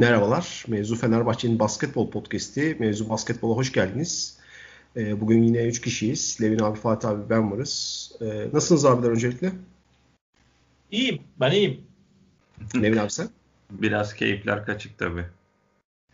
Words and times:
Merhabalar. 0.00 0.64
Mevzu 0.68 0.96
Fenerbahçe'nin 0.96 1.58
basketbol 1.58 2.10
podcast'i. 2.10 2.76
Mevzu 2.78 3.08
Basketbol'a 3.08 3.56
hoş 3.56 3.72
geldiniz. 3.72 4.38
Ee, 4.96 5.20
bugün 5.20 5.42
yine 5.42 5.66
3 5.66 5.80
kişiyiz. 5.80 6.38
Levin 6.42 6.58
abi, 6.58 6.78
Fatih 6.78 7.08
abi, 7.08 7.30
ben 7.30 7.52
varız. 7.52 8.12
Ee, 8.20 8.48
nasılsınız 8.52 8.84
abiler 8.84 9.10
öncelikle? 9.10 9.52
İyiyim. 10.90 11.20
Ben 11.40 11.50
iyiyim. 11.50 11.80
Levin 12.82 12.96
abi 12.96 13.10
sen? 13.10 13.28
Biraz 13.70 14.14
keyifler 14.14 14.66
kaçık 14.66 14.98
tabii. 14.98 15.24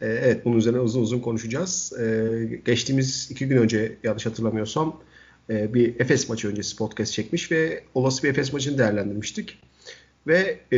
Ee, 0.00 0.06
evet 0.06 0.44
bunun 0.44 0.56
üzerine 0.56 0.80
uzun 0.80 1.02
uzun 1.02 1.20
konuşacağız. 1.20 1.92
Geçtiğimiz 2.64 3.28
iki 3.30 3.48
gün 3.48 3.56
önce 3.56 3.98
yanlış 4.02 4.26
hatırlamıyorsam 4.26 5.00
e, 5.50 5.74
bir 5.74 6.00
Efes 6.00 6.28
maçı 6.28 6.48
öncesi 6.48 6.76
podcast 6.76 7.12
çekmiş 7.12 7.52
ve 7.52 7.84
olası 7.94 8.22
bir 8.22 8.28
Efes 8.28 8.52
maçını 8.52 8.78
değerlendirmiştik. 8.78 9.58
Ve 10.26 10.60
e, 10.72 10.76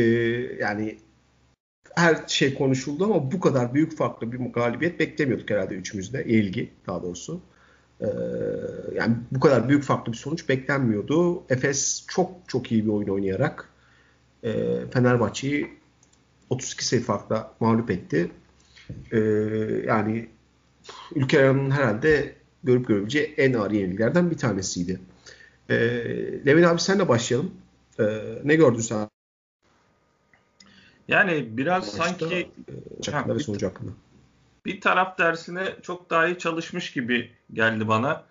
yani 0.59 0.97
her 1.95 2.27
şey 2.27 2.53
konuşuldu 2.53 3.05
ama 3.05 3.31
bu 3.31 3.39
kadar 3.39 3.73
büyük 3.73 3.97
farklı 3.97 4.31
bir 4.31 4.37
galibiyet 4.37 4.99
beklemiyorduk 4.99 5.49
herhalde 5.49 5.75
üçümüzde. 5.75 6.25
ilgi 6.25 6.71
daha 6.87 7.03
doğrusu. 7.03 7.41
Ee, 8.01 8.05
yani 8.95 9.15
bu 9.31 9.39
kadar 9.39 9.69
büyük 9.69 9.83
farklı 9.83 10.11
bir 10.11 10.17
sonuç 10.17 10.49
beklenmiyordu. 10.49 11.43
Efes 11.49 12.05
çok 12.07 12.31
çok 12.47 12.71
iyi 12.71 12.85
bir 12.85 12.89
oyun 12.89 13.07
oynayarak 13.07 13.69
e, 14.43 14.53
Fenerbahçe'yi 14.93 15.67
32 16.49 16.85
sayı 16.85 17.01
farkla 17.01 17.53
mağlup 17.59 17.91
etti. 17.91 18.31
E, 19.11 19.19
yani 19.85 20.29
ülke 21.15 21.39
aranın 21.39 21.71
herhalde 21.71 22.35
görüp 22.63 22.87
görebileceği 22.87 23.33
en 23.37 23.53
ağır 23.53 23.71
yenilgilerden 23.71 24.31
bir 24.31 24.37
tanesiydi. 24.37 24.99
E, 25.69 25.75
Levin 26.45 26.63
abi 26.63 26.81
senle 26.81 27.07
başlayalım. 27.07 27.51
E, 27.99 28.05
ne 28.43 28.55
gördün 28.55 28.81
sen? 28.81 29.14
Yani 31.07 31.57
biraz 31.57 31.97
Maçta, 31.97 32.03
sanki 32.03 32.49
ha, 33.11 33.25
ve 33.27 33.39
sonucu 33.39 33.67
hakkında. 33.67 33.91
Bir 34.65 34.81
taraf 34.81 35.17
dersine 35.17 35.75
çok 35.81 36.09
daha 36.09 36.27
iyi 36.27 36.37
çalışmış 36.37 36.93
gibi 36.93 37.31
geldi 37.53 37.87
bana. 37.87 38.23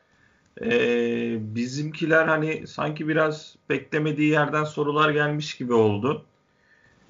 Ee, 0.62 1.36
bizimkiler 1.40 2.26
hani 2.26 2.66
sanki 2.66 3.08
biraz 3.08 3.56
beklemediği 3.70 4.30
yerden 4.30 4.64
sorular 4.64 5.10
gelmiş 5.10 5.56
gibi 5.56 5.72
oldu. 5.72 6.24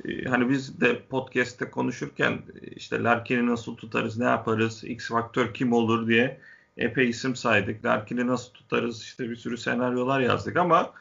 Ee, 0.05 0.25
hani 0.25 0.51
biz 0.51 0.81
de 0.81 1.01
podcast'te 1.11 1.71
konuşurken 1.71 2.39
işte 2.77 3.03
Larkin'i 3.03 3.47
nasıl 3.47 3.77
tutarız, 3.77 4.19
ne 4.19 4.25
yaparız, 4.25 4.84
X 4.84 5.09
faktör 5.09 5.55
kim 5.55 5.73
olur 5.73 6.09
diye 6.09 6.41
epey 6.77 7.09
isim 7.09 7.37
saydık. 7.37 7.84
Larkin'i 7.84 8.27
nasıl 8.27 8.53
tutarız 8.53 9.03
işte 9.03 9.31
bir 9.31 9.37
sürü 9.37 9.56
senaryolar 9.56 10.21
yazdık 10.21 10.56
ama 10.56 10.93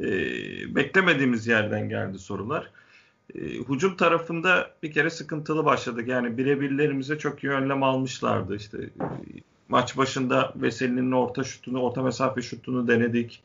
e, 0.00 0.06
beklemediğimiz 0.74 1.46
yerden 1.46 1.88
geldi 1.88 2.18
sorular. 2.18 2.70
E, 3.34 3.40
hücum 3.40 3.96
tarafında 3.96 4.70
bir 4.82 4.92
kere 4.92 5.10
sıkıntılı 5.10 5.64
başladık. 5.64 6.08
Yani 6.08 6.38
birebirlerimize 6.38 7.18
çok 7.18 7.44
iyi 7.44 7.52
almışlardı. 7.52 8.56
İşte 8.56 8.78
e, 8.78 8.90
maç 9.68 9.96
başında 9.96 10.52
Veseli'nin 10.56 11.12
orta 11.12 11.44
şutunu, 11.44 11.80
orta 11.82 12.02
mesafe 12.02 12.42
şutunu 12.42 12.88
denedik. 12.88 13.42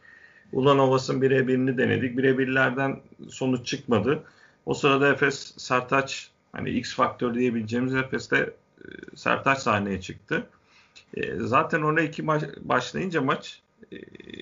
Ulan 0.54 0.80
Ovas'ın 0.80 1.22
birebirini 1.22 1.78
denedik. 1.78 2.18
Birebirlerden 2.18 3.00
sonuç 3.30 3.66
çıkmadı. 3.66 4.24
O 4.66 4.74
sırada 4.74 5.14
Efes 5.14 5.54
Sertaç 5.58 6.32
hani 6.52 6.70
X 6.70 6.96
faktör 6.96 7.34
diyebileceğimiz 7.34 7.96
Efes'te 7.96 8.38
e, 8.38 9.16
Sertaç 9.16 9.60
sahneye 9.60 10.02
çıktı. 10.02 10.48
E, 11.14 11.36
zaten 11.36 11.82
ona 11.82 12.02
iki 12.02 12.24
maç 12.24 12.44
başlayınca 12.62 13.22
maç 13.22 13.62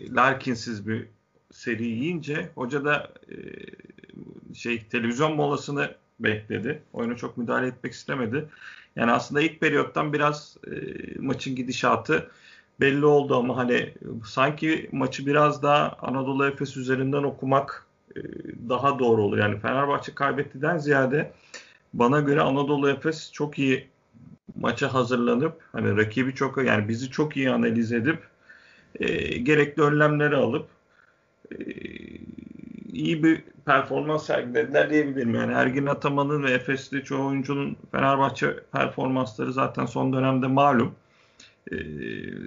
Larkin'siz 0.09 0.87
bir 0.87 1.07
seri 1.52 1.83
yiyince 1.85 2.49
hoca 2.55 2.85
da 2.85 3.11
şey 4.53 4.83
televizyon 4.83 5.35
molasını 5.35 5.95
bekledi. 6.19 6.81
Oyuna 6.94 7.16
çok 7.16 7.38
müdahale 7.38 7.67
etmek 7.67 7.94
istemedi. 7.94 8.45
Yani 8.95 9.11
aslında 9.11 9.42
ilk 9.42 9.59
periyottan 9.59 10.14
biraz 10.14 10.58
e, 10.67 10.71
maçın 11.20 11.55
gidişatı 11.55 12.31
belli 12.80 13.05
oldu 13.05 13.36
ama 13.36 13.58
hani 13.58 13.93
sanki 14.26 14.89
maçı 14.92 15.26
biraz 15.26 15.64
daha 15.64 15.98
Anadolu 16.02 16.48
Efes 16.48 16.77
üzerinden 16.77 17.23
okumak 17.23 17.86
e, 18.15 18.21
daha 18.70 18.99
doğru 18.99 19.21
olur. 19.21 19.37
Yani 19.37 19.59
Fenerbahçe 19.59 20.15
kaybettiden 20.15 20.77
ziyade 20.77 21.33
bana 21.93 22.20
göre 22.20 22.42
Anadolu 22.42 22.89
Efes 22.89 23.32
çok 23.32 23.59
iyi 23.59 23.87
maça 24.55 24.93
hazırlanıp 24.93 25.61
hani 25.71 25.97
rakibi 25.97 26.36
çok 26.36 26.65
yani 26.65 26.87
bizi 26.89 27.11
çok 27.11 27.37
iyi 27.37 27.52
analiz 27.52 27.92
edip 27.92 28.20
e, 28.99 29.37
gerekli 29.37 29.82
önlemleri 29.82 30.36
alıp 30.36 30.67
e, 31.52 31.55
iyi 32.93 33.23
bir 33.23 33.43
performans 33.65 34.26
sergilediler 34.26 34.89
diyebilirim. 34.89 35.36
Yani 35.36 35.53
Ergin 35.53 35.86
Ataman'ın 35.86 36.43
ve 36.43 36.52
Efes'li 36.52 37.03
çoğu 37.03 37.27
oyuncunun 37.27 37.77
Fenerbahçe 37.92 38.59
performansları 38.71 39.53
zaten 39.53 39.86
son 39.86 40.14
dönemde 40.14 40.48
malum. 40.48 40.95
E, 41.71 41.76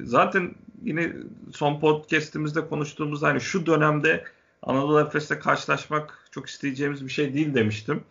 zaten 0.04 0.54
yine 0.82 1.12
son 1.52 1.80
podcast'imizde 1.80 2.68
konuştuğumuz 2.68 3.22
hani 3.22 3.40
şu 3.40 3.66
dönemde 3.66 4.24
Anadolu 4.62 5.00
Efes'le 5.00 5.40
karşılaşmak 5.40 6.28
çok 6.30 6.46
isteyeceğimiz 6.46 7.04
bir 7.04 7.10
şey 7.10 7.34
değil 7.34 7.54
demiştim. 7.54 8.02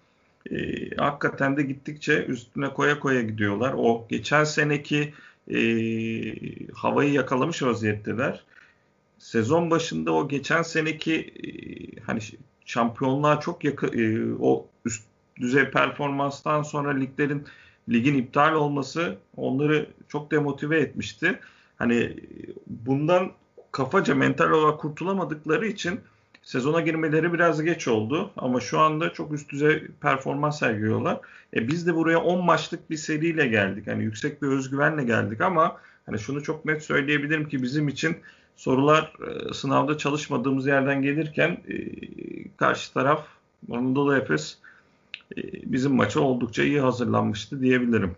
E, 0.52 0.56
hakikaten 0.98 1.58
de 1.58 1.64
gittikçe 1.64 2.26
üstüne 2.26 2.70
koya 2.74 3.00
koya 3.00 3.22
gidiyorlar. 3.22 3.76
O 3.78 4.08
geçen 4.10 4.44
seneki 4.44 5.14
e, 5.52 5.60
havayı 6.74 7.14
yakalamış 7.14 7.64
vaziyetteler 7.64 8.44
sezon 9.20 9.72
başında 9.72 10.14
o 10.14 10.28
geçen 10.28 10.62
seneki 10.62 11.16
e, 11.16 11.50
hani 12.02 12.20
şampiyonluğa 12.68 13.40
çok 13.40 13.64
yakın 13.64 13.92
e, 13.98 14.36
o 14.40 14.68
üst 14.86 15.04
düzey 15.40 15.72
performanstan 15.72 16.64
sonra 16.64 16.92
liglerin 16.92 17.46
ligin 17.90 18.16
iptal 18.16 18.54
olması 18.54 19.18
onları 19.38 19.90
çok 20.08 20.32
demotive 20.32 20.80
etmişti. 20.80 21.40
Hani 21.78 22.18
bundan 22.68 23.32
kafaca 23.72 24.16
mental 24.16 24.50
olarak 24.50 24.80
kurtulamadıkları 24.80 25.68
için 25.68 26.00
sezona 26.44 26.82
girmeleri 26.82 27.34
biraz 27.34 27.64
geç 27.64 27.88
oldu 27.88 28.32
ama 28.38 28.60
şu 28.60 28.80
anda 28.80 29.14
çok 29.14 29.34
üst 29.34 29.50
düzey 29.50 29.88
performans 30.02 30.60
sergiliyorlar. 30.60 31.20
E 31.54 31.68
biz 31.68 31.88
de 31.88 31.96
buraya 31.96 32.20
10 32.20 32.46
maçlık 32.46 32.90
bir 32.90 32.98
seriyle 32.98 33.48
geldik. 33.48 33.88
Hani 33.88 34.04
yüksek 34.04 34.42
bir 34.42 34.48
özgüvenle 34.48 35.04
geldik 35.04 35.42
ama 35.42 35.78
hani 36.06 36.20
şunu 36.20 36.44
çok 36.44 36.66
net 36.66 36.84
söyleyebilirim 36.84 37.48
ki 37.48 37.64
bizim 37.64 37.88
için 37.88 38.18
sorular 38.58 39.14
e, 39.28 39.54
sınavda 39.54 39.98
çalışmadığımız 39.98 40.68
yerden 40.68 41.02
gelirken 41.02 41.50
e, 41.50 41.76
karşı 42.58 42.94
taraf 42.94 43.28
Anadolu 43.72 44.16
Efes 44.16 44.58
e, 45.38 45.42
bizim 45.72 45.96
maça 45.96 46.20
oldukça 46.20 46.64
iyi 46.64 46.80
hazırlanmıştı 46.80 47.62
diyebilirim. 47.62 48.16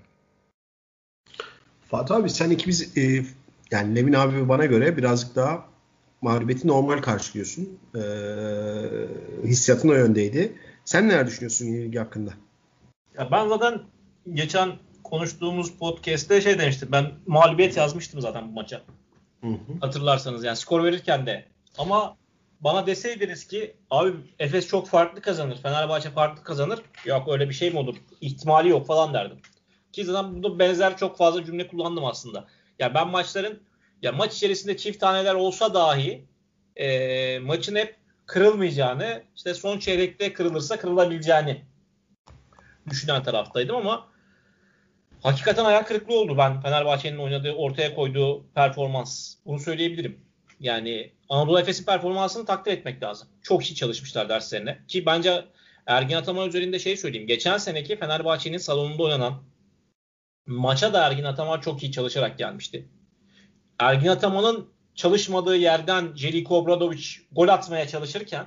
Fatih 1.89 2.16
abi 2.16 2.29
sen 2.29 2.50
ikimiz 2.50 2.97
e, 2.97 3.25
yani 3.72 3.95
Levin 3.95 4.13
abi 4.13 4.35
ve 4.35 4.50
bana 4.50 4.66
göre 4.66 4.97
birazcık 4.97 5.35
daha 5.35 5.66
mağlubiyeti 6.22 6.67
normal 6.67 7.01
karşılıyorsun. 7.01 7.79
E, 7.95 8.01
hissiyatın 9.44 9.89
o 9.89 9.94
yöndeydi. 9.94 10.56
Sen 10.85 11.09
neler 11.09 11.27
düşünüyorsun 11.27 11.66
ilgi 11.66 12.00
hakkında? 12.00 12.31
Ya 13.17 13.31
ben 13.31 13.47
zaten 13.47 13.81
geçen 14.33 14.71
konuştuğumuz 15.03 15.71
podcast'te 15.71 16.41
şey 16.41 16.59
demiştim. 16.59 16.89
Ben 16.91 17.11
mağlubiyet 17.27 17.77
yazmıştım 17.77 18.21
zaten 18.21 18.47
bu 18.47 18.53
maça. 18.53 18.81
Hı. 19.41 19.47
Hatırlarsanız 19.81 20.44
yani 20.44 20.57
skor 20.57 20.83
verirken 20.83 21.25
de. 21.25 21.45
Ama 21.77 22.17
bana 22.61 22.88
deseydiniz 22.88 23.47
ki 23.47 23.75
abi 23.89 24.13
Efes 24.39 24.67
çok 24.67 24.88
farklı 24.88 25.22
kazanır. 25.22 25.57
Fenerbahçe 25.57 26.09
farklı 26.09 26.44
kazanır. 26.44 26.79
Yok 27.05 27.27
öyle 27.27 27.50
bir 27.50 27.53
şey 27.53 27.72
mi 27.72 27.79
olur? 27.79 27.95
İhtimali 28.22 28.69
yok 28.69 28.88
falan 28.88 29.13
derdim. 29.13 29.38
Ki 29.94 30.05
zaten 30.05 30.35
burada 30.35 30.59
benzer 30.59 30.97
çok 30.97 31.17
fazla 31.17 31.45
cümle 31.45 31.67
kullandım 31.67 32.05
aslında. 32.05 32.47
Ya 32.79 32.94
ben 32.94 33.07
maçların 33.07 33.59
ya 34.01 34.11
maç 34.11 34.35
içerisinde 34.35 34.77
çift 34.77 35.00
taneler 35.00 35.35
olsa 35.35 35.73
dahi 35.73 36.25
e, 36.75 37.39
maçın 37.39 37.75
hep 37.75 37.95
kırılmayacağını 38.25 39.24
işte 39.36 39.53
son 39.53 39.80
çeyrekte 39.80 40.33
kırılırsa 40.33 40.80
kırılabileceğini 40.80 41.62
düşünen 42.89 43.24
taraftaydım 43.24 43.75
ama 43.75 44.07
hakikaten 45.24 45.66
ayak 45.66 45.88
kırıklığı 45.88 46.19
oldu 46.19 46.38
ben 46.38 46.62
Fenerbahçe'nin 46.62 47.18
oynadığı 47.18 47.51
ortaya 47.54 47.95
koyduğu 47.95 48.45
performans. 48.56 49.36
Bunu 49.45 49.60
söyleyebilirim. 49.60 50.19
Yani 50.60 51.12
Anadolu 51.30 51.60
Efes'in 51.60 51.86
performansını 51.86 52.45
takdir 52.45 52.71
etmek 52.71 53.04
lazım. 53.04 53.27
Çok 53.42 53.71
iyi 53.71 53.75
çalışmışlar 53.75 54.30
derslerine. 54.30 54.80
Ki 54.88 55.06
bence 55.06 55.45
Ergin 55.86 56.16
Ataman 56.16 56.48
üzerinde 56.48 56.80
şey 56.80 56.98
söyleyeyim. 56.98 57.27
Geçen 57.27 57.57
seneki 57.57 57.95
Fenerbahçe'nin 57.95 58.57
salonunda 58.57 59.04
oynanan 59.04 59.44
maça 60.45 60.94
da 60.94 61.07
Ergin 61.07 61.24
Ataman 61.24 61.60
çok 61.60 61.83
iyi 61.83 61.92
çalışarak 61.92 62.38
gelmişti. 62.38 62.89
Ergin 63.80 64.07
Ataman'ın 64.07 64.69
çalışmadığı 64.95 65.57
yerden 65.57 66.15
Jeliko 66.15 66.57
Obradovic 66.57 67.06
gol 67.31 67.48
atmaya 67.48 67.88
çalışırken 67.88 68.45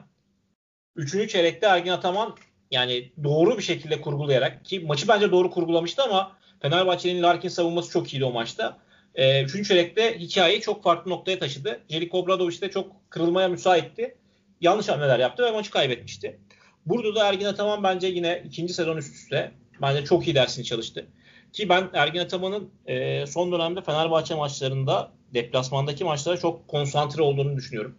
3. 0.96 1.30
çeyrekte 1.30 1.66
Ergin 1.66 1.90
Ataman 1.90 2.36
yani 2.70 3.12
doğru 3.24 3.58
bir 3.58 3.62
şekilde 3.62 4.00
kurgulayarak 4.00 4.64
ki 4.64 4.80
maçı 4.80 5.08
bence 5.08 5.30
doğru 5.30 5.50
kurgulamıştı 5.50 6.02
ama 6.02 6.36
Fenerbahçe'nin 6.62 7.22
Larkin 7.22 7.48
savunması 7.48 7.90
çok 7.90 8.14
iyiydi 8.14 8.24
o 8.24 8.32
maçta. 8.32 8.78
E, 9.14 9.42
üçüncü 9.44 9.68
çeyrekte 9.68 10.18
hikayeyi 10.18 10.60
çok 10.60 10.82
farklı 10.82 11.10
noktaya 11.10 11.38
taşıdı. 11.38 11.80
Jeliko 11.88 12.18
Obradovic 12.18 12.60
de 12.60 12.70
çok 12.70 13.10
kırılmaya 13.10 13.48
müsaitti. 13.48 14.16
Yanlış 14.60 14.88
hamleler 14.88 15.18
yaptı 15.18 15.42
ve 15.42 15.50
maçı 15.50 15.70
kaybetmişti. 15.70 16.40
Burada 16.86 17.14
da 17.14 17.28
Ergin 17.28 17.46
Ataman 17.46 17.82
bence 17.82 18.06
yine 18.06 18.42
ikinci 18.46 18.74
sezon 18.74 18.96
üst 18.96 19.14
üste 19.14 19.52
Bence 19.82 20.04
çok 20.04 20.26
iyi 20.26 20.34
dersini 20.34 20.64
çalıştı. 20.64 21.06
Ki 21.52 21.68
ben 21.68 21.90
Ergin 21.92 22.18
Ataman'ın 22.18 22.70
e, 22.86 23.26
son 23.26 23.52
dönemde 23.52 23.82
Fenerbahçe 23.82 24.34
maçlarında 24.34 25.12
deplasmandaki 25.34 26.04
maçlara 26.04 26.36
çok 26.36 26.68
konsantre 26.68 27.22
olduğunu 27.22 27.56
düşünüyorum. 27.56 27.96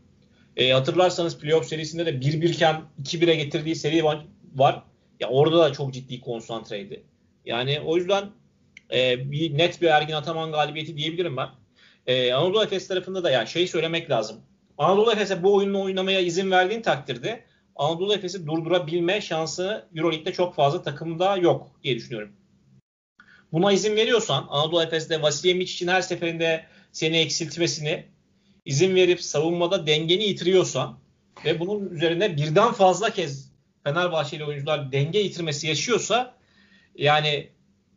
E, 0.58 0.72
hatırlarsanız 0.72 1.38
playoff 1.38 1.66
serisinde 1.66 2.06
de 2.06 2.10
1-1 2.10 2.50
iken 2.50 2.82
2-1'e 3.04 3.36
getirdiği 3.36 3.76
seri 3.76 4.04
var. 4.04 4.26
Ya 5.20 5.30
orada 5.30 5.60
da 5.60 5.74
çok 5.74 5.94
ciddi 5.94 6.22
konsantreydi. 6.22 7.04
Yani 7.46 7.82
o 7.86 7.98
yüzden 7.98 8.24
e, 8.92 9.32
bir 9.32 9.58
net 9.58 9.82
bir 9.82 9.88
Ergin 9.88 10.14
Ataman 10.14 10.52
galibiyeti 10.52 10.98
diyebilirim 10.98 11.38
ben. 11.38 11.50
E, 12.08 12.34
Anadolu 12.34 12.64
Efes 12.64 12.88
tarafında 12.88 13.24
da 13.24 13.32
yani 13.32 13.48
şey 13.48 13.68
söylemek 13.68 14.10
lazım. 14.10 14.42
Anadolu 14.78 15.12
Efes'e 15.12 15.44
bu 15.44 15.56
oyunu 15.56 15.82
oynamaya 15.82 16.20
izin 16.20 16.52
verdiğin 16.52 16.82
takdirde 16.82 17.44
Anadolu 17.76 18.14
Efes'i 18.14 18.48
durdurabilme 18.48 19.22
şansı 19.22 19.88
Euroleague'de 19.96 20.34
çok 20.34 20.56
fazla 20.56 20.84
takımda 20.84 21.38
yok 21.38 21.72
diye 21.84 21.96
düşünüyorum. 21.96 22.32
Buna 23.52 23.72
izin 23.72 23.96
veriyorsan 23.96 24.48
Anadolu 24.50 24.84
Efes'te 24.84 25.22
Vasilya 25.22 25.56
için 25.56 25.88
her 25.88 26.02
seferinde 26.02 26.66
seni 26.92 27.18
eksiltmesini 27.18 28.06
izin 28.66 28.96
verip 28.96 29.22
savunmada 29.22 29.88
dengeni 29.88 30.24
yitiriyorsan 30.24 31.00
ve 31.46 31.60
bunun 31.60 31.90
üzerine 31.90 32.38
birden 32.38 32.74
fazla 32.74 33.10
kez 33.10 33.54
Fenerbahçeli 33.84 34.46
oyuncular 34.46 34.92
denge 34.92 35.20
yitirmesi 35.20 35.68
yaşıyorsa 35.68 36.36
yani 36.96 37.50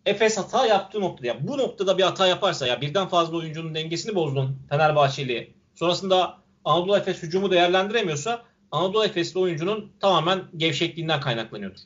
Efes 0.06 0.38
hata 0.38 0.67
yaptığı 0.67 1.00
noktada 1.00 1.26
ya 1.26 1.49
bu 1.49 1.58
noktada 1.58 1.99
bir 1.99 2.03
hata 2.03 2.26
yaparsa 2.26 2.67
ya 2.67 2.81
birden 2.81 3.08
fazla 3.08 3.37
oyuncunun 3.37 3.75
dengesini 3.75 4.14
bozdun 4.14 4.58
Fenerbahçeli. 4.69 5.55
Sonrasında 5.75 6.38
Anadolu 6.64 6.97
Efes 6.97 7.23
hücumu 7.23 7.50
değerlendiremiyorsa 7.50 8.44
Anadolu 8.70 9.05
Efesli 9.05 9.41
oyuncunun 9.41 9.93
tamamen 10.00 10.44
gevşekliğinden 10.56 11.20
kaynaklanıyordur. 11.20 11.81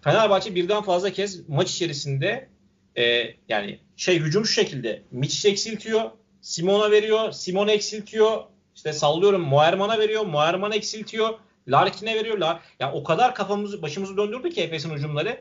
Fenerbahçe 0.00 0.54
birden 0.54 0.82
fazla 0.82 1.10
kez 1.10 1.48
maç 1.48 1.70
içerisinde 1.70 2.48
e, 2.96 3.34
yani 3.48 3.78
şey 3.96 4.18
hücum 4.18 4.46
şu 4.46 4.52
şekilde 4.52 5.02
Miçic 5.10 5.48
eksiltiyor, 5.48 6.10
Simon'a 6.40 6.90
veriyor, 6.90 7.32
Simon 7.32 7.68
eksiltiyor, 7.68 8.42
işte 8.74 8.92
sallıyorum 8.92 9.40
Moerman'a 9.40 9.98
veriyor, 9.98 10.26
Moerman 10.26 10.72
eksiltiyor, 10.72 11.38
Larkin'e 11.68 12.14
veriyor. 12.14 12.38
Lar 12.38 12.60
yani 12.80 12.92
o 12.94 13.04
kadar 13.04 13.34
kafamızı 13.34 13.82
başımızı 13.82 14.16
döndürdü 14.16 14.50
ki 14.50 14.62
Efes'in 14.62 14.90
hücumları. 14.90 15.40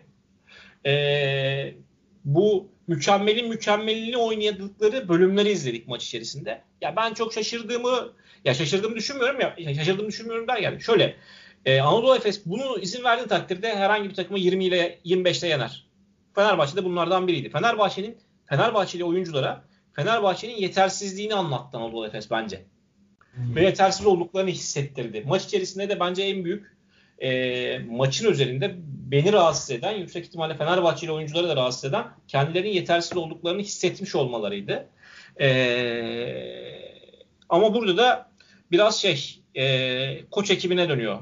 E, 0.86 1.74
bu 2.26 2.70
mükemmelin 2.88 3.50
mükemmelini 3.50 4.18
oynadıkları 4.18 5.10
bölümleri 5.10 5.50
izledik 5.50 5.88
maç 5.88 6.06
içerisinde. 6.06 6.62
Ya 6.82 6.96
ben 6.96 7.14
çok 7.14 7.34
şaşırdığımı 7.34 8.14
ya 8.46 8.54
şaşırdığımı 8.54 8.96
düşünmüyorum 8.96 9.40
ya 9.58 9.76
şaşırdığımı 9.76 10.08
düşünmüyorum 10.08 10.48
der 10.48 10.58
yani. 10.58 10.82
Şöyle 10.82 11.16
e, 11.66 11.82
Anadolu 11.82 12.16
Efes 12.16 12.46
bunu 12.46 12.80
izin 12.80 13.04
verdiği 13.04 13.28
takdirde 13.28 13.76
herhangi 13.76 14.10
bir 14.10 14.16
takımı 14.16 14.40
20 14.40 14.66
ile 14.66 15.00
25 15.04 15.40
ile 15.40 15.48
yener. 15.48 15.88
Fenerbahçe 16.36 16.76
de 16.76 16.84
bunlardan 16.84 17.28
biriydi. 17.28 17.50
Fenerbahçe'nin 17.50 18.18
Fenerbahçeli 18.46 19.04
oyunculara 19.04 19.64
Fenerbahçe'nin 19.94 20.56
yetersizliğini 20.56 21.36
anlattı 21.36 21.78
Anadolu 21.78 22.08
Efes 22.08 22.32
bence. 22.32 22.66
Hmm. 23.34 23.56
Ve 23.56 23.64
yetersiz 23.64 24.06
olduklarını 24.06 24.50
hissettirdi. 24.50 25.24
Maç 25.28 25.46
içerisinde 25.46 25.90
de 25.90 26.00
bence 26.00 26.24
en 26.24 26.46
büyük 26.46 26.75
e, 27.20 27.80
maçın 27.80 28.32
üzerinde 28.32 28.76
beni 29.12 29.34
rahatsız 29.34 29.72
eden, 29.72 29.92
yüksek 29.92 30.26
ihtimalle 30.26 30.58
Fenerbahçeli 30.58 31.12
oyuncuları 31.12 31.50
da 31.50 31.56
rahatsız 31.56 31.86
eden 31.86 32.06
kendilerinin 32.28 32.74
yetersiz 32.74 33.18
olduklarını 33.18 33.62
hissetmiş 33.62 34.16
olmalarıydı. 34.16 34.88
E, 35.42 35.48
ama 37.50 37.74
burada 37.74 37.98
da 37.98 38.30
biraz 38.72 39.02
şey 39.02 39.40
e, 39.56 40.26
koç 40.32 40.52
ekibine 40.52 40.90
dönüyor 40.90 41.20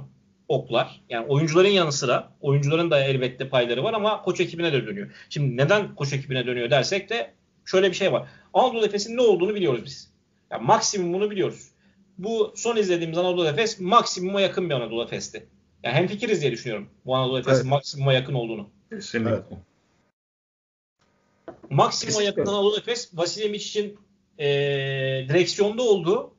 oklar. 0.47 1.01
Yani 1.09 1.27
oyuncuların 1.27 1.69
yanı 1.69 1.91
sıra 1.91 2.31
oyuncuların 2.41 2.91
da 2.91 3.03
elbette 3.03 3.49
payları 3.49 3.83
var 3.83 3.93
ama 3.93 4.21
koç 4.21 4.39
ekibine 4.39 4.73
de 4.73 4.87
dönüyor. 4.87 5.11
Şimdi 5.29 5.57
neden 5.57 5.95
koç 5.95 6.13
ekibine 6.13 6.45
dönüyor 6.45 6.69
dersek 6.69 7.09
de 7.09 7.33
şöyle 7.65 7.89
bir 7.89 7.95
şey 7.95 8.11
var. 8.11 8.27
Anadolu 8.53 8.85
Efes'in 8.85 9.17
ne 9.17 9.21
olduğunu 9.21 9.55
biliyoruz 9.55 9.81
biz. 9.85 10.13
Yani 10.51 10.65
maksimumunu 10.65 11.31
biliyoruz. 11.31 11.71
Bu 12.17 12.53
son 12.55 12.75
izlediğimiz 12.75 13.17
Anadolu 13.17 13.47
Efes 13.47 13.79
maksimuma 13.79 14.41
yakın 14.41 14.69
bir 14.69 14.73
Anadolu 14.73 15.03
Efes'ti. 15.03 15.47
Yani 15.83 15.95
hem 15.95 16.07
fikiriz 16.07 16.41
diye 16.41 16.51
düşünüyorum 16.51 16.89
bu 17.05 17.15
Anadolu 17.15 17.39
Efes'in 17.39 17.61
evet. 17.61 17.65
maksimuma 17.65 18.13
yakın 18.13 18.33
olduğunu. 18.33 18.69
Kesinlikle. 18.89 19.31
Evet. 19.31 19.43
Maksimuma 21.69 22.23
yakın 22.23 22.45
Anadolu 22.45 22.77
Efes 22.77 23.17
Vasilya 23.17 23.55
için 23.55 23.99
e, 24.37 24.45
direksiyonda 25.29 25.83
olduğu 25.83 26.35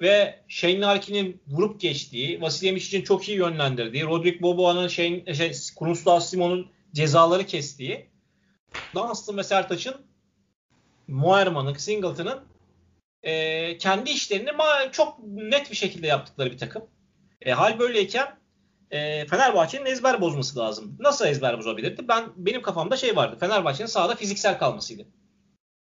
ve 0.00 0.40
Shane 0.48 0.80
Larkin'in 0.80 1.40
vurup 1.46 1.80
geçtiği, 1.80 2.40
Vasilya 2.40 2.72
için 2.72 3.02
çok 3.02 3.28
iyi 3.28 3.38
yönlendirdiği, 3.38 4.04
Rodrik 4.04 4.42
Boboa'nın 4.42 4.88
Shane, 4.88 5.34
şey, 5.34 5.52
Krunoslav 5.78 6.20
Simon'un 6.20 6.70
cezaları 6.92 7.46
kestiği, 7.46 8.06
Dunstan 8.94 9.36
ve 9.36 9.42
Sertaç'ın 9.42 9.94
Moerman'ın, 11.08 11.74
Singleton'ın 11.74 12.40
e, 13.22 13.78
kendi 13.78 14.10
işlerini 14.10 14.50
çok 14.92 15.18
net 15.26 15.70
bir 15.70 15.76
şekilde 15.76 16.06
yaptıkları 16.06 16.52
bir 16.52 16.58
takım. 16.58 16.84
E, 17.42 17.52
hal 17.52 17.78
böyleyken 17.78 18.36
e, 18.90 19.26
Fenerbahçe'nin 19.26 19.86
ezber 19.86 20.20
bozması 20.20 20.58
lazım. 20.58 20.96
Nasıl 20.98 21.26
ezber 21.26 21.58
bozabilirdi? 21.58 22.08
Ben 22.08 22.24
benim 22.36 22.62
kafamda 22.62 22.96
şey 22.96 23.16
vardı. 23.16 23.36
Fenerbahçe'nin 23.40 23.88
sahada 23.88 24.14
fiziksel 24.14 24.58
kalmasıydı. 24.58 25.06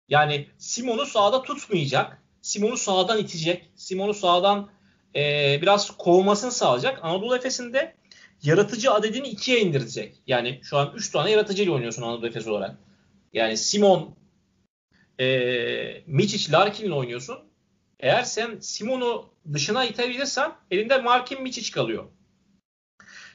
Yani 0.10 0.48
Simon'u 0.58 1.06
sahada 1.06 1.42
tutmayacak. 1.42 2.24
Simon'u 2.42 2.78
sağdan 2.78 3.18
itecek. 3.18 3.70
Simon'u 3.76 4.14
sağdan 4.14 4.70
e, 5.16 5.60
biraz 5.62 5.98
kovmasını 5.98 6.52
sağlayacak. 6.52 7.00
Anadolu 7.04 7.36
Efes'in 7.36 7.74
de 7.74 7.96
yaratıcı 8.44 8.92
adedini 8.92 9.28
ikiye 9.28 9.60
indirecek. 9.62 10.16
Yani 10.28 10.60
şu 10.64 10.78
an 10.78 10.94
3 10.96 11.12
tane 11.12 11.32
yaratıcı 11.32 11.64
ile 11.64 11.72
oynuyorsun 11.72 12.02
Anadolu 12.02 12.28
Efes 12.28 12.48
olarak. 12.48 12.78
Yani 13.34 13.58
Simon, 13.58 14.16
e, 15.20 15.28
Miçic, 16.08 16.52
Larkin 16.52 16.86
ile 16.86 16.94
oynuyorsun. 16.94 17.40
Eğer 18.00 18.24
sen 18.24 18.60
Simon'u 18.60 19.30
dışına 19.54 19.86
itebilirsen 19.86 20.52
elinde 20.72 21.02
Markin 21.02 21.44
Miçic 21.44 21.72
kalıyor. 21.72 22.06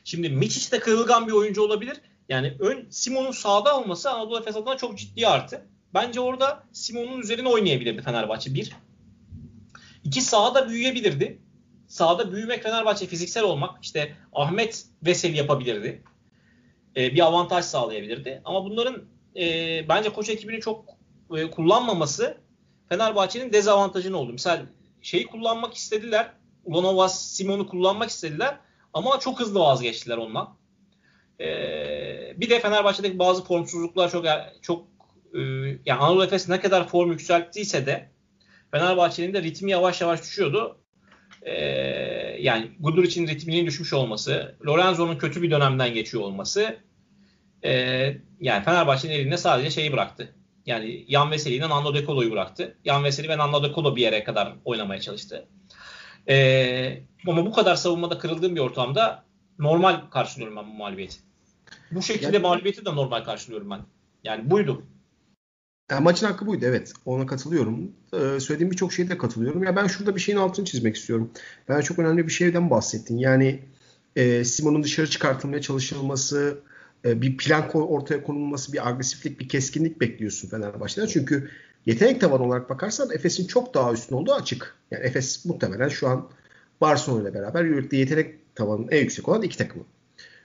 Şimdi 0.04 0.28
Miçic 0.28 0.72
de 0.72 0.80
kırılgan 0.80 1.26
bir 1.26 1.32
oyuncu 1.32 1.62
olabilir. 1.62 2.00
Yani 2.28 2.56
ön 2.58 2.86
Simon'un 2.90 3.30
sağda 3.30 3.80
olması 3.80 4.10
Anadolu 4.10 4.38
Efes 4.38 4.56
adına 4.56 4.76
çok 4.76 4.98
ciddi 4.98 5.28
artı. 5.28 5.66
Bence 5.94 6.20
orada 6.20 6.64
Simon'un 6.72 7.20
üzerine 7.20 7.48
oynayabilirdi 7.48 8.02
Fenerbahçe. 8.02 8.54
Bir. 8.54 8.72
İki 10.04 10.20
sahada 10.20 10.68
büyüyebilirdi. 10.68 11.38
Sahada 11.86 12.32
büyümek 12.32 12.62
Fenerbahçe 12.62 13.06
fiziksel 13.06 13.42
olmak. 13.42 13.84
işte 13.84 14.16
Ahmet 14.32 14.86
Veseli 15.02 15.36
yapabilirdi. 15.36 16.02
E, 16.96 17.14
bir 17.14 17.20
avantaj 17.20 17.64
sağlayabilirdi. 17.64 18.42
Ama 18.44 18.64
bunların 18.64 19.04
e, 19.36 19.44
bence 19.88 20.12
koç 20.12 20.28
ekibini 20.28 20.60
çok 20.60 20.84
e, 21.36 21.50
kullanmaması 21.50 22.36
Fenerbahçe'nin 22.88 23.52
dezavantajını 23.52 24.16
oldu. 24.16 24.32
Misal 24.32 24.66
şeyi 25.02 25.26
kullanmak 25.26 25.74
istediler. 25.74 26.32
Ulanovas 26.64 27.22
Simon'u 27.22 27.66
kullanmak 27.66 28.10
istediler. 28.10 28.58
Ama 28.92 29.20
çok 29.20 29.40
hızlı 29.40 29.60
vazgeçtiler 29.60 30.16
ondan. 30.16 30.56
Ee, 31.40 32.34
bir 32.36 32.50
de 32.50 32.60
Fenerbahçe'deki 32.60 33.18
bazı 33.18 33.44
formsuzluklar 33.44 34.10
çok 34.10 34.24
çok 34.62 34.86
e, 35.34 35.40
yani 35.86 36.00
Anadolu 36.00 36.24
Efes 36.24 36.48
ne 36.48 36.60
kadar 36.60 36.88
form 36.88 37.10
yükselttiyse 37.10 37.86
de 37.86 38.10
Fenerbahçe'nin 38.70 39.34
de 39.34 39.42
ritmi 39.42 39.70
yavaş 39.70 40.00
yavaş 40.00 40.22
düşüyordu. 40.22 40.78
Ee, 41.42 41.54
yani 42.40 42.70
Gudur 42.80 43.04
için 43.04 43.26
ritminin 43.26 43.66
düşmüş 43.66 43.92
olması, 43.92 44.56
Lorenzo'nun 44.66 45.18
kötü 45.18 45.42
bir 45.42 45.50
dönemden 45.50 45.94
geçiyor 45.94 46.22
olması 46.22 46.76
e, 47.64 47.72
yani 48.40 48.64
Fenerbahçe'nin 48.64 49.12
elinde 49.12 49.36
sadece 49.36 49.70
şeyi 49.70 49.92
bıraktı. 49.92 50.34
Yani 50.66 51.04
Yan 51.08 51.30
Veseli'den 51.30 51.70
Nando 51.70 51.94
De 51.94 52.06
Colo'yu 52.06 52.30
bıraktı. 52.30 52.78
Yan 52.84 53.04
Veseli 53.04 53.28
ve 53.28 53.38
Nando 53.38 53.62
De 53.62 53.74
Colo 53.74 53.96
bir 53.96 54.02
yere 54.02 54.24
kadar 54.24 54.52
oynamaya 54.64 55.00
çalıştı. 55.00 55.48
Ee, 56.28 57.02
ama 57.26 57.46
bu 57.46 57.52
kadar 57.52 57.76
savunmada 57.76 58.18
kırıldığım 58.18 58.56
bir 58.56 58.60
ortamda 58.60 59.24
normal 59.58 60.00
karşılıyorum 60.10 60.56
ben 60.56 60.66
bu 60.66 60.72
mağlubiyeti. 60.72 61.16
Bu 61.90 62.02
şekilde 62.02 62.36
yani, 62.36 62.38
mağlubiyeti 62.38 62.86
de 62.86 62.94
normal 62.94 63.24
karşılıyorum 63.24 63.70
ben. 63.70 63.80
Yani 64.24 64.50
buydu. 64.50 64.82
Yani 65.90 66.04
maçın 66.04 66.26
hakkı 66.26 66.46
buydu 66.46 66.64
evet. 66.64 66.92
Ona 67.04 67.26
katılıyorum. 67.26 67.92
Ee, 68.12 68.40
söylediğim 68.40 68.70
birçok 68.70 68.92
şeyde 68.92 69.18
katılıyorum. 69.18 69.64
Ya 69.64 69.76
ben 69.76 69.86
şurada 69.86 70.16
bir 70.16 70.20
şeyin 70.20 70.38
altını 70.38 70.64
çizmek 70.64 70.96
istiyorum. 70.96 71.30
Ben 71.68 71.80
çok 71.80 71.98
önemli 71.98 72.26
bir 72.26 72.32
şeyden 72.32 72.70
bahsettin. 72.70 73.18
Yani 73.18 73.62
e, 74.16 74.44
Simon'un 74.44 74.82
dışarı 74.82 75.10
çıkartılmaya 75.10 75.60
çalışılması, 75.60 76.58
e, 77.04 77.22
bir 77.22 77.36
plan 77.36 77.70
ortaya 77.70 78.22
konulması, 78.22 78.72
bir 78.72 78.88
agresiflik, 78.88 79.40
bir 79.40 79.48
keskinlik 79.48 80.00
bekliyorsun 80.00 80.48
Fenerbahçe'den. 80.48 81.06
Çünkü 81.06 81.50
yetenek 81.86 82.20
tavanı 82.20 82.42
olarak 82.42 82.70
bakarsan 82.70 83.10
Efes'in 83.10 83.46
çok 83.46 83.74
daha 83.74 83.92
üstün 83.92 84.16
olduğu 84.16 84.32
açık. 84.32 84.76
Yani 84.90 85.04
Efes 85.04 85.44
muhtemelen 85.44 85.88
şu 85.88 86.08
an 86.08 86.28
Barcelona 86.80 87.22
ile 87.22 87.34
beraber 87.34 87.64
Euroleague'de 87.64 87.96
yetenek 87.96 88.54
tavanının 88.54 88.88
en 88.90 89.00
yüksek 89.00 89.28
olan 89.28 89.42
iki 89.42 89.58
takımı. 89.58 89.84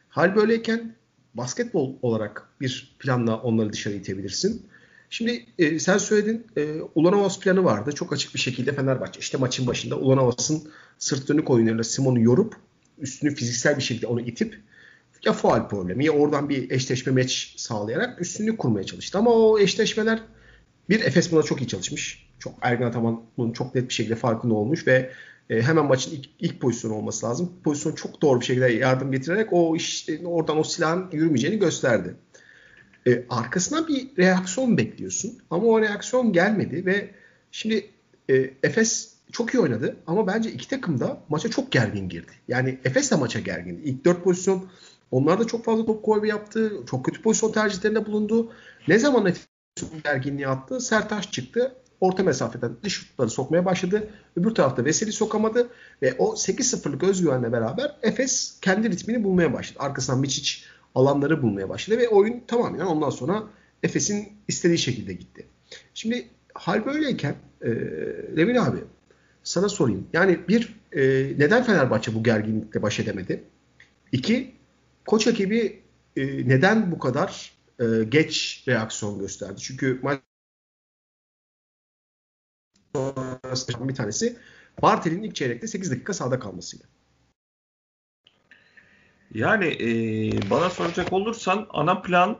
Hal 0.10 0.36
böyleyken 0.36 0.96
basketbol 1.34 1.96
olarak 2.02 2.50
bir 2.62 2.96
planla 3.00 3.38
onları 3.42 3.74
dışarı 3.74 3.94
itebilirsin. 3.94 4.66
Şimdi 5.10 5.46
e, 5.60 5.80
sen 5.80 5.98
söyledin 5.98 6.48
e, 6.58 6.82
Ulanovas 6.96 7.40
planı 7.40 7.64
vardı. 7.64 7.92
Çok 7.92 8.14
açık 8.14 8.34
bir 8.34 8.40
şekilde 8.40 8.74
Fenerbahçe 8.74 9.20
işte 9.20 9.38
maçın 9.38 9.68
başında 9.68 9.96
Ulanovas'ın 9.96 10.72
sırt 10.98 11.28
dönük 11.30 11.50
oyunlarıyla 11.50 11.84
Simon'u 11.84 12.20
yorup 12.20 12.56
üstünü 12.98 13.36
fiziksel 13.36 13.78
bir 13.78 13.82
şekilde 13.82 14.08
onu 14.08 14.22
itip 14.22 14.62
ya 15.26 15.34
faal 15.34 15.70
problemi 15.70 16.06
ya 16.06 16.12
oradan 16.12 16.50
bir 16.50 16.72
eşleşme 16.72 17.12
meç 17.12 17.54
sağlayarak 17.58 18.22
üstünlük 18.22 18.58
kurmaya 18.58 18.86
çalıştı. 18.86 19.18
Ama 19.18 19.32
o 19.32 19.60
eşleşmeler 19.60 20.20
bir 20.90 21.00
Efes 21.00 21.32
buna 21.32 21.44
çok 21.44 21.62
iyi 21.62 21.68
çalışmış. 21.68 22.28
Çok 22.40 22.54
Ergin 22.62 22.86
Ataman 22.86 23.22
bunun 23.38 23.52
çok 23.52 23.76
net 23.76 23.90
bir 23.90 23.94
şekilde 23.94 24.16
farkında 24.16 24.54
olmuş 24.54 24.88
ve 24.88 25.12
e, 25.50 25.62
hemen 25.62 25.86
maçın 25.86 26.12
ilk, 26.12 26.30
ilk 26.40 26.62
pozisyonu 26.62 26.94
olması 26.94 27.26
lazım. 27.26 27.54
Pozisyon 27.64 27.94
çok 27.94 28.22
doğru 28.22 28.40
bir 28.40 28.46
şekilde 28.46 28.68
yardım 28.68 29.12
getirerek 29.12 29.48
o 29.52 29.76
iş 29.76 30.10
oradan 30.26 30.58
o 30.58 30.64
silahın 30.64 31.12
yürümeyeceğini 31.12 31.60
gösterdi. 31.60 32.16
E, 33.08 33.24
arkasından 33.30 33.88
bir 33.88 34.08
reaksiyon 34.18 34.78
bekliyorsun 34.78 35.38
ama 35.50 35.66
o 35.66 35.82
reaksiyon 35.82 36.34
gelmedi 36.34 36.86
ve 36.86 37.10
şimdi 37.52 37.90
e, 38.30 38.36
Efes 38.64 39.14
çok 39.32 39.54
iyi 39.54 39.60
oynadı 39.60 39.96
ama 40.08 40.28
bence 40.28 40.52
iki 40.52 40.70
takım 40.70 41.00
da 41.00 41.22
maça 41.30 41.50
çok 41.50 41.72
gergin 41.72 42.10
girdi. 42.10 42.32
Yani 42.48 42.80
Efes 42.86 43.12
de 43.12 43.16
maça 43.16 43.40
gergin. 43.40 43.82
İlk 43.84 44.06
dört 44.06 44.24
pozisyon 44.24 44.70
onlar 45.12 45.40
da 45.40 45.48
çok 45.48 45.66
fazla 45.66 45.86
top 45.86 46.06
kaybı 46.06 46.28
yaptı. 46.28 46.72
Çok 46.90 47.06
kötü 47.06 47.22
pozisyon 47.22 47.52
tercihlerinde 47.52 48.06
bulundu. 48.06 48.52
Ne 48.88 49.00
zaman 49.00 49.26
gerginliği 50.04 50.48
attı? 50.48 50.80
Sertaş 50.80 51.32
çıktı. 51.32 51.76
Orta 52.02 52.24
mesafeden 52.24 52.72
dış 52.84 52.94
şutları 52.94 53.30
sokmaya 53.30 53.66
başladı. 53.66 54.08
Öbür 54.36 54.56
tarafta 54.56 54.86
Veseli 54.86 55.12
sokamadı. 55.12 55.70
Ve 56.02 56.16
o 56.18 56.34
8-0'lık 56.34 57.04
özgüvenle 57.04 57.52
beraber 57.52 57.96
Efes 58.02 58.60
kendi 58.62 58.90
ritmini 58.90 59.24
bulmaya 59.24 59.54
başladı. 59.54 59.80
Arkasından 59.82 60.20
Miçic 60.20 60.64
alanları 60.96 61.42
bulmaya 61.42 61.70
başladı. 61.70 61.98
Ve 61.98 62.08
oyun 62.08 62.44
tamamen 62.48 62.86
ondan 62.86 63.10
sonra 63.10 63.44
Efes'in 63.84 64.30
istediği 64.48 64.78
şekilde 64.78 65.14
gitti. 65.14 65.46
Şimdi 65.94 66.28
hal 66.54 66.86
böyleyken 66.86 67.36
e, 67.62 67.70
Levin 68.38 68.56
abi 68.56 68.78
sana 69.44 69.70
sorayım. 69.70 70.08
Yani 70.14 70.40
bir 70.48 70.80
e, 70.92 71.02
neden 71.38 71.64
Fenerbahçe 71.64 72.16
bu 72.16 72.24
gerginlikle 72.24 72.82
baş 72.82 73.00
edemedi? 73.00 73.44
İki 74.12 74.52
koç 75.06 75.28
ekibi 75.28 75.82
e, 76.16 76.26
neden 76.48 76.92
bu 76.92 77.00
kadar 77.00 77.57
e, 77.80 78.04
geç 78.04 78.64
reaksiyon 78.68 79.20
gösterdi? 79.20 79.62
Çünkü 79.62 80.00
maç 80.04 80.20
bir 83.80 83.96
tanesi 83.96 84.38
Bartel'in 84.82 85.24
ilk 85.24 85.36
çeyrekte 85.36 85.68
8 85.68 85.92
dakika 85.92 86.14
sahada 86.14 86.40
kalmasıydı. 86.40 86.84
Yani 89.34 89.66
e, 89.66 89.90
bana 90.50 90.70
soracak 90.70 91.14
olursan 91.14 91.68
ana 91.70 92.02
plan 92.02 92.38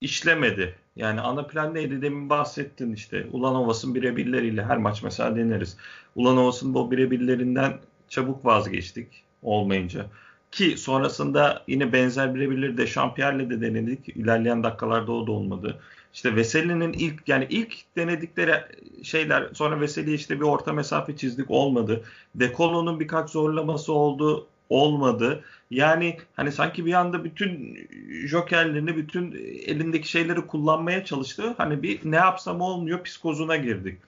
işlemedi. 0.00 0.74
Yani 0.96 1.20
ana 1.20 1.46
plan 1.46 1.74
neydi 1.74 2.02
demin 2.02 2.30
bahsettin 2.30 2.92
işte. 2.92 3.26
Ulan 3.32 3.54
Ovas'ın 3.54 3.94
birebirleriyle 3.94 4.64
her 4.64 4.78
maç 4.78 5.02
mesela 5.02 5.36
deneriz. 5.36 5.76
Ulan 6.16 6.36
Ovas'ın 6.36 6.74
bu 6.74 6.90
birebirlerinden 6.90 7.80
çabuk 8.08 8.44
vazgeçtik 8.44 9.24
olmayınca. 9.42 10.06
Ki 10.50 10.76
sonrasında 10.76 11.62
yine 11.66 11.92
benzer 11.92 12.34
birebirleri 12.34 12.76
de 12.76 12.86
Şampiyer'le 12.86 13.50
de 13.50 13.60
denedik. 13.60 14.08
İlerleyen 14.08 14.62
dakikalarda 14.62 15.12
o 15.12 15.26
da 15.26 15.32
olmadı. 15.32 15.80
İşte 16.14 16.36
Veseli'nin 16.36 16.92
ilk 16.92 17.28
yani 17.28 17.46
ilk 17.50 17.96
denedikleri 17.96 18.54
şeyler 19.02 19.48
sonra 19.54 19.80
Veseli 19.80 20.14
işte 20.14 20.36
bir 20.40 20.44
orta 20.44 20.72
mesafe 20.72 21.16
çizdik 21.16 21.50
olmadı. 21.50 22.04
Dekolo'nun 22.34 23.00
birkaç 23.00 23.30
zorlaması 23.30 23.92
oldu 23.92 24.46
olmadı. 24.70 25.44
Yani 25.70 26.18
hani 26.34 26.52
sanki 26.52 26.86
bir 26.86 26.92
anda 26.92 27.24
bütün 27.24 27.78
jokerlerini, 28.26 28.96
bütün 28.96 29.32
elindeki 29.66 30.08
şeyleri 30.08 30.46
kullanmaya 30.46 31.04
çalıştı. 31.04 31.54
Hani 31.58 31.82
bir 31.82 32.00
ne 32.04 32.16
yapsam 32.16 32.60
olmuyor 32.60 33.04
psikozuna 33.04 33.56
girdik. 33.56 33.98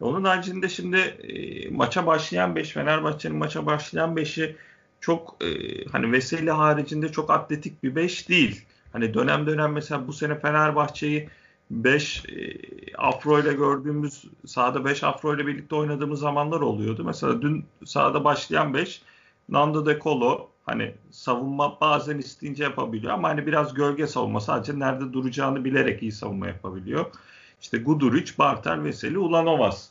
Onun 0.00 0.24
haricinde 0.24 0.68
şimdi 0.68 0.96
e, 0.98 1.70
maça 1.70 2.06
başlayan 2.06 2.56
5 2.56 2.70
Fenerbahçe'nin 2.70 3.36
maça 3.36 3.66
başlayan 3.66 4.16
5'i 4.16 4.56
çok 5.02 5.36
e, 5.44 5.48
hani 5.84 6.12
Veseli 6.12 6.50
haricinde 6.50 7.12
çok 7.12 7.30
atletik 7.30 7.82
bir 7.82 7.94
5 7.94 8.28
değil. 8.28 8.64
Hani 8.92 9.14
dönem 9.14 9.46
dönem 9.46 9.72
mesela 9.72 10.06
bu 10.06 10.12
sene 10.12 10.38
Fenerbahçe'yi 10.38 11.28
5 11.70 12.24
e, 12.24 12.56
Afro 12.98 13.40
ile 13.40 13.52
gördüğümüz 13.52 14.24
sahada 14.46 14.84
5 14.84 15.04
Afro 15.04 15.36
ile 15.36 15.46
birlikte 15.46 15.74
oynadığımız 15.74 16.20
zamanlar 16.20 16.60
oluyordu. 16.60 17.04
Mesela 17.04 17.42
dün 17.42 17.64
sahada 17.84 18.24
başlayan 18.24 18.74
5 18.74 19.02
Nando 19.48 19.86
De 19.86 19.98
Colo 20.02 20.48
hani 20.66 20.94
savunma 21.10 21.80
bazen 21.80 22.18
isteyince 22.18 22.64
yapabiliyor 22.64 23.12
ama 23.12 23.28
hani 23.28 23.46
biraz 23.46 23.74
gölge 23.74 24.06
savunma 24.06 24.40
sadece 24.40 24.78
nerede 24.78 25.12
duracağını 25.12 25.64
bilerek 25.64 26.02
iyi 26.02 26.12
savunma 26.12 26.46
yapabiliyor. 26.46 27.06
İşte 27.62 27.78
Guduric, 27.78 28.32
Bartel, 28.38 28.84
Veseli, 28.84 29.18
Ulanovas. 29.18 29.88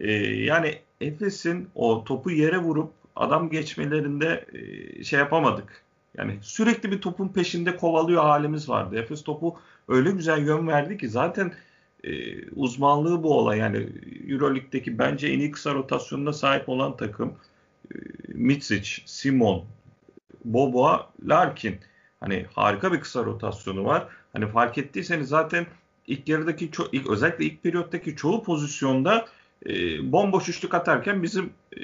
Ee, 0.00 0.12
yani 0.22 0.78
Efes'in 1.00 1.68
o 1.74 2.04
topu 2.04 2.30
yere 2.30 2.58
vurup 2.58 3.01
adam 3.16 3.50
geçmelerinde 3.50 4.46
e, 4.52 5.04
şey 5.04 5.18
yapamadık. 5.18 5.82
Yani 6.16 6.38
sürekli 6.42 6.90
bir 6.90 7.00
topun 7.00 7.28
peşinde 7.28 7.76
kovalıyor 7.76 8.22
halimiz 8.22 8.68
vardı. 8.68 8.96
Efes 8.96 9.24
topu 9.24 9.58
öyle 9.88 10.10
güzel 10.10 10.46
yön 10.46 10.68
verdi 10.68 10.98
ki 10.98 11.08
zaten 11.08 11.52
e, 12.04 12.42
uzmanlığı 12.48 13.22
bu 13.22 13.38
olay. 13.38 13.58
Yani 13.58 13.88
Euroleague'deki 14.28 14.98
bence 14.98 15.28
en 15.28 15.38
iyi 15.38 15.50
kısa 15.50 15.74
rotasyonuna 15.74 16.32
sahip 16.32 16.68
olan 16.68 16.96
takım. 16.96 17.34
E, 17.94 17.98
Mitsic, 18.28 19.02
Simon, 19.06 19.64
Boboa, 20.44 21.10
Larkin. 21.28 21.76
Hani 22.20 22.46
harika 22.54 22.92
bir 22.92 23.00
kısa 23.00 23.24
rotasyonu 23.24 23.84
var. 23.84 24.08
Hani 24.32 24.46
fark 24.48 24.78
ettiyseniz 24.78 25.28
zaten 25.28 25.66
ilk 26.06 26.28
yarıdaki 26.28 26.70
ço- 26.70 26.88
ilk, 26.92 27.10
özellikle 27.10 27.44
ilk 27.44 27.62
periyottaki 27.62 28.16
çoğu 28.16 28.42
pozisyonda 28.42 29.26
e, 29.66 30.12
bomboş 30.12 30.48
üçlük 30.48 30.74
atarken 30.74 31.22
bizim 31.22 31.50
e, 31.76 31.82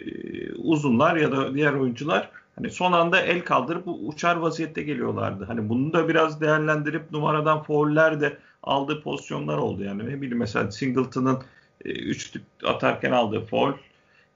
uzunlar 0.53 1.17
ya 1.17 1.33
da 1.33 1.55
diğer 1.55 1.73
oyuncular 1.73 2.31
hani 2.57 2.71
son 2.71 2.93
anda 2.93 3.21
el 3.21 3.45
kaldırıp 3.45 3.83
uçar 3.87 4.37
vaziyette 4.37 4.83
geliyorlardı. 4.83 5.45
Hani 5.45 5.69
bunu 5.69 5.93
da 5.93 6.09
biraz 6.09 6.41
değerlendirip 6.41 7.11
numaradan 7.13 7.63
fauller 7.63 8.21
de 8.21 8.37
aldığı 8.63 9.03
pozisyonlar 9.03 9.59
oldu. 9.59 9.85
Yani 9.85 10.07
ne 10.07 10.21
bileyim 10.21 10.39
mesela 10.39 10.71
Singleton'ın 10.71 11.39
e, 11.85 11.91
üçlük 11.91 12.43
atarken 12.65 13.13
aldığı 13.13 13.41
foul 13.41 13.73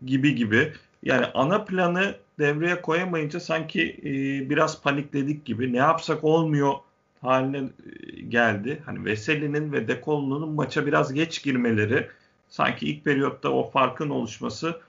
gibi 0.06 0.34
gibi. 0.34 0.72
Yani 1.02 1.26
ana 1.34 1.64
planı 1.64 2.14
devreye 2.38 2.82
koyamayınca 2.82 3.40
sanki 3.40 3.82
e, 4.04 4.10
biraz 4.50 4.82
panikledik 4.82 5.44
gibi. 5.44 5.72
Ne 5.72 5.76
yapsak 5.76 6.24
olmuyor 6.24 6.72
haline 7.20 7.58
e, 7.58 8.20
geldi. 8.20 8.82
Hani 8.86 9.04
Veseli'nin 9.04 9.72
ve 9.72 9.88
Dekolo'nun 9.88 10.52
maça 10.52 10.86
biraz 10.86 11.12
geç 11.12 11.42
girmeleri 11.42 12.08
sanki 12.52 12.86
ilk 12.86 13.04
periyotta 13.04 13.48
o 13.48 13.70
farkın 13.70 14.10
oluşması 14.10 14.80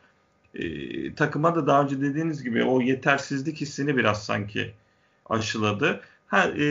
e, 0.54 1.16
takıma 1.16 1.56
da 1.56 1.68
daha 1.68 1.84
önce 1.84 2.02
dediğiniz 2.02 2.44
gibi 2.44 2.64
o 2.64 2.82
yetersizlik 2.82 3.62
hissini 3.62 3.98
biraz 3.98 4.26
sanki 4.26 4.74
aşıladı. 5.26 6.02
Ha, 6.28 6.48
e, 6.48 6.62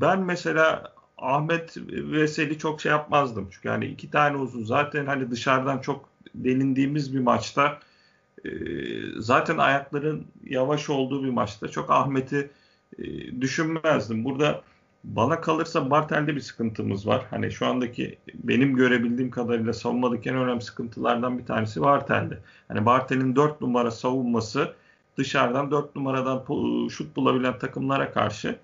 ben 0.00 0.20
mesela 0.20 0.92
Ahmet 1.18 1.76
Veseli 1.88 2.58
çok 2.58 2.80
şey 2.80 2.92
yapmazdım. 2.92 3.48
Çünkü 3.50 3.68
hani 3.68 3.86
iki 3.86 4.10
tane 4.10 4.36
uzun 4.36 4.64
zaten 4.64 5.06
hani 5.06 5.30
dışarıdan 5.30 5.78
çok 5.78 6.08
delindiğimiz 6.34 7.14
bir 7.14 7.20
maçta 7.20 7.78
e, 8.44 8.50
zaten 9.18 9.58
ayakların 9.58 10.26
yavaş 10.44 10.90
olduğu 10.90 11.24
bir 11.24 11.30
maçta 11.30 11.68
çok 11.68 11.90
Ahmet'i 11.90 12.50
e, 12.98 13.04
düşünmezdim. 13.40 14.24
Burada 14.24 14.62
bana 15.04 15.40
kalırsa 15.40 15.90
Bartel'de 15.90 16.36
bir 16.36 16.40
sıkıntımız 16.40 17.06
var. 17.06 17.26
Hani 17.30 17.50
şu 17.50 17.66
andaki 17.66 18.18
benim 18.34 18.76
görebildiğim 18.76 19.30
kadarıyla 19.30 19.72
savunmadaki 19.72 20.28
en 20.28 20.36
önemli 20.36 20.62
sıkıntılardan 20.62 21.38
bir 21.38 21.46
tanesi 21.46 21.80
Bartel'de. 21.80 22.38
Hani 22.68 22.86
Bartel'in 22.86 23.36
4 23.36 23.60
numara 23.60 23.90
savunması 23.90 24.74
dışarıdan 25.18 25.70
4 25.70 25.96
numaradan 25.96 26.44
şut 26.88 27.16
bulabilen 27.16 27.58
takımlara 27.58 28.12
karşı 28.12 28.56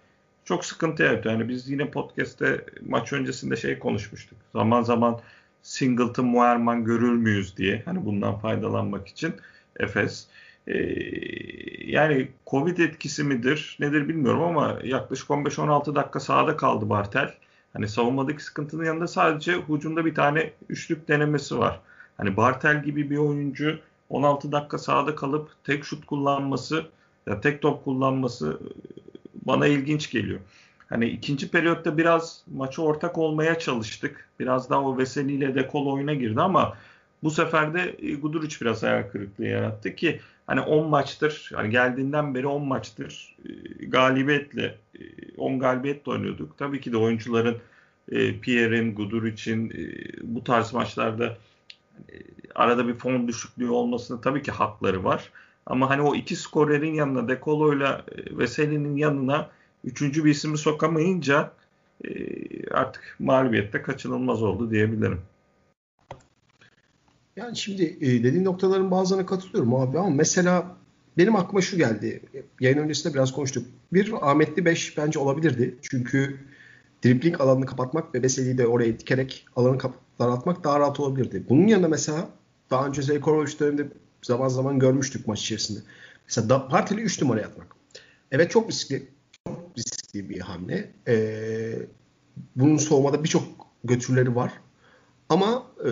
çok 0.45 0.65
sıkıntı 0.65 1.03
yaratıyor. 1.03 1.35
Yani 1.35 1.49
biz 1.49 1.71
yine 1.71 1.91
podcast'te 1.91 2.65
maç 2.89 3.13
öncesinde 3.13 3.57
şey 3.57 3.79
konuşmuştuk. 3.79 4.39
Zaman 4.53 4.83
zaman 4.83 5.21
Singleton, 5.63 6.27
Muerman 6.27 6.85
görür 6.85 7.13
müyüz 7.13 7.57
diye. 7.57 7.83
Hani 7.85 8.05
bundan 8.05 8.39
faydalanmak 8.39 9.09
için 9.09 9.35
Efes. 9.77 10.27
Ee, 10.69 11.09
yani 11.87 12.29
Covid 12.47 12.79
etkisi 12.79 13.25
midir 13.25 13.77
nedir 13.81 14.09
bilmiyorum 14.09 14.43
ama 14.43 14.79
yaklaşık 14.85 15.29
15-16 15.29 15.95
dakika 15.95 16.21
sahada 16.21 16.57
kaldı 16.57 16.91
Bartel. 16.91 17.35
Hani 17.73 17.89
savunmadaki 17.89 18.45
sıkıntının 18.45 18.85
yanında 18.85 19.09
sadece 19.09 19.53
hücumda 19.69 20.05
bir 20.05 20.15
tane 20.15 20.51
üçlük 20.69 21.09
denemesi 21.09 21.59
var. 21.59 21.81
Hani 22.17 22.37
Bartel 22.37 22.85
gibi 22.85 23.11
bir 23.11 23.17
oyuncu 23.17 23.79
16 24.09 24.53
dakika 24.53 24.79
sahada 24.79 25.15
kalıp 25.15 25.51
tek 25.65 25.85
şut 25.85 26.07
kullanması 26.07 26.85
ya 27.27 27.41
tek 27.41 27.63
top 27.63 27.85
kullanması 27.85 28.61
bana 29.47 29.67
ilginç 29.67 30.11
geliyor. 30.11 30.41
Hani 30.89 31.07
ikinci 31.07 31.51
periyotta 31.51 31.99
biraz 31.99 32.43
maçı 32.55 32.83
ortak 32.83 33.19
olmaya 33.19 33.59
çalıştık. 33.59 34.29
Biraz 34.41 34.71
daha 34.71 34.83
o 34.83 34.99
Veseli 34.99 35.33
ile 35.33 35.55
Dekol 35.55 35.87
oyuna 35.87 36.15
girdi 36.15 36.41
ama 36.41 36.77
bu 37.23 37.31
sefer 37.31 37.75
de 37.75 37.97
e, 37.99 38.15
Guduric 38.15 38.57
biraz 38.61 38.83
hayal 38.83 39.03
kırıklığı 39.03 39.47
yarattı 39.47 39.95
ki 39.95 40.21
hani 40.49 40.61
10 40.61 40.89
maçtır 40.89 41.51
hani 41.55 41.71
geldiğinden 41.71 42.35
beri 42.35 42.47
10 42.47 42.63
maçtır 42.63 43.37
e, 43.45 43.85
galibiyetle 43.87 44.79
10 45.37 45.53
e, 45.53 45.59
galibiyetle 45.59 46.13
oynuyorduk. 46.13 46.59
Tabii 46.59 46.81
ki 46.81 46.93
de 46.93 46.97
oyuncuların 46.97 47.57
Pierre'in, 48.43 48.95
Guduric'in 48.95 49.73
bu 50.23 50.45
tarz 50.45 50.73
maçlarda 50.73 51.37
arada 52.55 52.89
bir 52.89 52.95
form 52.95 53.29
düşüklüğü 53.29 53.71
olmasına 53.71 54.21
tabii 54.21 54.43
ki 54.43 54.51
hakları 54.51 55.05
var. 55.05 55.33
Ama 55.67 55.91
hani 55.91 56.03
o 56.03 56.15
iki 56.15 56.37
skorerin 56.37 56.95
yanına 56.95 57.29
Dekolo 57.29 57.77
ile 57.77 58.03
Veseli'nin 58.31 58.97
yanına 58.97 59.51
üçüncü 59.85 60.25
bir 60.25 60.31
ismi 60.31 60.59
sokamayınca 60.59 61.53
e, 62.05 62.11
artık 62.71 63.17
mağlubiyette 63.19 63.83
kaçınılmaz 63.83 64.43
oldu 64.43 64.71
diyebilirim. 64.71 65.21
Yani 67.39 67.57
şimdi 67.57 67.97
e, 68.01 68.25
dediğin 68.25 68.45
noktaların 68.45 68.91
bazılarına 68.91 69.27
katılıyorum 69.27 69.75
abi 69.75 69.99
ama 69.99 70.11
mesela 70.11 70.77
benim 71.19 71.37
aklıma 71.37 71.61
şu 71.61 71.77
geldi. 71.77 72.23
Yayın 72.61 72.79
öncesinde 72.79 73.15
biraz 73.15 73.33
konuştuk. 73.33 73.67
Bir 73.93 74.31
Ahmetli 74.31 74.65
5 74.65 74.99
bence 74.99 75.19
olabilirdi. 75.19 75.79
Çünkü 75.83 76.39
dribbling 77.05 77.41
alanını 77.41 77.67
kapatmak 77.67 78.15
ve 78.15 78.23
Veseli'yi 78.23 78.59
de 78.59 78.67
oraya 78.67 78.99
dikerek 78.99 79.47
alanı 79.57 79.79
daraltmak 80.19 80.65
daha 80.65 80.81
rahat 80.81 81.01
olabilirdi. 81.01 81.45
Bunun 81.49 81.67
yanında 81.67 81.89
mesela 81.89 82.29
daha 82.71 82.87
önce 82.87 83.03
Zeljkovic 83.03 83.59
döneminde 83.61 83.89
zaman 84.23 84.49
zaman 84.49 84.79
görmüştük 84.79 85.27
maç 85.27 85.41
içerisinde. 85.41 85.79
Mesela 86.27 86.49
da, 86.49 86.69
Partili 86.69 87.01
3 87.01 87.23
numara 87.23 87.41
atmak. 87.41 87.67
Evet 88.33 88.51
çok 88.51 88.71
riskli. 88.71 89.09
Çok 89.47 89.73
riskli 89.79 90.31
bir 90.31 90.41
hamle. 90.41 90.91
Ee, 91.09 91.79
bunun 92.57 92.77
soğumada 92.77 93.25
birçok 93.25 93.45
götürleri 93.85 94.37
var. 94.37 94.53
Ama 95.29 95.67
e, 95.85 95.91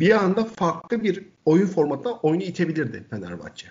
bir 0.00 0.10
anda 0.10 0.44
farklı 0.44 1.02
bir 1.02 1.24
oyun 1.44 1.66
formatına 1.66 2.12
oyunu 2.12 2.42
itebilirdi 2.42 3.04
Fenerbahçe. 3.10 3.66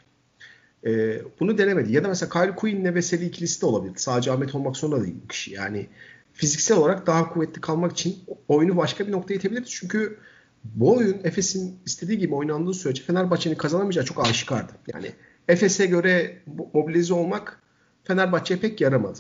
E, 0.86 1.22
bunu 1.40 1.58
denemedi. 1.58 1.94
Ya 1.94 2.04
da 2.04 2.08
mesela 2.08 2.30
Kyle 2.30 2.56
Quinn'le 2.56 2.96
Veseli 2.96 3.26
ikilisi 3.26 3.62
de 3.62 3.66
olabilir. 3.66 3.94
Sadece 3.96 4.32
Ahmet 4.32 4.56
olmak 4.56 4.78
zorunda 4.78 5.04
değil 5.04 5.16
bu 5.24 5.28
kişi. 5.28 5.54
Yani 5.54 5.88
fiziksel 6.34 6.78
olarak 6.78 7.08
daha 7.08 7.30
kuvvetli 7.34 7.62
kalmak 7.62 7.92
için 7.92 8.18
oyunu 8.48 8.78
başka 8.78 9.08
bir 9.08 9.12
noktaya 9.12 9.36
itebilirdi. 9.36 9.68
Çünkü 9.70 10.18
bu 10.64 10.96
oyun 10.96 11.20
Efes'in 11.24 11.80
istediği 11.86 12.18
gibi 12.18 12.36
oynandığı 12.36 12.74
sürece 12.74 13.04
Fenerbahçe'nin 13.04 13.56
kazanamayacağı 13.56 14.06
çok 14.06 14.28
aşikardı. 14.28 14.72
Yani 14.94 15.12
Efes'e 15.48 15.86
göre 15.86 16.38
mobilize 16.74 17.14
olmak 17.14 17.62
Fenerbahçe'ye 18.04 18.60
pek 18.60 18.82
yaramadı. 18.82 19.20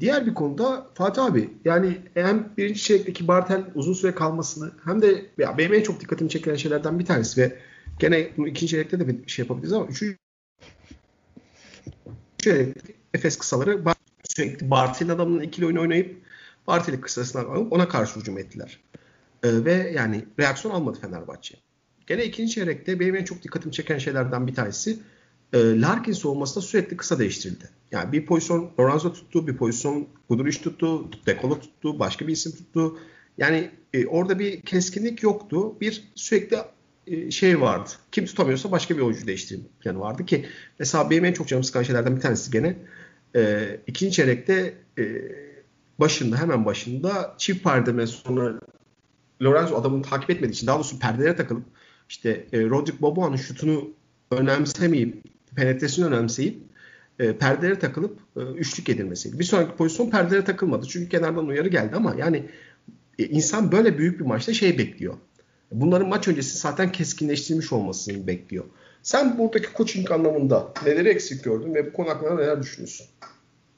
Diğer 0.00 0.26
bir 0.26 0.34
konuda 0.34 0.86
Fatih 0.94 1.24
abi 1.24 1.50
yani 1.64 2.00
hem 2.14 2.52
birinci 2.56 2.82
çeyrekteki 2.82 3.28
Bartel 3.28 3.64
uzun 3.74 3.92
süre 3.92 4.14
kalmasını 4.14 4.72
hem 4.84 5.02
de 5.02 5.26
ya 5.38 5.58
benim 5.58 5.74
en 5.74 5.82
çok 5.82 6.00
dikkatimi 6.00 6.30
çeken 6.30 6.54
şeylerden 6.54 6.98
bir 6.98 7.06
tanesi 7.06 7.40
ve 7.40 7.58
gene 7.98 8.30
bunu 8.36 8.48
ikinci 8.48 8.70
çeyrekte 8.70 9.00
de 9.00 9.08
bir 9.08 9.28
şey 9.30 9.42
yapabiliriz 9.42 9.72
ama 9.72 9.86
üçüncü 9.86 10.16
çeyrekte 12.38 12.92
Efes 13.14 13.38
kısaları 13.38 13.84
sürekli 14.24 14.70
Bartel'in 14.70 15.10
adamının 15.10 15.42
ikili 15.42 15.66
oyunu 15.66 15.80
oynayıp 15.80 16.22
Bartel'i 16.66 17.00
kısasına 17.00 17.42
alıp 17.42 17.72
ona 17.72 17.88
karşı 17.88 18.20
hücum 18.20 18.38
ettiler. 18.38 18.80
Ee, 19.42 19.64
ve 19.64 19.92
yani 19.94 20.24
reaksiyon 20.38 20.74
almadı 20.74 20.98
Fenerbahçe. 21.00 21.56
Gene 22.06 22.24
ikinci 22.24 22.52
çeyrekte 22.52 23.00
benim 23.00 23.16
en 23.16 23.24
çok 23.24 23.42
dikkatimi 23.42 23.72
çeken 23.72 23.98
şeylerden 23.98 24.46
bir 24.46 24.54
tanesi 24.54 24.98
e, 25.52 25.80
Larkin 25.80 26.12
savunmasında 26.12 26.64
sürekli 26.64 26.96
kısa 26.96 27.18
değiştirildi. 27.18 27.70
Yani 27.92 28.12
bir 28.12 28.26
pozisyon 28.26 28.70
Lorenzo 28.80 29.12
tuttu, 29.12 29.46
bir 29.46 29.56
pozisyon 29.56 30.08
Guduric 30.28 30.62
tuttu, 30.62 31.10
Dekolo 31.26 31.60
tuttu, 31.60 31.98
başka 31.98 32.26
bir 32.26 32.32
isim 32.32 32.52
tuttu. 32.52 32.98
Yani 33.38 33.70
e, 33.94 34.06
orada 34.06 34.38
bir 34.38 34.60
keskinlik 34.60 35.22
yoktu. 35.22 35.80
Bir 35.80 36.04
sürekli 36.14 36.56
e, 37.06 37.30
şey 37.30 37.60
vardı. 37.60 37.90
Kim 38.12 38.26
tutamıyorsa 38.26 38.70
başka 38.70 38.96
bir 38.96 39.02
oyuncu 39.02 39.26
değiştirme 39.26 39.64
planı 39.80 40.00
vardı 40.00 40.26
ki 40.26 40.46
mesela 40.78 41.10
benim 41.10 41.24
en 41.24 41.32
çok 41.32 41.48
canım 41.48 41.64
sıkan 41.64 41.82
şeylerden 41.82 42.16
bir 42.16 42.20
tanesi 42.20 42.50
gene 42.50 42.76
e, 43.36 43.80
ikinci 43.86 44.12
çeyrekte 44.12 44.74
e, 44.98 45.04
başında 45.98 46.36
hemen 46.36 46.64
başında 46.64 47.34
çift 47.38 47.64
perdeme 47.64 48.06
sonra 48.06 48.60
Lorenzo 49.42 49.76
adamını 49.76 50.02
takip 50.02 50.30
etmediği 50.30 50.54
için 50.54 50.66
daha 50.66 50.76
doğrusu 50.76 50.98
perdelere 50.98 51.36
takılıp 51.36 51.64
işte 52.08 52.46
e, 52.52 52.60
Rodrik 52.60 53.00
Boboa'nın 53.02 53.36
şutunu 53.36 53.90
önemsemeyip 54.30 55.24
penetresini 55.56 56.04
önemseyip 56.04 56.58
e, 57.18 57.36
perdelere 57.36 57.78
takılıp 57.78 58.18
e, 58.36 58.40
üçlük 58.40 58.88
edilmesiydi. 58.88 59.38
Bir 59.38 59.44
sonraki 59.44 59.76
pozisyon 59.76 60.10
perdelere 60.10 60.44
takılmadı. 60.44 60.86
Çünkü 60.86 61.08
kenardan 61.08 61.46
uyarı 61.46 61.68
geldi 61.68 61.96
ama 61.96 62.14
yani 62.18 62.46
e, 63.18 63.26
insan 63.26 63.72
böyle 63.72 63.98
büyük 63.98 64.20
bir 64.20 64.24
maçta 64.24 64.54
şey 64.54 64.78
bekliyor. 64.78 65.14
Bunların 65.72 66.08
maç 66.08 66.28
öncesi 66.28 66.58
zaten 66.58 66.92
keskinleştirilmiş 66.92 67.72
olmasını 67.72 68.26
bekliyor. 68.26 68.64
Sen 69.02 69.38
buradaki 69.38 69.68
coaching 69.76 70.10
anlamında 70.10 70.72
neleri 70.86 71.08
eksik 71.08 71.44
gördün 71.44 71.74
ve 71.74 71.86
bu 71.86 71.92
konu 71.92 72.08
hakkında 72.08 72.34
neler 72.34 72.62
düşünüyorsun? 72.62 73.06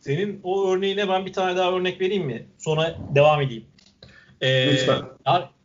Senin 0.01 0.40
o 0.42 0.73
örneğine 0.73 1.09
ben 1.09 1.27
bir 1.27 1.33
tane 1.33 1.57
daha 1.57 1.73
örnek 1.73 2.01
vereyim 2.01 2.27
mi? 2.27 2.46
Sonra 2.59 2.99
devam 3.14 3.40
edeyim. 3.40 3.64
Ee, 4.40 4.73
Lütfen. 4.73 5.03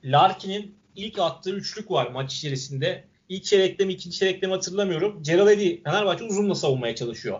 Larkin'in 0.04 0.76
ilk 0.96 1.20
attığı 1.20 1.52
üçlük 1.52 1.92
var 1.92 2.12
maç 2.12 2.36
içerisinde. 2.36 3.04
İlk 3.30 3.44
çeyrekte 3.44 3.86
mi 3.86 3.94
ikinci 3.94 4.18
çeyrekte 4.18 4.48
mi 4.48 4.54
hatırlamıyorum. 4.54 5.24
Gerald 5.24 5.48
Eddy 5.48 5.84
Fenerbahçe 5.84 6.24
uzunla 6.24 6.56
savunmaya 6.56 6.96
çalışıyor. 6.96 7.40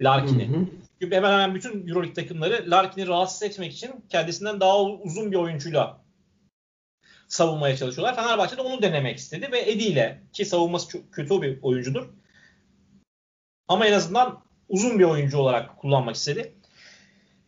Larkin'i. 0.00 0.68
Çünkü 1.00 1.16
hemen 1.16 1.32
hemen 1.32 1.54
bütün 1.54 1.88
Euroleague 1.88 2.14
takımları 2.14 2.70
Larkin'i 2.70 3.06
rahatsız 3.06 3.42
etmek 3.42 3.72
için 3.72 3.90
kendisinden 4.08 4.60
daha 4.60 4.82
uzun 4.82 5.32
bir 5.32 5.36
oyuncuyla 5.36 6.00
savunmaya 7.28 7.76
çalışıyorlar. 7.76 8.16
Fenerbahçe 8.16 8.56
de 8.56 8.62
onu 8.62 8.82
denemek 8.82 9.18
istedi 9.18 9.52
ve 9.52 9.70
Edi 9.70 9.84
ile 9.84 10.22
ki 10.32 10.44
savunması 10.44 10.88
çok 10.88 11.12
kötü 11.12 11.42
bir 11.42 11.62
oyuncudur. 11.62 12.08
Ama 13.68 13.86
en 13.86 13.92
azından 13.92 14.40
uzun 14.68 14.98
bir 14.98 15.04
oyuncu 15.04 15.38
olarak 15.38 15.76
kullanmak 15.78 16.16
istedi. 16.16 16.54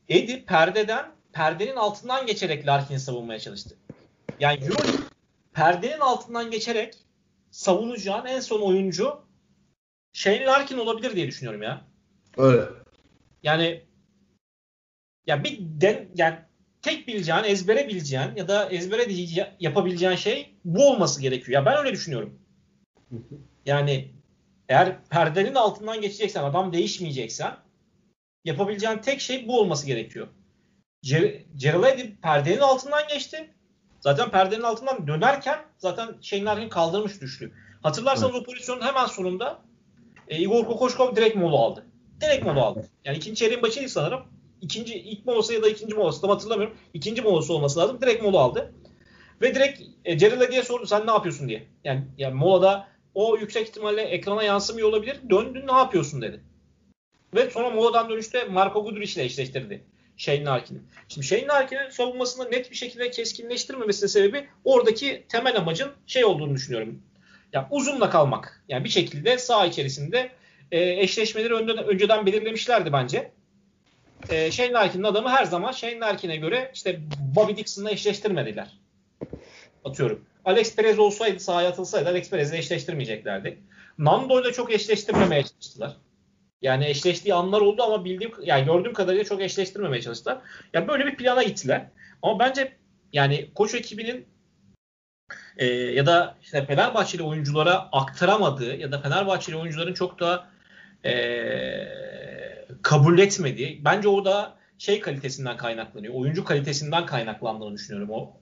Edi 0.09 0.45
perdeden 0.45 1.07
perdenin 1.33 1.77
altından 1.77 2.27
geçerek 2.27 2.67
Larkin'i 2.67 3.01
savunmaya 3.01 3.39
çalıştı. 3.39 3.77
Yani 4.41 4.65
Euroleague 4.65 5.01
perdenin 5.53 6.01
altından 6.01 6.51
geçerek 6.51 6.95
savunacağın 7.51 8.27
en 8.27 8.41
son 8.41 8.61
oyuncu 8.61 9.21
Shane 10.13 10.45
Larkin 10.45 10.79
olabilir 10.79 11.17
diye 11.17 11.27
düşünüyorum 11.27 11.63
ya. 11.63 11.85
Öyle. 12.37 12.65
Yani 13.43 13.85
ya 15.27 15.45
bir 15.45 15.59
den, 15.61 16.09
yani 16.15 16.39
tek 16.83 17.09
bileceğin, 17.09 17.45
ezbere 17.45 17.89
bileceğin 17.89 18.37
ya 18.37 18.49
da 18.49 18.69
ezbere 18.71 19.07
yapabileceğin 19.61 20.17
şey 20.17 20.55
bu 20.65 20.91
olması 20.91 21.21
gerekiyor. 21.21 21.61
Ya 21.61 21.67
ben 21.67 21.79
öyle 21.79 21.93
düşünüyorum. 21.93 22.39
Yani 23.67 24.15
eğer 24.69 25.05
perdenin 25.05 25.55
altından 25.55 26.01
geçeceksen, 26.01 26.45
adam 26.45 26.73
değişmeyeceksen 26.73 27.57
yapabileceğin 28.45 28.99
tek 28.99 29.21
şey 29.21 29.49
bu 29.49 29.61
olması 29.61 29.87
gerekiyor. 29.87 30.29
Gerald 31.57 31.99
perdenin 32.23 32.61
altından 32.61 33.09
geçti. 33.09 33.51
Zaten 34.01 34.31
perdenin 34.31 34.63
altından 34.63 35.07
dönerken 35.07 35.59
zaten 35.79 36.15
Shane 36.21 36.45
Larkin 36.45 36.69
kaldırmış 36.69 37.21
düştü. 37.21 37.53
Hatırlarsanız 37.83 38.33
evet. 38.35 38.43
o 38.43 38.45
pozisyonun 38.45 38.81
hemen 38.81 39.07
sonunda 39.07 39.59
e, 40.29 40.39
Igor 40.39 40.67
Kokoşkov 40.67 41.17
direkt 41.17 41.37
mola 41.37 41.57
aldı. 41.57 41.87
Direkt 42.21 42.45
mola 42.45 42.65
aldı. 42.65 42.89
Yani 43.05 43.17
ikinci 43.17 43.39
çeyreğin 43.39 43.63
başıydı 43.63 43.89
sanırım. 43.89 44.21
İkinci, 44.61 44.95
ilk 44.95 45.27
molası 45.27 45.55
ya 45.55 45.63
da 45.63 45.69
ikinci 45.69 45.95
molası 45.95 46.21
tam 46.21 46.31
hatırlamıyorum. 46.31 46.77
İkinci 46.95 47.23
molası 47.23 47.55
olması 47.55 47.79
lazım. 47.79 48.01
Direkt 48.01 48.23
mola 48.23 48.41
aldı. 48.41 48.75
Ve 49.43 49.55
direkt 49.55 49.83
e, 50.05 50.19
Ceril'e 50.19 50.51
diye 50.51 50.63
sordu 50.63 50.87
sen 50.87 51.07
ne 51.07 51.11
yapıyorsun 51.11 51.49
diye. 51.49 51.67
Yani, 51.85 52.05
yani 52.19 52.35
molada 52.35 52.89
o 53.15 53.37
yüksek 53.37 53.69
ihtimalle 53.69 54.03
ekrana 54.03 54.43
yansımıyor 54.43 54.89
olabilir. 54.89 55.21
Döndün 55.31 55.67
ne 55.67 55.73
yapıyorsun 55.73 56.23
dedi. 56.23 56.41
Ve 57.35 57.51
sonra 57.51 57.71
moladan 57.71 58.09
dönüşte 58.09 58.45
Marco 58.45 58.85
Guduric 58.85 59.15
ile 59.15 59.25
eşleştirdi. 59.25 59.85
Shane 60.21 60.45
Larkin'in. 60.45 60.83
Şimdi 61.09 61.27
Shane 61.27 61.47
Larkin'in 61.47 61.91
savunmasını 61.91 62.51
net 62.51 62.71
bir 62.71 62.77
şekilde 62.77 63.11
keskinleştirmemesinin 63.11 64.09
sebebi 64.09 64.49
oradaki 64.65 65.25
temel 65.29 65.57
amacın 65.57 65.91
şey 66.07 66.25
olduğunu 66.25 66.55
düşünüyorum. 66.55 67.03
Yani 67.53 67.67
uzunla 67.71 68.11
kalmak. 68.11 68.65
Yani 68.69 68.85
bir 68.85 68.89
şekilde 68.89 69.39
saha 69.39 69.67
içerisinde 69.67 70.31
e, 70.73 70.81
eşleşmeleri 70.81 71.55
önceden, 71.55 71.85
önceden 71.85 72.27
belirlemişlerdi 72.27 72.93
bence. 72.93 73.31
E, 74.29 74.51
Shane 74.51 74.73
Larkin'in 74.73 75.05
adamı 75.05 75.29
her 75.29 75.45
zaman 75.45 75.73
Shane 75.73 75.99
Larkin'e 75.99 76.37
göre 76.37 76.71
işte 76.75 77.01
Bobby 77.37 77.57
Dixon'la 77.57 77.91
eşleştirmediler. 77.91 78.69
Atıyorum. 79.85 80.25
Alex 80.45 80.77
Perez 80.77 80.99
olsaydı 80.99 81.41
sahaya 81.41 81.69
atılsaydı 81.69 82.09
Alex 82.09 82.31
Perez'le 82.31 82.53
eşleştirmeyeceklerdi. 82.53 83.59
Nando 83.99 84.41
ile 84.41 84.53
çok 84.53 84.73
eşleştirmemeye 84.73 85.43
çalıştılar. 85.43 85.97
Yani 86.63 86.87
eşleştiği 86.87 87.35
anlar 87.35 87.61
oldu 87.61 87.83
ama 87.83 88.05
bildiğim 88.05 88.33
yani 88.43 88.65
gördüğüm 88.65 88.93
kadarıyla 88.93 89.25
çok 89.25 89.41
eşleştirmemeye 89.41 90.03
çalıştılar. 90.03 90.39
Yani 90.73 90.89
böyle 90.89 91.07
bir 91.07 91.17
plana 91.17 91.43
gittiler. 91.43 91.87
Ama 92.23 92.39
bence 92.39 92.73
yani 93.13 93.51
koç 93.55 93.75
ekibinin 93.75 94.27
e, 95.57 95.67
ya 95.67 96.07
da 96.07 96.37
işte 96.43 96.67
Fenerbahçeli 96.67 97.23
oyunculara 97.23 97.89
aktaramadığı 97.93 98.77
ya 98.77 98.93
da 98.93 99.01
Fenerbahçeli 99.01 99.57
oyuncuların 99.57 99.95
çok 99.95 100.21
da 100.21 100.49
e, 101.05 101.13
kabul 102.83 103.19
etmediği 103.19 103.85
bence 103.85 104.09
orada 104.09 104.57
şey 104.79 105.01
kalitesinden 105.01 105.57
kaynaklanıyor. 105.57 106.15
Oyuncu 106.15 106.45
kalitesinden 106.45 107.07
kaynaklandığını 107.07 107.75
düşünüyorum 107.75 108.11
o. 108.11 108.37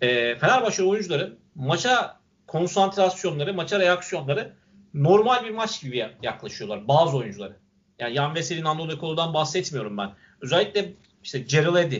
E, 0.00 0.36
Fenerbahçe 0.36 0.82
oyuncuların 0.82 1.38
maça 1.54 2.20
konsantrasyonları, 2.46 3.54
maça 3.54 3.80
reaksiyonları 3.80 4.52
normal 4.94 5.44
bir 5.44 5.50
maç 5.50 5.82
gibi 5.82 6.06
yaklaşıyorlar 6.22 6.88
bazı 6.88 7.16
oyuncuları. 7.16 7.56
Yani 7.98 8.14
Yan 8.14 8.34
Veseli, 8.34 8.64
Nando 8.64 8.88
De 8.88 8.98
Colo'dan 9.00 9.34
bahsetmiyorum 9.34 9.98
ben. 9.98 10.10
Özellikle 10.40 10.92
işte 11.22 11.38
Gerald 11.38 11.76
Eddy, 11.76 11.98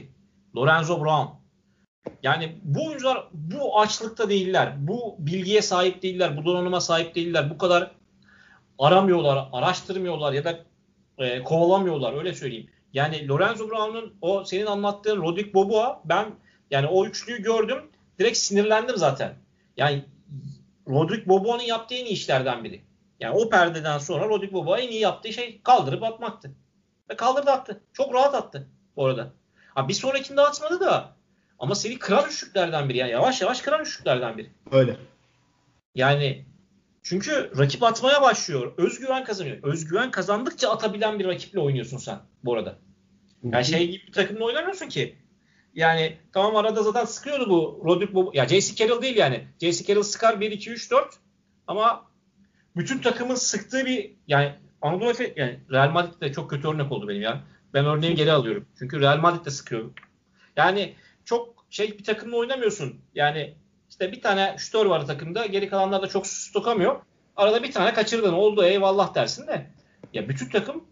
Lorenzo 0.57 1.01
Brown. 1.01 1.43
Yani 2.23 2.59
bu 2.63 2.87
oyuncular 2.87 3.29
bu 3.33 3.81
açlıkta 3.81 4.31
değiller. 4.31 4.75
Bu 4.79 5.17
bilgiye 5.19 5.63
sahip 5.63 6.03
değiller. 6.03 6.37
Bu 6.37 6.45
donanıma 6.45 6.81
sahip 6.81 7.15
değiller. 7.15 7.51
Bu 7.51 7.59
kadar 7.59 7.91
aramıyorlar, 8.79 9.49
araştırmıyorlar 9.53 10.33
ya 10.33 10.45
da 10.45 10.65
e, 11.19 11.43
kovalamıyorlar 11.43 12.19
öyle 12.19 12.35
söyleyeyim. 12.35 12.71
Yani 12.93 13.29
Lorenzo 13.29 13.71
Brown'un 13.71 14.15
o 14.21 14.45
senin 14.45 14.67
anlattığın 14.67 15.23
Rodrik 15.23 15.55
Boboa 15.55 16.03
ben 16.05 16.27
yani 16.71 16.87
o 16.87 17.07
üçlüyü 17.07 17.43
gördüm 17.43 17.79
direkt 18.19 18.37
sinirlendim 18.37 18.97
zaten. 18.97 19.35
Yani 19.77 20.05
Rodrik 20.89 21.29
Boboa'nın 21.29 21.63
yaptığı 21.63 21.95
en 21.95 22.05
iyi 22.05 22.13
işlerden 22.13 22.65
biri. 22.65 22.83
Yani 23.21 23.35
o 23.35 23.49
perdeden 23.49 23.99
sonra 23.99 24.29
Rodrik 24.29 24.53
Boboa 24.53 24.79
en 24.79 24.89
iyi 24.89 25.01
yaptığı 25.01 25.33
şey 25.33 25.61
kaldırıp 25.63 26.03
atmaktı. 26.03 26.55
Ve 27.11 27.17
kaldırdı 27.17 27.51
attı. 27.51 27.81
Çok 27.93 28.15
rahat 28.15 28.35
attı 28.35 28.69
bu 28.97 29.07
arada. 29.07 29.33
Ha, 29.75 29.89
bir 29.89 29.95
sonrakinde 29.95 30.41
atmadı 30.41 30.81
da 30.81 31.17
ama 31.59 31.75
seni 31.75 31.99
kıran 31.99 32.29
üçlüklerden 32.29 32.89
biri. 32.89 32.99
Yani 32.99 33.11
yavaş 33.11 33.43
yavaş 33.43 33.61
kıran 33.61 33.83
üçlüklerden 33.83 34.39
biri. 34.39 34.51
Öyle. 34.71 34.97
Yani 35.95 36.45
çünkü 37.03 37.53
rakip 37.59 37.83
atmaya 37.83 38.23
başlıyor. 38.23 38.73
Özgüven 38.77 39.25
kazanıyor. 39.25 39.59
Özgüven 39.63 40.11
kazandıkça 40.11 40.71
atabilen 40.71 41.19
bir 41.19 41.25
rakiple 41.25 41.61
oynuyorsun 41.61 41.99
sen 41.99 42.19
bu 42.45 42.55
arada. 42.55 42.79
Yani 43.45 43.65
şey 43.65 43.91
gibi 43.91 44.07
bir 44.07 44.13
takımla 44.13 44.45
oynamıyorsun 44.45 44.89
ki. 44.89 45.17
Yani 45.75 46.17
tamam 46.33 46.57
arada 46.57 46.83
zaten 46.83 47.05
sıkıyordu 47.05 47.51
bu 47.51 47.83
Rodrik 47.85 48.15
bu 48.15 48.31
ya 48.35 48.49
J.C. 48.49 48.75
Carroll 48.75 49.03
değil 49.03 49.17
yani. 49.17 49.47
J.C. 49.61 49.85
Carroll 49.85 50.03
sıkar 50.03 50.41
1 50.41 50.51
2 50.51 50.71
3 50.71 50.91
4 50.91 51.15
ama 51.67 52.07
bütün 52.77 52.99
takımın 52.99 53.35
sıktığı 53.35 53.87
bir 53.87 54.13
yani 54.27 54.55
Anadolu 54.83 55.11
Efe 55.11 55.33
yani 55.37 55.61
Real 55.71 55.91
Madrid 55.91 56.21
de 56.21 56.33
çok 56.33 56.51
kötü 56.51 56.69
örnek 56.69 56.93
oldu 56.93 57.09
benim 57.09 57.23
ya. 57.23 57.41
Ben 57.75 57.85
örneği 57.85 58.15
geri 58.15 58.33
alıyorum. 58.33 58.67
Çünkü 58.79 59.01
Real 59.01 59.19
Madrid 59.19 59.45
de 59.45 59.51
sıkıyor. 59.51 59.91
Yani 60.57 60.95
çok 61.25 61.67
şey 61.71 61.99
bir 61.99 62.05
takımla 62.05 62.37
oynamıyorsun. 62.37 63.01
Yani 63.15 63.55
işte 63.91 64.13
bir 64.13 64.21
tane 64.21 64.57
şutör 64.59 64.87
var 64.87 65.07
takımda. 65.07 65.47
Geri 65.47 65.69
kalanlar 65.69 66.03
da 66.03 66.09
çok 66.09 66.27
stokamıyor. 66.27 67.01
Arada 67.37 67.63
bir 67.63 67.73
tane 67.73 67.95
kaçırdın. 67.95 68.33
Oldu 68.33 68.65
eyvallah 68.65 69.15
dersin 69.15 69.47
de. 69.47 69.71
Ya 70.13 70.29
bütün 70.29 70.49
takım 70.49 70.85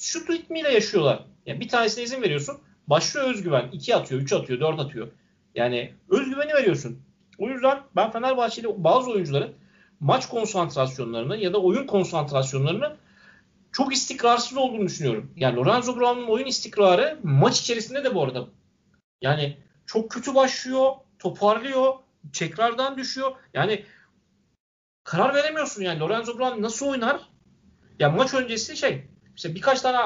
şut 0.00 0.30
ritmiyle 0.30 0.72
yaşıyorlar. 0.72 1.24
Ya 1.46 1.60
bir 1.60 1.68
tanesine 1.68 2.04
izin 2.04 2.22
veriyorsun. 2.22 2.60
Başlıyor 2.88 3.26
özgüven. 3.26 3.68
2 3.72 3.96
atıyor, 3.96 4.20
3 4.20 4.32
atıyor, 4.32 4.60
4 4.60 4.80
atıyor. 4.80 5.08
Yani 5.54 5.94
özgüveni 6.08 6.54
veriyorsun. 6.54 7.02
O 7.38 7.48
yüzden 7.48 7.82
ben 7.96 8.10
Fenerbahçeli 8.10 8.84
bazı 8.84 9.10
oyuncuların 9.10 9.54
maç 10.00 10.28
konsantrasyonlarını 10.28 11.36
ya 11.36 11.52
da 11.52 11.58
oyun 11.58 11.86
konsantrasyonlarını 11.86 12.96
çok 13.72 13.92
istikrarsız 13.92 14.58
olduğunu 14.58 14.86
düşünüyorum. 14.86 15.32
Yani 15.36 15.56
Lorenzo 15.56 15.96
Brown'un 15.96 16.26
oyun 16.26 16.46
istikrarı 16.46 17.18
maç 17.22 17.60
içerisinde 17.60 18.04
de 18.04 18.14
bu 18.14 18.22
arada. 18.22 18.46
Yani 19.22 19.56
çok 19.86 20.10
kötü 20.10 20.34
başlıyor, 20.34 20.92
toparlıyor, 21.18 21.94
tekrardan 22.32 22.96
düşüyor. 22.96 23.32
Yani 23.54 23.84
karar 25.04 25.34
veremiyorsun 25.34 25.82
yani 25.82 26.00
Lorenzo 26.00 26.38
Brown 26.38 26.62
nasıl 26.62 26.86
oynar? 26.86 27.20
Ya 27.98 28.10
maç 28.10 28.34
öncesi 28.34 28.76
şey 28.76 29.04
işte 29.36 29.54
birkaç 29.54 29.80
tane 29.80 29.98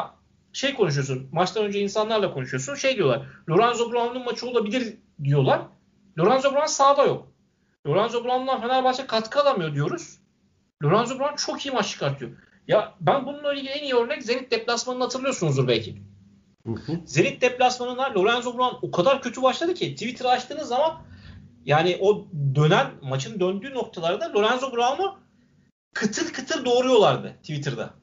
şey 0.53 0.75
konuşuyorsun. 0.75 1.29
Maçtan 1.33 1.65
önce 1.65 1.81
insanlarla 1.81 2.35
konuşuyorsun. 2.35 2.75
Şey 2.75 2.97
diyorlar. 2.97 3.27
Lorenzo 3.51 3.93
Brown'un 3.93 4.25
maçı 4.25 4.47
olabilir 4.47 4.97
diyorlar. 5.25 5.63
Lorenzo 6.19 6.53
Brown 6.53 6.67
sahada 6.67 7.05
yok. 7.05 7.29
Lorenzo 7.87 8.25
Brown'dan 8.25 8.61
Fenerbahçe 8.61 9.07
katkı 9.07 9.41
alamıyor 9.41 9.75
diyoruz. 9.75 10.19
Lorenzo 10.85 11.19
Brown 11.19 11.37
çok 11.37 11.67
iyi 11.67 11.71
maç 11.71 11.91
çıkartıyor. 11.91 12.31
Ya 12.69 12.95
ben 13.01 13.27
bununla 13.27 13.55
ilgili 13.55 13.69
en 13.69 13.83
iyi 13.83 13.95
örnek 13.95 14.23
Zenit 14.23 14.51
deplasmanını 14.51 15.03
hatırlıyorsunuzdur 15.03 15.69
belki. 15.69 16.03
Hı 16.67 16.73
hı. 16.73 17.01
Zenit 17.07 17.43
deplasmanına 17.43 18.15
Lorenzo 18.15 18.59
Brown 18.59 18.87
o 18.87 18.91
kadar 18.91 19.23
kötü 19.23 19.43
başladı 19.43 19.75
ki 19.75 19.95
Twitter 19.95 20.25
açtığınız 20.25 20.69
zaman 20.69 21.03
yani 21.65 21.99
o 22.01 22.27
dönen 22.55 22.87
maçın 23.03 23.41
döndüğü 23.41 23.75
noktalarda 23.75 24.33
Lorenzo 24.35 24.73
Brown'u 24.73 25.19
kıtır 25.95 26.33
kıtır 26.33 26.65
doğruyorlardı 26.65 27.37
Twitter'da. 27.43 27.95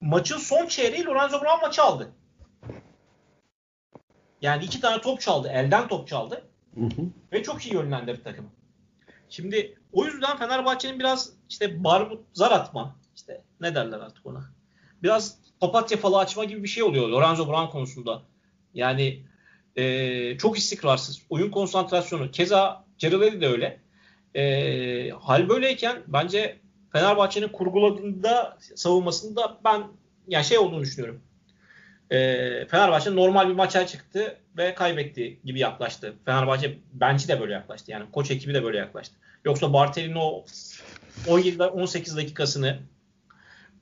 Maçın 0.00 0.38
son 0.38 0.66
çeyreği 0.66 1.04
Lorenzo 1.04 1.40
Brown 1.40 1.66
maçı 1.66 1.82
aldı. 1.82 2.12
Yani 4.42 4.64
iki 4.64 4.80
tane 4.80 5.00
top 5.00 5.20
çaldı. 5.20 5.48
Elden 5.48 5.88
top 5.88 6.08
çaldı. 6.08 6.44
Hı 6.74 6.84
hı. 6.84 7.02
Ve 7.32 7.42
çok 7.42 7.66
iyi 7.66 7.74
yönlendirdi 7.74 8.22
takımı. 8.22 8.48
Şimdi 9.28 9.78
o 9.92 10.04
yüzden 10.04 10.36
Fenerbahçe'nin 10.36 10.98
biraz 10.98 11.32
işte 11.48 11.84
barbut 11.84 12.24
zar 12.32 12.50
atma 12.50 12.96
işte 13.16 13.44
ne 13.60 13.74
derler 13.74 13.98
artık 13.98 14.26
ona. 14.26 14.44
Biraz 15.02 15.38
papatya 15.60 15.98
falı 15.98 16.18
açma 16.18 16.44
gibi 16.44 16.62
bir 16.62 16.68
şey 16.68 16.82
oluyor 16.82 17.08
Lorenzo 17.08 17.48
Brown 17.48 17.70
konusunda. 17.72 18.22
Yani 18.74 19.22
e, 19.76 20.38
çok 20.38 20.58
istikrarsız. 20.58 21.22
Oyun 21.30 21.50
konsantrasyonu. 21.50 22.30
Keza 22.30 22.84
Cerrelli 22.98 23.40
de 23.40 23.46
öyle. 23.48 23.80
E, 24.34 25.10
hal 25.10 25.48
böyleyken 25.48 26.02
bence 26.06 26.60
Fenerbahçe'nin 26.92 27.48
kurguladığında 27.48 28.58
savunmasında 28.74 29.58
ben 29.64 29.82
yani 30.28 30.44
şey 30.44 30.58
olduğunu 30.58 30.80
düşünüyorum. 30.80 31.22
E, 32.10 32.16
Fenerbahçe 32.66 33.16
normal 33.16 33.48
bir 33.48 33.54
maça 33.54 33.86
çıktı 33.86 34.36
ve 34.56 34.74
kaybetti 34.74 35.40
gibi 35.44 35.58
yaklaştı. 35.58 36.14
Fenerbahçe 36.24 36.78
bench'i 36.92 37.28
de 37.28 37.40
böyle 37.40 37.52
yaklaştı. 37.52 37.90
Yani 37.90 38.04
koç 38.12 38.30
ekibi 38.30 38.54
de 38.54 38.64
böyle 38.64 38.78
yaklaştı. 38.78 39.14
Yoksa 39.44 39.72
Bartel'in 39.72 40.14
o 40.14 40.44
17 41.28 41.62
18 41.62 42.16
dakikasını 42.16 42.78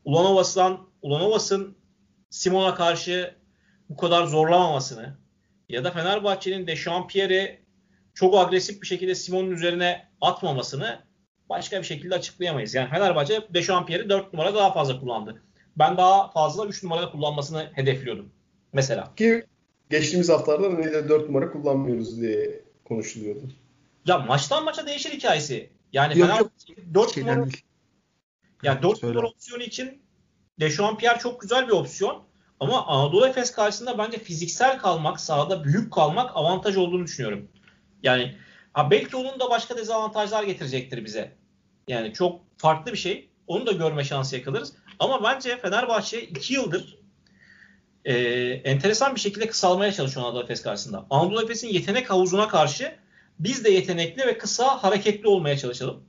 Ulanovas'tan 0.04 0.88
Ulanovas'ın 1.02 1.76
Simon'a 2.30 2.74
karşı 2.74 3.34
bu 3.88 3.96
kadar 3.96 4.26
zorlamamasını 4.26 5.16
ya 5.68 5.84
da 5.84 5.90
Fenerbahçe'nin 5.90 6.66
de 6.66 6.76
Champierre'i 6.76 7.60
çok 8.14 8.38
agresif 8.38 8.82
bir 8.82 8.86
şekilde 8.86 9.14
Simon'un 9.14 9.50
üzerine 9.50 10.08
atmamasını 10.20 11.07
başka 11.48 11.78
bir 11.78 11.86
şekilde 11.86 12.14
açıklayamayız. 12.14 12.74
Yani 12.74 12.90
Fenerbahçe 12.90 13.40
Dechampierre'i 13.54 14.08
4 14.08 14.32
numara 14.32 14.54
daha 14.54 14.72
fazla 14.72 15.00
kullandı. 15.00 15.42
Ben 15.76 15.96
daha 15.96 16.30
fazla 16.30 16.66
3 16.66 16.82
numarada 16.82 17.10
kullanmasını 17.10 17.70
hedefliyordum. 17.74 18.32
Mesela. 18.72 19.14
Ki 19.14 19.44
geçtiğimiz 19.90 20.28
haftalarda 20.28 20.68
ne 20.68 20.92
de 20.92 21.08
4 21.08 21.26
numara 21.26 21.52
kullanmıyoruz 21.52 22.20
diye 22.20 22.62
konuşuluyordu. 22.84 23.40
Ya 24.06 24.18
maçtan 24.18 24.64
maça 24.64 24.86
değişir 24.86 25.10
hikayesi. 25.10 25.70
Yani 25.92 26.18
yok, 26.18 26.28
Fenerbahçe 26.28 26.94
4 26.94 27.16
numara 27.16 27.44
değil. 27.44 27.62
Yani 28.62 28.82
4 28.82 29.02
numara 29.02 29.26
opsiyonu 29.26 29.62
için 29.62 30.02
Dechampierre 30.60 31.18
çok 31.18 31.40
güzel 31.40 31.66
bir 31.66 31.72
opsiyon. 31.72 32.22
Ama 32.60 32.86
Anadolu 32.86 33.26
Efes 33.26 33.52
karşısında 33.52 33.98
bence 33.98 34.18
fiziksel 34.18 34.78
kalmak, 34.78 35.20
sahada 35.20 35.64
büyük 35.64 35.92
kalmak 35.92 36.36
avantaj 36.36 36.76
olduğunu 36.76 37.04
düşünüyorum. 37.04 37.48
Yani 38.02 38.34
ha 38.72 38.90
belki 38.90 39.16
onun 39.16 39.40
da 39.40 39.50
başka 39.50 39.76
dezavantajlar 39.76 40.42
getirecektir 40.42 41.04
bize. 41.04 41.32
Yani 41.88 42.12
çok 42.12 42.40
farklı 42.56 42.92
bir 42.92 42.98
şey. 42.98 43.28
Onu 43.46 43.66
da 43.66 43.72
görme 43.72 44.04
şansı 44.04 44.36
yakalarız. 44.36 44.72
Ama 44.98 45.24
bence 45.24 45.58
Fenerbahçe 45.58 46.22
2 46.22 46.54
yıldır 46.54 46.98
e, 48.04 48.14
enteresan 48.64 49.14
bir 49.14 49.20
şekilde 49.20 49.46
kısalmaya 49.46 49.92
çalışıyor 49.92 50.26
Anadolu 50.26 50.42
Efes 50.42 50.62
karşısında. 50.62 51.06
Anadolu 51.10 51.42
Efes'in 51.42 51.68
yetenek 51.68 52.10
havuzuna 52.10 52.48
karşı 52.48 52.94
biz 53.38 53.64
de 53.64 53.70
yetenekli 53.70 54.26
ve 54.26 54.38
kısa 54.38 54.82
hareketli 54.82 55.28
olmaya 55.28 55.58
çalışalım. 55.58 56.04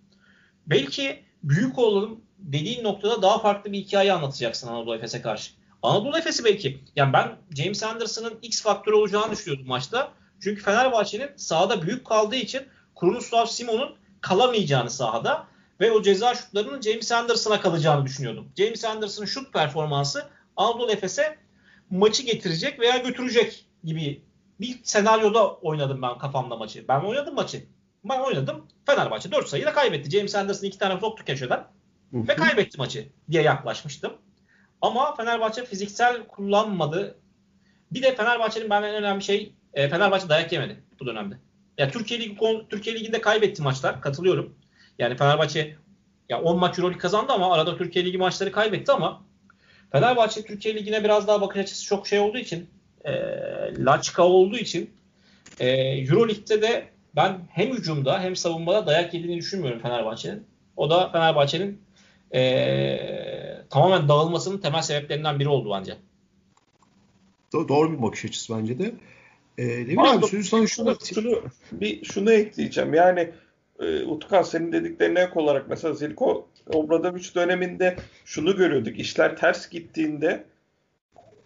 Belki 0.68 1.24
büyük 1.44 1.80
olalım 1.80 2.22
dediğin 2.38 2.84
noktada 2.84 3.22
daha 3.22 3.40
farklı 3.40 3.72
bir 3.72 3.78
hikaye 3.78 4.14
anlatacaksın 4.14 4.68
Anadolu 4.68 4.96
Efes'e 4.96 5.22
karşı. 5.22 5.52
Anadolu 5.84 6.18
Efes'i 6.18 6.46
belki. 6.46 6.84
Yani 6.96 7.14
ben 7.14 7.38
James 7.58 7.84
Anderson'ın 7.84 8.40
X 8.42 8.62
faktörü 8.62 8.96
olacağını 8.96 9.32
düşünüyordum 9.32 9.68
maçta. 9.68 10.12
Çünkü 10.40 10.64
Fenerbahçe'nin 10.64 11.30
sahada 11.36 11.82
büyük 11.82 12.06
kaldığı 12.06 12.36
için 12.36 12.62
Krunoslav 13.00 13.46
Simon'un 13.46 13.96
kalamayacağını 14.22 14.90
sahada 14.90 15.48
ve 15.80 15.92
o 15.92 16.02
ceza 16.02 16.36
şutlarının 16.36 16.82
James 16.82 17.12
Anderson'a 17.12 17.62
kalacağını 17.62 18.06
düşünüyordum. 18.06 18.52
James 18.58 18.86
Anderson'ın 18.86 19.28
şut 19.28 19.54
performansı 19.54 20.30
Anadolu 20.56 20.92
Efes'e 20.92 21.38
maçı 21.90 22.24
getirecek 22.24 22.80
veya 22.80 22.98
götürecek 22.98 23.66
gibi 23.84 24.22
bir 24.60 24.80
senaryoda 24.84 25.54
oynadım 25.54 26.02
ben 26.02 26.18
kafamda 26.18 26.56
maçı. 26.56 26.88
Ben 26.88 27.00
oynadım 27.00 27.36
maçı. 27.36 27.66
Ben 28.04 28.20
oynadım. 28.20 28.68
Fenerbahçe 28.86 29.32
4 29.32 29.48
sayıyla 29.48 29.74
kaybetti. 29.74 30.10
James 30.10 30.36
Anderson 30.36 30.68
2 30.68 30.78
tane 30.78 31.00
soktu 31.00 31.24
köşeden 31.26 31.68
ve 32.14 32.36
kaybetti 32.36 32.78
maçı 32.78 33.10
diye 33.32 33.44
yaklaşmıştım. 33.44 34.14
Ama 34.82 35.16
Fenerbahçe 35.16 35.66
fiziksel 35.66 36.28
kullanmadı. 36.28 37.20
Bir 37.92 38.04
de 38.04 38.16
Fenerbahçe'nin 38.16 38.70
benden 38.70 38.90
en 38.90 38.96
önemli 38.96 39.24
şey 39.24 39.54
e, 39.74 39.90
Fenerbahçe 39.90 40.30
dayak 40.30 40.52
yemedi 40.52 40.84
bu 41.00 41.06
dönemde. 41.06 41.36
Ya 41.78 41.92
Türkiye 41.92 42.20
Ligi 42.20 42.38
Türkiye 42.70 42.96
Ligi'nde 42.96 43.22
kaybetti 43.22 43.62
maçlar. 43.62 44.02
Katılıyorum. 44.02 44.56
Yani 45.00 45.18
Fenerbahçe 45.18 45.76
ya 46.30 46.42
10 46.42 46.60
maç 46.60 46.80
Euroleague 46.80 47.02
kazandı 47.02 47.34
ama 47.34 47.54
arada 47.54 47.78
Türkiye 47.78 48.06
Ligi 48.06 48.18
maçları 48.18 48.52
kaybetti 48.52 48.92
ama 48.92 49.22
Fenerbahçe 49.92 50.44
Türkiye 50.44 50.76
Ligi'ne 50.76 51.04
biraz 51.04 51.28
daha 51.28 51.42
bakış 51.42 51.62
açısı 51.62 51.86
çok 51.86 52.08
şey 52.08 52.20
olduğu 52.20 52.38
için 52.38 52.70
e, 53.06 53.12
laçka 53.86 54.24
olduğu 54.24 54.58
için 54.58 54.90
e, 55.60 55.70
Euroleague'de 55.72 56.62
de 56.62 56.88
ben 57.16 57.40
hem 57.52 57.74
hücumda 57.74 58.22
hem 58.22 58.36
savunmada 58.36 58.88
dayak 58.88 59.14
yediğini 59.14 59.38
düşünmüyorum 59.38 59.82
Fenerbahçe'nin. 59.82 60.44
O 60.78 60.90
da 60.90 61.10
Fenerbahçe'nin 61.10 61.82
e, 62.34 63.62
tamamen 63.70 64.08
dağılmasının 64.08 64.58
temel 64.58 64.82
sebeplerinden 64.82 65.40
biri 65.40 65.50
oldu 65.50 65.72
bence. 65.80 65.98
Doğru 67.54 67.98
bir 67.98 68.02
bakış 68.02 68.26
açısı 68.26 68.58
bence 68.58 68.80
de. 68.80 68.92
Ee, 69.58 69.68
ne 69.68 69.88
bileyim 69.88 70.24
sözü 70.24 70.44
sana 70.44 70.68
şunu, 70.68 70.98
bir 71.72 72.06
şunu 72.06 72.32
ekleyeceğim. 72.32 72.94
Yani 72.94 73.30
e, 73.80 74.04
Utkan 74.04 74.42
senin 74.42 74.72
dediklerine 74.72 75.20
ek 75.20 75.32
olarak 75.36 75.70
mesela 75.70 75.94
Zeliko 75.94 76.48
Obradoviç 76.74 77.36
döneminde 77.36 77.96
şunu 78.26 78.56
görüyorduk. 78.56 79.00
İşler 79.00 79.38
ters 79.38 79.70
gittiğinde 79.70 80.44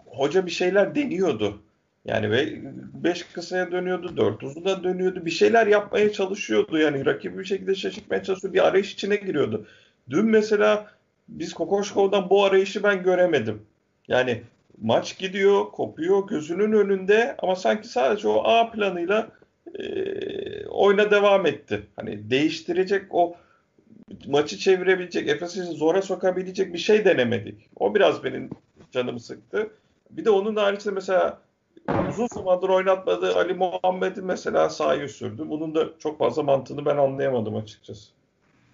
hoca 0.05 0.45
bir 0.45 0.51
şeyler 0.51 0.95
deniyordu. 0.95 1.59
Yani 2.05 2.31
ve 2.31 2.61
5 3.03 3.23
kısaya 3.23 3.71
dönüyordu, 3.71 4.17
4 4.17 4.43
uzuna 4.43 4.83
dönüyordu. 4.83 5.25
Bir 5.25 5.31
şeyler 5.31 5.67
yapmaya 5.67 6.11
çalışıyordu. 6.11 6.77
Yani 6.77 7.05
rakibi 7.05 7.39
bir 7.39 7.45
şekilde 7.45 7.75
şaşırtmaya 7.75 8.23
çalışıyordu. 8.23 8.53
Bir 8.53 8.67
arayış 8.67 8.93
içine 8.93 9.15
giriyordu. 9.15 9.67
Dün 10.09 10.25
mesela 10.25 10.87
biz 11.27 11.53
Kokoşkov'dan 11.53 12.29
bu 12.29 12.45
arayışı 12.45 12.83
ben 12.83 13.03
göremedim. 13.03 13.61
Yani 14.07 14.41
maç 14.81 15.17
gidiyor, 15.17 15.71
kopuyor 15.71 16.27
gözünün 16.27 16.71
önünde 16.71 17.35
ama 17.39 17.55
sanki 17.55 17.87
sadece 17.87 18.27
o 18.27 18.43
A 18.43 18.71
planıyla 18.71 19.29
oyuna 20.73 21.11
devam 21.11 21.45
etti. 21.45 21.83
Hani 21.95 22.29
değiştirecek 22.29 23.05
o 23.09 23.35
maçı 24.27 24.57
çevirebilecek, 24.57 25.29
Efes'i 25.29 25.63
zora 25.63 26.01
sokabilecek 26.01 26.73
bir 26.73 26.79
şey 26.79 27.05
denemedik. 27.05 27.69
O 27.75 27.95
biraz 27.95 28.23
benim 28.23 28.49
canımı 28.91 29.19
sıktı. 29.19 29.69
Bir 30.09 30.25
de 30.25 30.29
onun 30.29 30.55
haricinde 30.55 30.93
mesela 30.93 31.41
uzun 32.09 32.27
zamandır 32.33 32.69
oynatmadığı 32.69 33.35
Ali 33.35 33.53
Muhammed'i 33.53 34.21
mesela 34.21 34.69
sahaya 34.69 35.07
sürdü. 35.07 35.43
Bunun 35.49 35.75
da 35.75 35.89
çok 35.99 36.19
fazla 36.19 36.43
mantığını 36.43 36.85
ben 36.85 36.97
anlayamadım 36.97 37.55
açıkçası. 37.55 38.09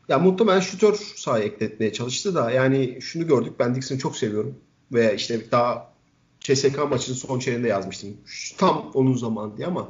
Ya 0.10 0.20
muhtemelen 0.20 0.60
şutör 0.60 0.94
sahaya 1.16 1.44
ekletmeye 1.44 1.94
çalıştı 1.94 2.36
da 2.36 2.52
yani 2.52 3.02
şunu 3.02 3.28
gördük. 3.28 3.54
Ben 3.60 3.76
Dixon'ı 3.76 4.00
çok 4.00 4.18
seviyorum. 4.18 4.56
Ve 4.92 5.16
işte 5.16 5.52
daha 5.52 5.92
CSK 6.40 6.90
maçının 6.90 7.18
son 7.18 7.40
çeyreğinde 7.40 7.68
yazmıştım. 7.68 8.18
Tam 8.58 8.92
onun 8.94 9.14
zamanı 9.14 9.58
diye 9.58 9.68
ama 9.68 9.90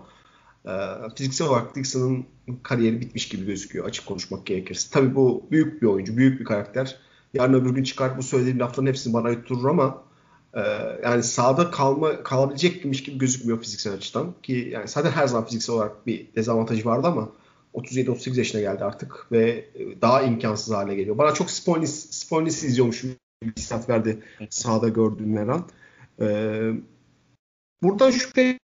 e, 0.65 0.71
fiziksel 1.15 1.47
olarak 1.47 1.75
Dixon'ın 1.75 2.25
kariyeri 2.63 3.01
bitmiş 3.01 3.27
gibi 3.27 3.45
gözüküyor 3.45 3.85
açık 3.85 4.05
konuşmak 4.05 4.45
gerekirse. 4.45 4.89
Tabii 4.91 5.15
bu 5.15 5.47
büyük 5.51 5.81
bir 5.81 5.87
oyuncu, 5.87 6.17
büyük 6.17 6.39
bir 6.39 6.45
karakter. 6.45 6.95
Yarın 7.33 7.53
öbür 7.53 7.69
gün 7.69 7.83
çıkar 7.83 8.17
bu 8.17 8.23
söylediğim 8.23 8.59
lafların 8.59 8.87
hepsini 8.87 9.13
bana 9.13 9.29
yutturur 9.29 9.69
ama 9.69 10.03
e, 10.53 10.61
yani 11.03 11.23
sahada 11.23 11.71
kalma 11.71 12.23
kalabilecekmiş 12.23 13.03
gibi 13.03 13.17
gözükmüyor 13.17 13.59
fiziksel 13.59 13.93
açıdan 13.93 14.33
ki 14.43 14.69
yani 14.71 14.87
zaten 14.87 15.11
her 15.11 15.27
zaman 15.27 15.45
fiziksel 15.45 15.75
olarak 15.75 16.07
bir 16.07 16.35
dezavantajı 16.35 16.85
vardı 16.85 17.07
ama 17.07 17.29
37-38 17.73 18.37
yaşına 18.37 18.61
geldi 18.61 18.83
artık 18.83 19.27
ve 19.31 19.69
daha 20.01 20.21
imkansız 20.21 20.73
hale 20.73 20.95
geliyor. 20.95 21.17
Bana 21.17 21.33
çok 21.33 21.51
Sponis, 21.51 22.09
Sponis 22.09 22.63
izliyormuş 22.63 23.03
bir 23.03 23.17
hissiyat 23.57 23.89
verdi 23.89 24.19
sahada 24.49 24.89
gördüğüm 24.89 25.37
her 25.37 25.47
an. 25.47 25.69
Ee, 26.21 26.71
buradan 27.83 28.11
şüphe 28.11 28.59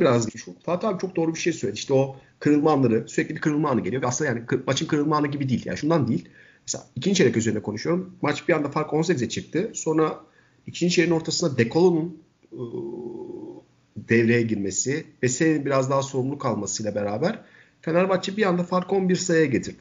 biraz 0.00 0.26
geçiyor. 0.26 0.56
Fatih 0.62 0.88
abi 0.88 1.00
çok 1.00 1.16
doğru 1.16 1.34
bir 1.34 1.40
şey 1.40 1.52
söyledi. 1.52 1.78
İşte 1.78 1.94
o 1.94 2.16
kırılma 2.40 2.72
anları 2.72 3.08
sürekli 3.08 3.36
bir 3.36 3.40
kırılma 3.40 3.70
anı 3.70 3.80
geliyor. 3.80 4.02
Aslında 4.06 4.30
yani 4.30 4.42
maçın 4.66 4.86
kırılma 4.86 5.16
anı 5.16 5.26
gibi 5.26 5.48
değil. 5.48 5.62
Yani 5.64 5.78
şundan 5.78 6.08
değil. 6.08 6.28
Mesela 6.66 6.84
ikinci 6.96 7.16
çeyrek 7.16 7.36
üzerine 7.36 7.62
konuşuyorum. 7.62 8.16
Maç 8.22 8.48
bir 8.48 8.54
anda 8.54 8.68
fark 8.68 8.90
18'e 8.90 9.28
çıktı. 9.28 9.70
Sonra 9.74 10.20
ikinci 10.66 10.94
çeyreğin 10.94 11.14
ortasında 11.14 11.58
Dekolo'nun 11.58 12.18
ıı, 12.52 12.68
devreye 13.96 14.42
girmesi 14.42 15.04
ve 15.22 15.28
senin 15.28 15.66
biraz 15.66 15.90
daha 15.90 16.02
sorumluluk 16.02 16.46
almasıyla 16.46 16.94
beraber 16.94 17.44
Fenerbahçe 17.84 18.36
bir 18.36 18.42
anda 18.42 18.62
fark 18.62 18.92
11 18.92 19.16
sayıya 19.16 19.46
getirdi. 19.46 19.78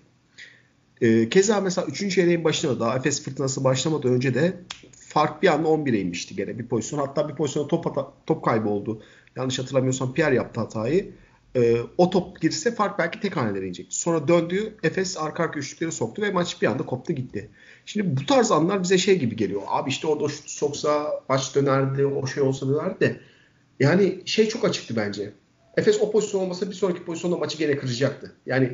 E, 1.01 1.29
keza 1.29 1.61
mesela 1.61 1.87
3. 1.87 2.15
çeyreğin 2.15 2.43
başında 2.43 2.79
da 2.79 2.95
Efes 2.95 3.23
fırtınası 3.23 3.63
başlamadan 3.63 4.13
önce 4.13 4.33
de 4.33 4.53
fark 4.91 5.43
bir 5.43 5.47
anda 5.47 5.67
11'e 5.67 5.99
inmişti 5.99 6.35
gene 6.35 6.59
bir 6.59 6.67
pozisyon. 6.67 6.99
Hatta 6.99 7.29
bir 7.29 7.35
pozisyonda 7.35 7.67
top, 7.67 7.85
top 8.25 8.45
kaybı 8.45 8.69
oldu. 8.69 9.01
Yanlış 9.35 9.59
hatırlamıyorsam 9.59 10.13
Pierre 10.13 10.35
yaptı 10.35 10.59
hatayı. 10.59 11.11
E, 11.55 11.77
o 11.97 12.09
top 12.09 12.41
girse 12.41 12.75
fark 12.75 12.99
belki 12.99 13.19
tek 13.19 13.37
hanelere 13.37 13.65
inecekti. 13.65 13.95
Sonra 13.95 14.27
döndü 14.27 14.77
Efes 14.83 15.17
arka 15.17 15.43
arka 15.43 15.59
üçlükleri 15.59 15.91
soktu 15.91 16.21
ve 16.21 16.31
maç 16.31 16.61
bir 16.61 16.67
anda 16.67 16.85
koptu 16.85 17.13
gitti. 17.13 17.49
Şimdi 17.85 18.17
bu 18.17 18.25
tarz 18.25 18.51
anlar 18.51 18.83
bize 18.83 18.97
şey 18.97 19.19
gibi 19.19 19.35
geliyor. 19.35 19.61
Abi 19.67 19.89
işte 19.89 20.07
orada 20.07 20.29
şut 20.29 20.49
soksa 20.49 21.21
maç 21.29 21.55
dönerdi, 21.55 22.05
o 22.05 22.27
şey 22.27 22.43
olsa 22.43 22.67
dönerdi 22.67 22.99
de. 22.99 23.19
Yani 23.79 24.21
şey 24.25 24.49
çok 24.49 24.65
açıktı 24.65 24.95
bence. 24.95 25.33
Efes 25.77 26.01
o 26.01 26.11
pozisyon 26.11 26.41
olmasa 26.41 26.69
bir 26.69 26.75
sonraki 26.75 27.03
pozisyonda 27.03 27.37
maçı 27.37 27.57
gene 27.57 27.77
kıracaktı. 27.77 28.31
Yani 28.45 28.65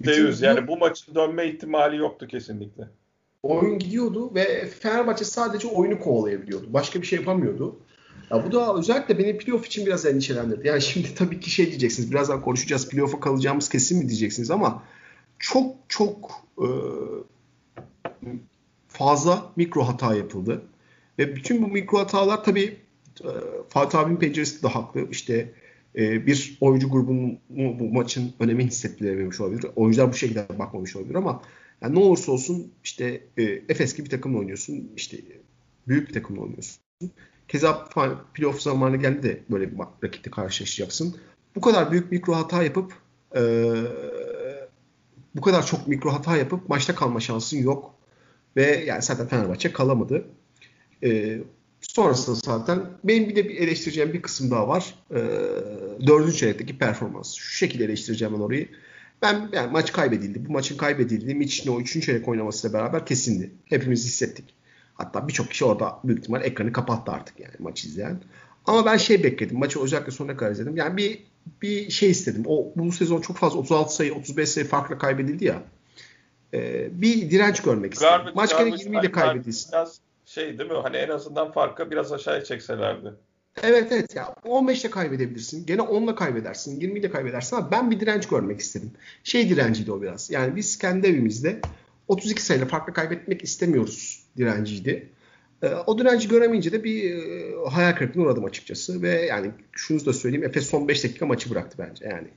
%100 0.00 0.44
yani 0.44 0.68
bu 0.68 0.76
maçın 0.76 1.14
dönme 1.14 1.46
ihtimali 1.46 1.96
yoktu 1.96 2.26
kesinlikle. 2.26 2.84
Oyun 3.42 3.78
gidiyordu 3.78 4.34
ve 4.34 4.66
Fenerbahçe 4.66 5.24
sadece 5.24 5.68
oyunu 5.68 5.98
kovalayabiliyordu. 5.98 6.72
Başka 6.72 7.02
bir 7.02 7.06
şey 7.06 7.18
yapamıyordu. 7.18 7.80
Ya 8.30 8.46
bu 8.46 8.52
da 8.52 8.74
özellikle 8.74 9.18
beni 9.18 9.38
playoff 9.38 9.66
için 9.66 9.86
biraz 9.86 10.06
endişelendirdi. 10.06 10.68
Yani 10.68 10.82
şimdi 10.82 11.14
tabii 11.14 11.40
ki 11.40 11.50
şey 11.50 11.66
diyeceksiniz. 11.66 12.10
Birazdan 12.10 12.40
konuşacağız. 12.40 12.88
Playoff'a 12.88 13.20
kalacağımız 13.20 13.68
kesin 13.68 13.98
mi 13.98 14.08
diyeceksiniz 14.08 14.50
ama 14.50 14.82
çok 15.38 15.76
çok 15.88 16.30
e, 16.58 16.68
fazla 18.88 19.52
mikro 19.56 19.82
hata 19.82 20.14
yapıldı. 20.14 20.62
Ve 21.18 21.36
bütün 21.36 21.62
bu 21.62 21.68
mikro 21.68 21.98
hatalar 21.98 22.44
tabii 22.44 22.76
e, 23.20 23.30
Fatih 23.68 23.98
abinin 23.98 24.18
penceresi 24.18 24.62
de 24.62 24.68
haklı. 24.68 25.08
İşte 25.10 25.52
e, 25.96 26.26
bir 26.26 26.58
oyuncu 26.60 26.90
grubunun 26.90 27.38
bu 27.48 27.92
maçın 27.92 28.32
önemini 28.40 28.66
hissettirememiş 28.66 29.40
olabilir. 29.40 29.66
Oyuncular 29.76 30.12
bu 30.12 30.14
şekilde 30.14 30.58
bakmamış 30.58 30.96
olabilir 30.96 31.14
ama 31.14 31.42
yani 31.82 31.94
ne 31.94 31.98
olursa 31.98 32.32
olsun 32.32 32.72
işte 32.84 33.20
e, 33.36 33.42
Efes 33.42 33.96
gibi 33.96 34.04
bir 34.04 34.10
takımla 34.10 34.38
oynuyorsun. 34.38 34.92
İşte 34.96 35.16
büyük 35.88 36.08
bir 36.08 36.14
takımla 36.14 36.40
oynuyorsun. 36.40 36.82
Keza 37.48 37.84
playoff 38.34 38.60
zamanı 38.60 38.96
geldi 38.96 39.22
de 39.22 39.42
böyle 39.50 39.72
bir 39.72 39.78
rakiple 40.04 40.30
karşılaşacaksın. 40.30 41.16
Bu 41.56 41.60
kadar 41.60 41.92
büyük 41.92 42.12
mikro 42.12 42.34
hata 42.34 42.62
yapıp 42.62 42.92
e, 43.36 43.74
bu 45.36 45.40
kadar 45.40 45.66
çok 45.66 45.88
mikro 45.88 46.12
hata 46.12 46.36
yapıp 46.36 46.68
maçta 46.68 46.94
kalma 46.94 47.20
şansın 47.20 47.58
yok. 47.58 47.94
Ve 48.56 48.84
yani 48.86 49.02
zaten 49.02 49.28
Fenerbahçe 49.28 49.72
kalamadı. 49.72 50.24
E, 51.02 51.38
Sonrasında 51.80 52.36
zaten 52.44 52.86
benim 53.04 53.28
bir 53.28 53.36
de 53.36 53.48
bir 53.48 53.56
eleştireceğim 53.56 54.12
bir 54.12 54.22
kısım 54.22 54.50
daha 54.50 54.68
var. 54.68 54.94
Ee, 55.10 55.16
dördüncü 56.06 56.36
çeyrekteki 56.36 56.78
performans. 56.78 57.34
Şu 57.34 57.56
şekilde 57.56 57.84
eleştireceğim 57.84 58.34
ben 58.34 58.40
orayı. 58.40 58.68
Ben 59.22 59.48
yani 59.52 59.72
maç 59.72 59.92
kaybedildi. 59.92 60.46
Bu 60.48 60.52
maçın 60.52 60.76
kaybedildiği 60.76 61.34
Mitch'in 61.34 61.70
o 61.70 61.80
üçüncü 61.80 62.06
çeyrek 62.06 62.28
oynamasıyla 62.28 62.78
beraber 62.78 63.06
kesindi. 63.06 63.50
Hepimiz 63.64 64.04
hissettik. 64.04 64.44
Hatta 64.98 65.28
birçok 65.28 65.50
kişi 65.50 65.64
orada 65.64 65.98
büyük 66.04 66.20
ihtimal 66.20 66.44
ekranı 66.44 66.72
kapattı 66.72 67.12
artık 67.12 67.40
yani 67.40 67.54
maç 67.58 67.84
izleyen. 67.84 68.20
Ama 68.66 68.86
ben 68.86 68.96
şey 68.96 69.24
bekledim. 69.24 69.58
Maçı 69.58 69.82
özellikle 69.82 70.12
sonuna 70.12 70.36
kadar 70.36 70.50
izledim. 70.50 70.76
Yani 70.76 70.96
bir 70.96 71.22
bir 71.62 71.90
şey 71.90 72.10
istedim. 72.10 72.42
O 72.46 72.72
bu 72.76 72.92
sezon 72.92 73.20
çok 73.20 73.36
fazla 73.36 73.58
36 73.58 73.94
sayı, 73.94 74.14
35 74.14 74.48
sayı 74.48 74.66
farkla 74.66 74.98
kaybedildi 74.98 75.44
ya. 75.44 75.62
E, 76.54 76.88
bir 77.02 77.30
direnç 77.30 77.62
görmek 77.62 77.94
istedim. 77.94 78.10
Garbage, 78.10 78.34
Maç 78.34 78.58
gene 78.58 78.76
20 78.78 79.00
ile 79.00 79.12
kaybedilsin. 79.12 79.72
Biraz 79.72 80.00
şey 80.26 80.58
değil 80.58 80.70
mi? 80.70 80.76
Hani 80.82 80.96
en 80.96 81.08
azından 81.08 81.52
farkı 81.52 81.90
biraz 81.90 82.12
aşağıya 82.12 82.44
çekselerdi. 82.44 83.12
Evet 83.62 83.92
evet 83.92 84.14
ya 84.14 84.34
15'te 84.44 84.90
kaybedebilirsin. 84.90 85.66
Gene 85.66 85.80
10'la 85.80 86.14
kaybedersin. 86.14 86.80
20 86.80 86.98
ile 86.98 87.10
kaybedersin 87.10 87.56
ama 87.56 87.70
ben 87.70 87.90
bir 87.90 88.00
direnç 88.00 88.28
görmek 88.28 88.60
istedim. 88.60 88.90
Şey 89.24 89.48
direnciydi 89.48 89.92
o 89.92 90.02
biraz. 90.02 90.30
Yani 90.30 90.56
biz 90.56 90.78
kendi 90.78 91.06
evimizde 91.06 91.60
32 92.08 92.42
sayıyla 92.42 92.66
farklı 92.68 92.92
kaybetmek 92.92 93.44
istemiyoruz 93.44 94.17
direnciydi. 94.38 95.12
E, 95.62 95.68
o 95.68 95.98
direnci 95.98 96.28
göremeyince 96.28 96.72
de 96.72 96.84
bir 96.84 97.14
e, 97.14 97.54
hayal 97.70 97.96
kırıklığına 97.96 98.24
uğradım 98.24 98.44
açıkçası. 98.44 99.02
Ve 99.02 99.26
yani 99.26 99.50
şunu 99.72 100.06
da 100.06 100.12
söyleyeyim 100.12 100.46
Efes 100.46 100.66
son 100.66 100.88
5 100.88 101.04
dakika 101.04 101.26
maçı 101.26 101.50
bıraktı 101.50 101.78
bence 101.78 102.04
yani. 102.04 102.28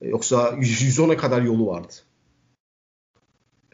E, 0.00 0.08
yoksa 0.08 0.48
110'a 0.48 1.16
kadar 1.16 1.42
yolu 1.42 1.66
vardı. 1.66 1.92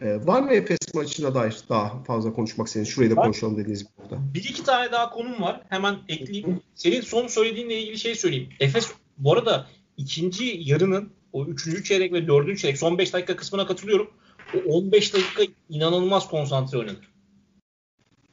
Ee, 0.02 0.26
var 0.26 0.42
mı 0.42 0.52
Efes 0.52 0.94
maçına 0.94 1.34
dair 1.34 1.56
daha 1.68 2.02
fazla 2.04 2.32
konuşmak 2.32 2.66
istediğiniz? 2.66 2.94
Şurayı 2.94 3.10
da 3.10 3.14
konuşalım 3.14 3.56
dediğiniz 3.56 3.82
gibi 3.82 3.92
burada. 3.98 4.34
Bir 4.34 4.44
iki 4.44 4.64
tane 4.64 4.92
daha 4.92 5.10
konum 5.10 5.42
var. 5.42 5.62
Hemen 5.68 5.98
ekleyeyim. 6.08 6.60
Senin 6.74 7.00
son 7.00 7.26
söylediğinle 7.26 7.80
ilgili 7.80 7.98
şey 7.98 8.14
söyleyeyim. 8.14 8.48
Efes 8.60 8.90
bu 9.18 9.32
arada 9.32 9.66
ikinci 9.96 10.44
yarının 10.64 11.12
o 11.32 11.46
üçüncü 11.46 11.84
çeyrek 11.84 12.12
ve 12.12 12.26
dördüncü 12.26 12.60
çeyrek 12.60 12.78
son 12.78 12.98
beş 12.98 13.12
dakika 13.12 13.36
kısmına 13.36 13.66
katılıyorum. 13.66 14.10
O 14.54 14.58
15 14.72 15.14
dakika 15.14 15.42
inanılmaz 15.68 16.28
konsantre 16.28 16.78
oynadı. 16.78 17.00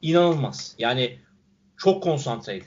İnanılmaz. 0.02 0.74
Yani 0.78 1.18
çok 1.76 2.02
konsantreydi. 2.02 2.64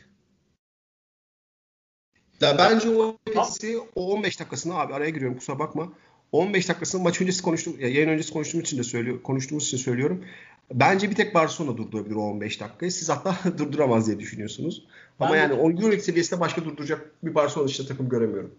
Ya 2.41 2.58
bence 2.58 2.89
o 2.89 3.17
Efes'i 3.28 3.80
o 3.96 4.13
15 4.13 4.39
dakikasını 4.39 4.80
abi 4.80 4.94
araya 4.94 5.10
giriyorum 5.10 5.38
kusura 5.38 5.60
bakma. 5.60 5.94
15 6.32 6.70
dakikasını 6.70 7.02
maç 7.02 7.22
öncesi 7.22 7.41
konuştum, 7.41 7.80
yayın 7.80 8.10
öncesi 8.10 8.34
konuştuğum 8.34 8.60
için 8.60 8.78
de 8.78 8.84
söylüyor, 8.84 9.24
konuştuğumuz 9.24 9.67
için 9.67 9.78
söylüyorum. 9.78 10.26
Bence 10.74 11.10
bir 11.10 11.15
tek 11.15 11.36
Barcelona 11.36 11.78
durdurabilir 11.78 12.15
o 12.15 12.22
15 12.22 12.60
dakikayı. 12.60 12.91
Siz 12.91 13.10
hatta 13.10 13.36
durduramaz 13.58 14.08
diye 14.08 14.20
düşünüyorsunuz. 14.20 14.86
Ama 15.20 15.34
ben 15.34 15.38
yani 15.38 15.54
o 15.54 15.72
Euroleague 15.72 16.00
seviyesinde 16.00 16.39
başka 16.39 16.65
durduracak 16.65 17.12
bir 17.24 17.36
Barcelona 17.36 17.70
işte 17.70 17.86
takım 17.86 18.10
göremiyorum. 18.10 18.56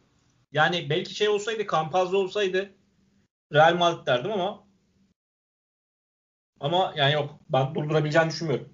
Yani 0.52 0.86
belki 0.90 1.14
şey 1.14 1.28
olsaydı, 1.28 1.66
Campazzo 1.72 2.16
olsaydı 2.16 2.70
Real 3.52 3.76
Madrid 3.76 4.06
derdim 4.06 4.32
ama 4.32 4.61
ama 6.62 6.92
yani 6.96 7.12
yok. 7.14 7.30
Ben 7.48 7.74
durdurabileceğini 7.74 8.30
düşünmüyorum. 8.30 8.68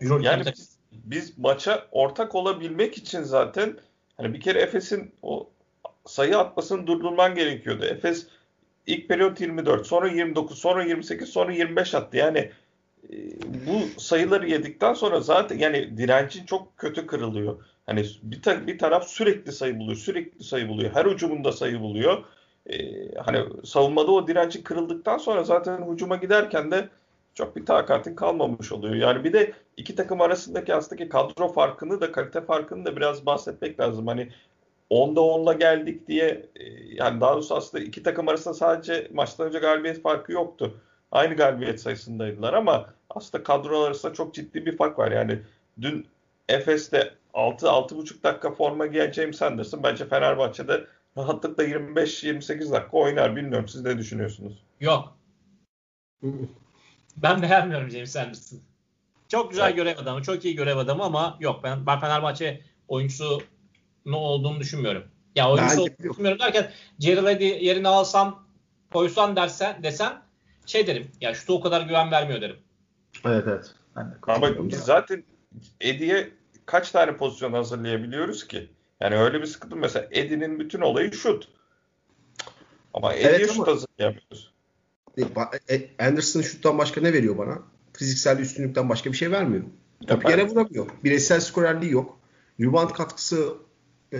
Euroleague 0.00 0.30
yani 0.30 0.44
biz, 0.52 0.78
biz 0.92 1.38
maça 1.38 1.86
ortak 1.90 2.34
olabilmek 2.34 2.98
için 2.98 3.22
zaten 3.22 3.78
hani 4.16 4.34
bir 4.34 4.40
kere 4.40 4.60
Efes'in 4.60 5.14
o 5.22 5.50
sayı 6.06 6.38
atmasını 6.38 6.86
durdurman 6.86 7.34
gerekiyordu. 7.34 7.84
Efes 7.84 8.26
ilk 8.86 9.08
periyot 9.08 9.40
24, 9.40 9.86
sonra 9.86 10.08
29, 10.08 10.58
sonra 10.58 10.84
28, 10.84 11.28
sonra 11.28 11.52
25 11.52 11.94
attı. 11.94 12.16
Yani 12.16 12.38
e, 13.12 13.16
bu 13.66 14.00
sayıları 14.00 14.50
yedikten 14.50 14.94
sonra 14.94 15.20
zaten 15.20 15.58
yani 15.58 15.96
direncin 15.96 16.46
çok 16.46 16.78
kötü 16.78 17.06
kırılıyor. 17.06 17.64
Hani 17.86 18.04
bir, 18.22 18.42
ta- 18.42 18.66
bir 18.66 18.78
taraf 18.78 19.08
sürekli 19.08 19.52
sayı 19.52 19.78
buluyor, 19.78 19.96
sürekli 19.96 20.44
sayı 20.44 20.68
buluyor. 20.68 20.94
Her 20.94 21.06
hücumunda 21.06 21.52
sayı 21.52 21.80
buluyor. 21.80 22.24
Ee, 22.70 23.14
hani 23.18 23.44
savunmada 23.64 24.12
o 24.12 24.28
direnci 24.28 24.64
kırıldıktan 24.64 25.18
sonra 25.18 25.44
zaten 25.44 25.92
hücuma 25.92 26.16
giderken 26.16 26.70
de 26.70 26.88
çok 27.34 27.56
bir 27.56 27.66
takatin 27.66 28.14
kalmamış 28.14 28.72
oluyor. 28.72 28.94
Yani 28.94 29.24
bir 29.24 29.32
de 29.32 29.52
iki 29.76 29.94
takım 29.94 30.20
arasındaki 30.20 30.74
aslında 30.74 31.08
kadro 31.08 31.52
farkını 31.52 32.00
da 32.00 32.12
kalite 32.12 32.40
farkını 32.40 32.84
da 32.84 32.96
biraz 32.96 33.26
bahsetmek 33.26 33.80
lazım. 33.80 34.06
Hani 34.06 34.28
10'da 34.90 35.20
10'la 35.20 35.52
geldik 35.52 36.08
diye 36.08 36.46
e, 36.56 36.64
yani 36.94 37.20
daha 37.20 37.34
doğrusu 37.34 37.56
aslında 37.56 37.84
iki 37.84 38.02
takım 38.02 38.28
arasında 38.28 38.54
sadece 38.54 39.08
maçtan 39.12 39.46
önce 39.46 39.58
galibiyet 39.58 40.02
farkı 40.02 40.32
yoktu. 40.32 40.80
Aynı 41.12 41.34
galibiyet 41.34 41.80
sayısındaydılar 41.80 42.52
ama 42.52 42.86
aslında 43.10 43.44
kadrolar 43.44 43.86
arasında 43.86 44.14
çok 44.14 44.34
ciddi 44.34 44.66
bir 44.66 44.76
fark 44.76 44.98
var. 44.98 45.12
Yani 45.12 45.38
dün 45.80 46.06
Efes'te 46.48 47.14
6-6,5 47.34 48.22
dakika 48.22 48.50
forma 48.50 48.86
giyen 48.86 49.12
James 49.12 49.42
Anderson 49.42 49.82
bence 49.82 50.04
Fenerbahçe'de 50.04 50.84
rahatlıkla 51.16 51.64
25-28 51.64 52.72
dakika 52.72 52.96
oynar. 52.96 53.36
Bilmiyorum 53.36 53.68
siz 53.68 53.82
ne 53.82 53.98
düşünüyorsunuz? 53.98 54.62
Yok. 54.80 55.16
ben 57.16 57.42
beğenmiyorum 57.42 57.90
James 57.90 58.16
Anderson. 58.16 58.58
Çok 59.28 59.50
güzel 59.50 59.66
evet. 59.66 59.76
görev 59.76 59.98
adamı, 59.98 60.22
çok 60.22 60.44
iyi 60.44 60.54
görev 60.54 60.76
adamı 60.76 61.04
ama 61.04 61.36
yok 61.40 61.60
ben, 61.64 61.86
ben 61.86 62.00
Fenerbahçe 62.00 62.60
oyuncusu 62.88 63.42
ne 64.06 64.16
olduğunu 64.16 64.60
düşünmüyorum. 64.60 65.04
Ya 65.36 65.50
oyuncusu 65.50 65.82
olduğunu 65.82 65.98
düşünmüyorum 65.98 66.38
derken 66.38 66.70
Gerald 66.98 67.40
yerine 67.40 67.88
alsam 67.88 68.46
koysan 68.92 69.36
dersen 69.36 69.82
desen 69.82 70.22
şey 70.66 70.86
derim. 70.86 71.10
Ya 71.20 71.34
şutu 71.34 71.54
o 71.54 71.60
kadar 71.60 71.80
güven 71.80 72.10
vermiyor 72.10 72.40
derim. 72.40 72.56
Evet 73.24 73.44
evet. 73.48 73.74
Ama 74.26 74.68
biz 74.68 74.78
zaten 74.78 75.24
Eddie'ye 75.80 76.30
kaç 76.66 76.90
tane 76.90 77.16
pozisyon 77.16 77.52
hazırlayabiliyoruz 77.52 78.48
ki? 78.48 78.70
Yani 79.02 79.16
öyle 79.16 79.40
bir 79.40 79.46
sıkıntı 79.46 79.76
mesela 79.76 80.08
Eddie'nin 80.10 80.60
bütün 80.60 80.80
olayı 80.80 81.12
şut. 81.12 81.48
Ama 82.94 83.14
Eddie'ye 83.14 83.36
evet, 83.36 83.52
şut 83.52 83.66
hazırlayamıyoruz. 83.66 84.52
E, 85.68 85.74
e, 85.74 85.90
Anderson 85.98 86.40
şuttan 86.40 86.78
başka 86.78 87.00
ne 87.00 87.12
veriyor 87.12 87.38
bana? 87.38 87.62
Fiziksel 87.92 88.38
üstünlükten 88.38 88.88
başka 88.88 89.12
bir 89.12 89.16
şey 89.16 89.30
vermiyor. 89.30 89.64
Topu 90.06 90.30
yere 90.30 90.48
vuramıyor. 90.48 90.86
Bireysel 91.04 91.40
skorerliği 91.40 91.92
yok. 91.92 92.18
Rebound 92.60 92.90
katkısı 92.90 93.56
e, 94.12 94.18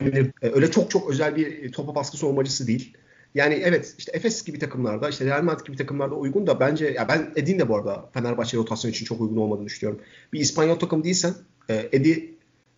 e, 0.00 0.20
öyle 0.42 0.70
çok 0.70 0.90
çok 0.90 1.10
özel 1.10 1.36
bir 1.36 1.72
topa 1.72 1.94
baskı 1.94 2.16
savunmacısı 2.16 2.66
değil. 2.66 2.96
Yani 3.34 3.54
evet 3.54 3.94
işte 3.98 4.12
Efes 4.14 4.44
gibi 4.44 4.58
takımlarda 4.58 5.08
işte 5.08 5.24
Real 5.24 5.42
Madrid 5.42 5.66
gibi 5.66 5.76
takımlarda 5.76 6.14
uygun 6.14 6.46
da 6.46 6.60
bence 6.60 6.86
ya 6.86 7.08
ben 7.08 7.32
Edin 7.36 7.58
de 7.58 7.68
bu 7.68 7.76
arada 7.76 8.10
Fenerbahçe 8.14 8.56
rotasyon 8.56 8.90
için 8.90 9.04
çok 9.04 9.20
uygun 9.20 9.36
olmadığını 9.36 9.66
düşünüyorum. 9.66 10.04
Bir 10.32 10.40
İspanyol 10.40 10.76
takım 10.76 11.04
değilsen 11.04 11.34
e, 11.68 11.88
Edi 11.92 12.34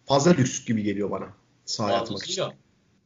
fazla 0.06 0.30
lüks 0.30 0.64
gibi 0.64 0.82
geliyor 0.82 1.10
bana 1.10 1.26
sahaya 1.64 1.96
atmak 1.96 2.24
için. 2.24 2.44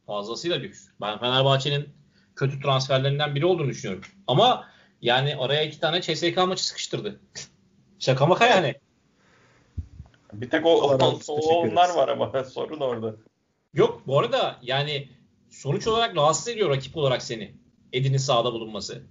Fazlasıyla 0.07 0.57
lüks. 0.57 0.85
Ben 1.01 1.19
Fenerbahçe'nin 1.19 1.89
kötü 2.35 2.61
transferlerinden 2.61 3.35
biri 3.35 3.45
olduğunu 3.45 3.69
düşünüyorum. 3.69 4.03
Ama 4.27 4.67
yani 5.01 5.35
araya 5.35 5.63
iki 5.63 5.79
tane 5.79 6.01
CSK 6.01 6.37
maçı 6.37 6.67
sıkıştırdı. 6.67 7.19
Şaka 7.99 8.25
maka 8.25 8.47
yani. 8.47 8.75
Bir 10.33 10.49
tek 10.49 10.65
o, 10.65 10.69
o, 10.69 11.19
o 11.27 11.61
onlar 11.61 11.89
var 11.89 12.07
ama 12.07 12.43
sorun 12.53 12.79
orada. 12.79 13.15
Yok 13.73 14.01
bu 14.07 14.19
arada 14.19 14.59
yani 14.61 15.09
sonuç 15.57 15.87
olarak 15.87 16.15
rahatsız 16.15 16.47
ediyor 16.47 16.69
rakip 16.69 16.97
olarak 16.97 17.21
seni. 17.21 17.51
Edin'in 17.93 18.17
sahada 18.17 18.53
bulunması. 18.53 19.01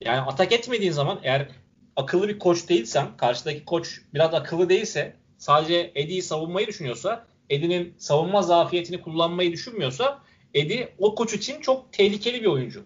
Yani 0.00 0.20
atak 0.20 0.52
etmediğin 0.52 0.92
zaman 0.92 1.20
eğer 1.22 1.48
akıllı 1.96 2.28
bir 2.28 2.38
koç 2.38 2.68
değilsen, 2.68 3.16
karşıdaki 3.16 3.64
koç 3.64 4.00
biraz 4.14 4.34
akıllı 4.34 4.68
değilse, 4.68 5.16
sadece 5.38 5.92
Eddie'yi 5.94 6.22
savunmayı 6.22 6.66
düşünüyorsa, 6.66 7.26
Eddie'nin 7.50 7.94
savunma 7.98 8.42
zafiyetini 8.42 9.02
kullanmayı 9.02 9.52
düşünmüyorsa, 9.52 10.22
Eddie 10.54 10.94
o 10.98 11.14
koç 11.14 11.34
için 11.34 11.60
çok 11.60 11.92
tehlikeli 11.92 12.40
bir 12.40 12.46
oyuncu. 12.46 12.84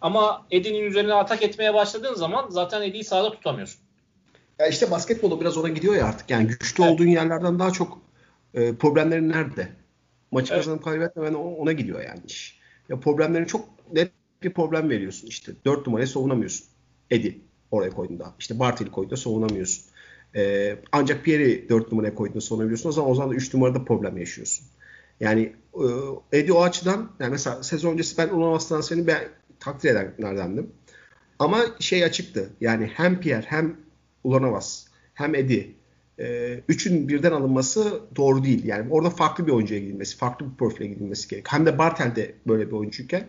Ama 0.00 0.46
Eddie'nin 0.50 0.84
üzerine 0.84 1.14
atak 1.14 1.42
etmeye 1.42 1.74
başladığın 1.74 2.14
zaman 2.14 2.46
zaten 2.48 2.82
Eddie'yi 2.82 3.04
sahada 3.04 3.32
tutamıyorsun. 3.32 3.80
Ya 4.58 4.66
işte 4.66 4.90
basketbolu 4.90 5.40
biraz 5.40 5.56
ona 5.56 5.68
gidiyor 5.68 5.94
ya 5.94 6.06
artık. 6.06 6.30
Yani 6.30 6.46
güçlü 6.46 6.84
evet. 6.84 6.92
olduğun 6.92 7.06
yerlerden 7.06 7.58
daha 7.58 7.70
çok 7.70 7.98
e, 8.54 8.74
problemlerin 8.74 9.28
nerede? 9.28 9.83
Maçı 10.34 10.54
evet. 10.54 10.64
kazanıp 10.64 10.84
kaybetmemen 10.84 11.34
ona 11.34 11.72
gidiyor 11.72 12.02
yani 12.02 12.20
iş. 12.26 12.60
Ya 12.88 13.00
problemlerin 13.00 13.44
çok 13.44 13.68
net 13.92 14.10
bir 14.42 14.52
problem 14.52 14.90
veriyorsun 14.90 15.26
işte. 15.28 15.52
Dört 15.64 15.86
numarayı 15.86 16.08
savunamıyorsun. 16.08 16.66
Edi 17.10 17.40
oraya 17.70 17.90
koyduğunda. 17.90 18.34
İşte 18.38 18.58
Bartel'i 18.58 18.90
koyduğunda 18.90 19.16
savunamıyorsun. 19.16 19.84
Ee, 20.36 20.76
ancak 20.92 21.24
Pierre'i 21.24 21.68
dört 21.68 21.92
numaraya 21.92 22.14
koyduğunda 22.14 22.40
savunabiliyorsun. 22.40 22.88
O 22.88 22.92
zaman 22.92 23.10
o 23.10 23.14
zaman 23.14 23.30
da 23.30 23.34
üç 23.34 23.54
numarada 23.54 23.84
problem 23.84 24.16
yaşıyorsun. 24.16 24.66
Yani 25.20 25.52
e, 25.74 26.38
Edi 26.38 26.52
o 26.52 26.62
açıdan 26.62 27.10
yani 27.20 27.30
mesela 27.30 27.62
sezon 27.62 27.92
öncesi 27.92 28.18
ben 28.18 28.28
Ulanovas 28.28 28.68
transferini 28.68 29.06
ben 29.06 29.24
takdir 29.60 29.90
edenlerdendim. 29.90 30.70
Ama 31.38 31.64
şey 31.80 32.04
açıktı. 32.04 32.50
Yani 32.60 32.90
hem 32.94 33.20
Pierre 33.20 33.46
hem 33.46 33.76
Ulanovas 34.24 34.86
hem 35.14 35.34
Edi 35.34 35.74
e, 36.18 36.60
üçün 36.68 37.08
birden 37.08 37.32
alınması 37.32 38.00
doğru 38.16 38.44
değil. 38.44 38.64
Yani 38.64 38.92
orada 38.92 39.10
farklı 39.10 39.46
bir 39.46 39.52
oyuncuya 39.52 39.80
gidilmesi, 39.80 40.16
farklı 40.16 40.50
bir 40.50 40.56
profile 40.56 40.86
gidilmesi 40.86 41.28
gerek. 41.28 41.52
Hem 41.52 41.66
de 41.66 41.78
Bartel 41.78 42.16
de 42.16 42.34
böyle 42.46 42.66
bir 42.66 42.72
oyuncuyken 42.72 43.26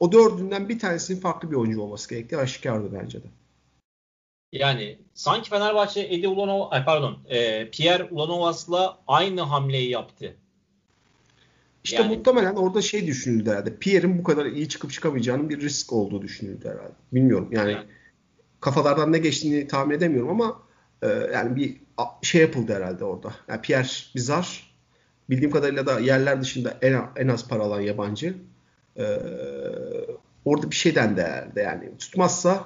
o 0.00 0.12
dördünden 0.12 0.68
bir 0.68 0.78
tanesinin 0.78 1.20
farklı 1.20 1.50
bir 1.50 1.56
oyuncu 1.56 1.80
olması 1.80 2.10
gerektiği 2.10 2.36
aşikardı 2.36 2.90
bence 2.92 3.22
de. 3.22 3.26
Yani 4.52 4.98
sanki 5.14 5.50
Fenerbahçe 5.50 6.00
Edi 6.00 6.28
Ulanov, 6.28 6.68
ay 6.70 6.84
pardon, 6.84 7.18
e, 7.28 7.70
Pierre 7.70 8.04
Ulanovas'la 8.10 8.98
aynı 9.06 9.40
hamleyi 9.40 9.90
yaptı. 9.90 10.36
İşte 11.84 12.02
yani, 12.02 12.16
muhtemelen 12.16 12.54
orada 12.54 12.82
şey 12.82 13.06
düşünüldü 13.06 13.50
herhalde. 13.50 13.76
Pierre'in 13.76 14.18
bu 14.18 14.22
kadar 14.22 14.46
iyi 14.46 14.68
çıkıp 14.68 14.92
çıkamayacağının 14.92 15.48
bir 15.48 15.60
risk 15.60 15.92
olduğu 15.92 16.22
düşünüldü 16.22 16.68
herhalde. 16.68 16.94
Bilmiyorum 17.12 17.48
yani, 17.52 17.72
yani. 17.72 17.86
kafalardan 18.60 19.12
ne 19.12 19.18
geçtiğini 19.18 19.68
tahmin 19.68 19.94
edemiyorum 19.94 20.30
ama 20.30 20.62
e, 21.02 21.08
yani 21.08 21.56
bir 21.56 21.76
şey 22.22 22.40
yapıldı 22.40 22.74
herhalde 22.74 23.04
orada. 23.04 23.34
Yani 23.48 23.62
Pierre 23.62 23.88
Bizar 24.14 24.70
bildiğim 25.30 25.50
kadarıyla 25.50 25.86
da 25.86 26.00
yerler 26.00 26.40
dışında 26.40 26.78
en, 26.82 27.02
en 27.16 27.28
az 27.28 27.48
para 27.48 27.62
alan 27.62 27.80
yabancı. 27.80 28.34
Ee, 28.98 29.20
orada 30.44 30.70
bir 30.70 30.76
şeyden 30.76 31.16
de 31.16 31.22
herhalde 31.22 31.60
yani. 31.60 31.98
Tutmazsa 31.98 32.64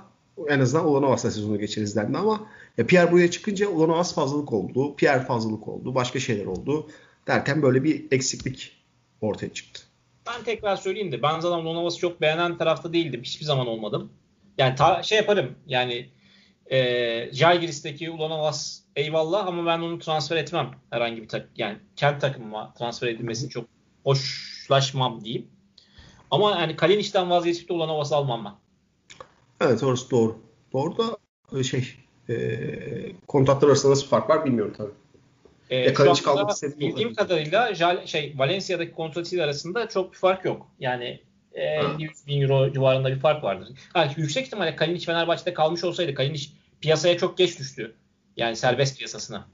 en 0.49 0.61
azından 0.61 0.87
Ulanovas'la 0.87 1.31
sezonu 1.31 1.59
geçeriz 1.59 1.97
dendi 1.97 2.18
ama 2.18 2.47
ya 2.79 2.87
Pierre 2.87 3.12
buraya 3.12 3.31
çıkınca 3.31 3.68
Ulanovas 3.68 4.14
fazlalık 4.14 4.53
oldu. 4.53 4.97
Pierre 4.97 5.20
fazlalık 5.20 5.68
oldu. 5.68 5.94
Başka 5.94 6.20
şeyler 6.20 6.47
oldu. 6.47 6.87
Derken 7.27 7.62
böyle 7.62 7.85
bir 7.85 8.05
eksiklik 8.11 8.73
ortaya 9.20 9.53
çıktı. 9.53 9.83
Ben 10.27 10.44
tekrar 10.44 10.77
söyleyeyim 10.77 11.12
de 11.12 11.23
ben 11.23 11.40
zaten 11.40 11.64
Ulanovas'ı 11.64 11.99
çok 11.99 12.20
beğenen 12.20 12.59
tarafta 12.59 12.92
değildim. 12.92 13.23
Hiçbir 13.23 13.44
zaman 13.44 13.66
olmadım. 13.66 14.12
Yani 14.59 14.75
ta, 14.75 15.03
şey 15.03 15.18
yaparım 15.18 15.55
yani 15.66 16.09
e, 16.70 17.31
Jalgiris'teki 17.33 18.11
Ulanovas 18.11 18.81
eyvallah 18.96 19.46
ama 19.46 19.66
ben 19.66 19.79
onu 19.79 19.98
transfer 19.98 20.37
etmem 20.37 20.70
herhangi 20.90 21.22
bir 21.22 21.29
tak 21.29 21.48
yani 21.57 21.79
kent 21.96 22.20
takımıma 22.20 22.74
transfer 22.79 23.09
edilmesini 23.09 23.50
çok 23.50 23.64
hoşlaşmam 24.05 25.24
diyeyim. 25.24 25.48
Ama 26.31 26.50
yani 26.50 26.77
Kalinic'den 26.77 27.31
vazgeçip 27.31 27.68
de 27.68 27.72
Ulanovas'ı 27.72 28.16
almam 28.16 28.44
ben. 28.44 28.53
Evet 29.66 29.83
orası 29.83 30.11
doğru. 30.11 30.38
Doğru 30.72 30.98
da 30.98 31.16
e, 31.59 31.62
şey 31.62 31.88
e, 32.29 32.37
kontratlar 33.29 33.68
arasında 33.68 33.92
nasıl 33.92 34.07
fark 34.07 34.31
var 34.31 34.44
bilmiyorum 34.44 34.74
tabii. 34.77 34.92
E, 35.71 35.77
e, 35.77 35.92
Kalinic 35.92 36.23
kalmak 36.23 36.56
Bildiğim 36.81 37.15
kadarıyla 37.15 37.75
şey 38.06 38.35
Valencia'daki 38.37 38.92
kontratıyla 38.92 39.44
arasında 39.44 39.88
çok 39.88 40.12
bir 40.12 40.19
fark 40.19 40.44
yok. 40.44 40.67
Yani 40.79 41.21
e, 41.55 41.81
100 41.98 42.27
bin 42.27 42.42
euro 42.42 42.73
civarında 42.73 43.11
bir 43.11 43.21
fark 43.21 43.44
vardır. 43.44 43.69
Ha, 43.92 44.09
yüksek 44.17 44.46
ihtimalle 44.46 44.77
Kalinic 44.77 45.07
Fenerbahçe'de 45.07 45.55
kalmış 45.55 45.85
olsaydı 45.85 46.15
Kalinic 46.15 46.48
piyasaya 46.81 47.19
çok 47.19 47.38
geç 47.38 47.59
düştü. 47.59 47.94
Yani 48.37 48.57
serbest 48.57 48.98
piyasasına. 48.98 49.46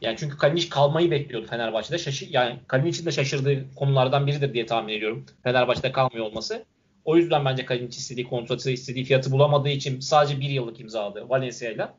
Yani 0.00 0.16
çünkü 0.18 0.38
Kalinic 0.38 0.68
kalmayı 0.68 1.10
bekliyordu 1.10 1.46
Fenerbahçe'de. 1.46 1.98
Şaşı 1.98 2.26
yani 2.30 2.58
Kalinic'in 2.66 3.06
de 3.06 3.12
şaşırdığı 3.12 3.74
konulardan 3.74 4.26
biridir 4.26 4.54
diye 4.54 4.66
tahmin 4.66 4.94
ediyorum. 4.94 5.26
Fenerbahçe'de 5.42 5.92
kalmıyor 5.92 6.26
olması. 6.26 6.64
O 7.04 7.16
yüzden 7.16 7.44
bence 7.44 7.64
Kalinic 7.64 7.96
istediği 7.96 8.28
kontratı, 8.28 8.70
istediği 8.70 9.04
fiyatı 9.04 9.32
bulamadığı 9.32 9.68
için 9.68 10.00
sadece 10.00 10.40
bir 10.40 10.48
yıllık 10.48 10.80
imzaladı 10.80 11.28
Valencia'yla. 11.28 11.94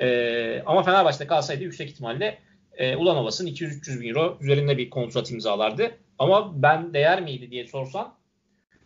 Ee, 0.00 0.62
ama 0.66 0.82
Fenerbahçe'de 0.82 1.26
kalsaydı 1.26 1.62
yüksek 1.62 1.90
ihtimalle 1.90 2.38
e, 2.76 2.96
Ulanovas'ın 2.96 3.46
200-300 3.46 4.00
bin 4.00 4.08
euro 4.08 4.38
üzerinde 4.40 4.78
bir 4.78 4.90
kontrat 4.90 5.30
imzalardı. 5.30 5.90
Ama 6.18 6.62
ben 6.62 6.94
değer 6.94 7.22
miydi 7.22 7.50
diye 7.50 7.66
sorsan 7.66 8.14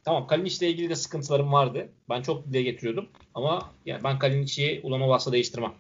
tamam 0.05 0.26
Kalinic'le 0.26 0.62
ilgili 0.62 0.90
de 0.90 0.96
sıkıntılarım 0.96 1.53
vardı. 1.53 1.88
Ben 2.09 2.22
çok 2.22 2.46
dile 2.46 2.62
getiriyordum. 2.62 3.09
Ama 3.34 3.70
yani 3.86 4.05
ben 4.05 4.18
Kalinic'i 4.18 4.80
Ulanovas'la 4.82 5.32
değiştirmem. 5.32 5.72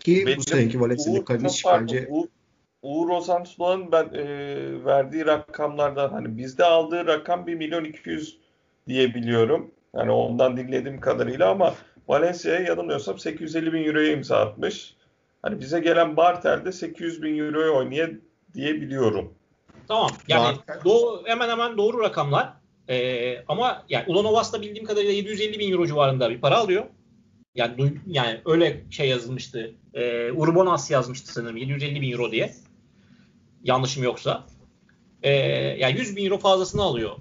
Ki 0.00 0.26
Benim 0.26 0.38
bu 0.38 0.42
seneki 0.42 0.80
Valencia'da 0.80 1.24
Kalic 1.24 1.62
bence... 1.66 2.06
Uğur, 2.10 2.26
Uğur 2.82 3.08
Ozan 3.08 3.44
Tufan'ın 3.44 3.92
ben 3.92 4.04
e, 4.14 4.24
verdiği 4.84 5.26
rakamlardan 5.26 6.08
hani 6.08 6.38
bizde 6.38 6.64
aldığı 6.64 7.06
rakam 7.06 7.46
1 7.46 7.54
milyon 7.54 7.84
200 7.84 8.38
diye 8.88 9.14
biliyorum. 9.14 9.70
Yani 9.94 10.10
ondan 10.10 10.56
dinlediğim 10.56 11.00
kadarıyla 11.00 11.50
ama 11.50 11.74
Valencia'ya 12.08 12.60
yanılmıyorsam 12.60 13.18
850 13.18 13.72
bin 13.72 13.84
euroya 13.84 14.12
imza 14.12 14.38
atmış. 14.38 14.94
Hani 15.42 15.60
bize 15.60 15.80
gelen 15.80 16.16
Bartel'de 16.16 16.72
800 16.72 17.22
bin 17.22 17.38
euroya 17.38 17.70
oynaya 17.70 18.10
diye 18.54 18.74
biliyorum. 18.74 19.34
Tamam. 19.88 20.10
Yani 20.28 20.56
doğu, 20.84 21.22
hemen 21.26 21.48
hemen 21.48 21.78
doğru 21.78 22.00
rakamlar. 22.00 22.52
Ee, 22.88 23.44
ama 23.48 23.84
yani 23.88 24.04
Ulanovas 24.06 24.60
bildiğim 24.60 24.86
kadarıyla 24.86 25.12
750 25.12 25.58
bin 25.58 25.72
euro 25.72 25.86
civarında 25.86 26.30
bir 26.30 26.40
para 26.40 26.56
alıyor. 26.56 26.84
Yani 27.54 27.92
yani 28.06 28.40
öyle 28.44 28.84
şey 28.90 29.08
yazılmıştı. 29.08 29.74
E, 29.94 30.32
Urbonas 30.32 30.90
yazmıştı 30.90 31.32
sanırım 31.32 31.56
750 31.56 32.00
bin 32.00 32.12
euro 32.12 32.30
diye. 32.30 32.54
Yanlışım 33.64 34.02
yoksa. 34.02 34.46
E, 35.22 35.30
yani 35.78 35.98
100 35.98 36.16
bin 36.16 36.24
euro 36.24 36.38
fazlasını 36.38 36.82
alıyor 36.82 37.16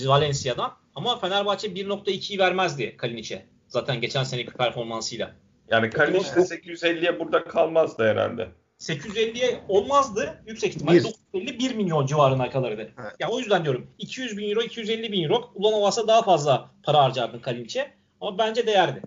Valencia'dan. 0.00 0.72
Ama 0.94 1.18
Fenerbahçe 1.18 1.68
1.2'yi 1.68 2.38
vermezdi 2.38 2.96
Kalinic'e. 2.96 3.46
Zaten 3.68 4.00
geçen 4.00 4.24
seneki 4.24 4.52
performansıyla. 4.52 5.34
Yani 5.70 5.90
Kalinic 5.90 6.24
de 6.36 6.40
850'ye 6.40 7.20
burada 7.20 7.44
kalmazdı 7.44 8.04
herhalde. 8.04 8.48
850'ye 8.82 9.60
olmazdı. 9.68 10.42
Yüksek 10.46 10.74
ihtimalle 10.76 11.04
950 11.04 11.58
1 11.58 11.74
milyon 11.74 12.06
civarına 12.06 12.50
kalırdı. 12.50 12.92
Evet. 13.02 13.12
Yani 13.18 13.32
o 13.32 13.38
yüzden 13.38 13.64
diyorum 13.64 13.86
200 13.98 14.38
bin 14.38 14.50
euro 14.50 14.62
250 14.62 15.12
bin 15.12 15.22
euro 15.22 15.50
Ulanovas'a 15.54 16.08
daha 16.08 16.22
fazla 16.22 16.70
para 16.82 16.98
harcardın 16.98 17.38
Kalinic'e. 17.38 17.92
Ama 18.20 18.38
bence 18.38 18.66
değerdi. 18.66 19.02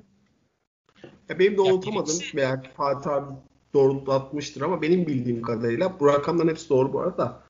Ya 1.30 1.40
benim 1.40 1.58
doğrultamadığım 1.58 2.20
birisi... 2.20 2.38
veya 2.38 2.64
Fatih 2.78 3.12
abi 3.12 3.34
doğrultlatmıştır 3.74 4.62
ama 4.62 4.82
benim 4.82 5.08
bildiğim 5.08 5.42
kadarıyla 5.42 6.00
bu 6.00 6.08
rakamların 6.08 6.50
hepsi 6.50 6.70
doğru 6.70 6.94
bu 6.94 7.02
arada. 7.02 7.42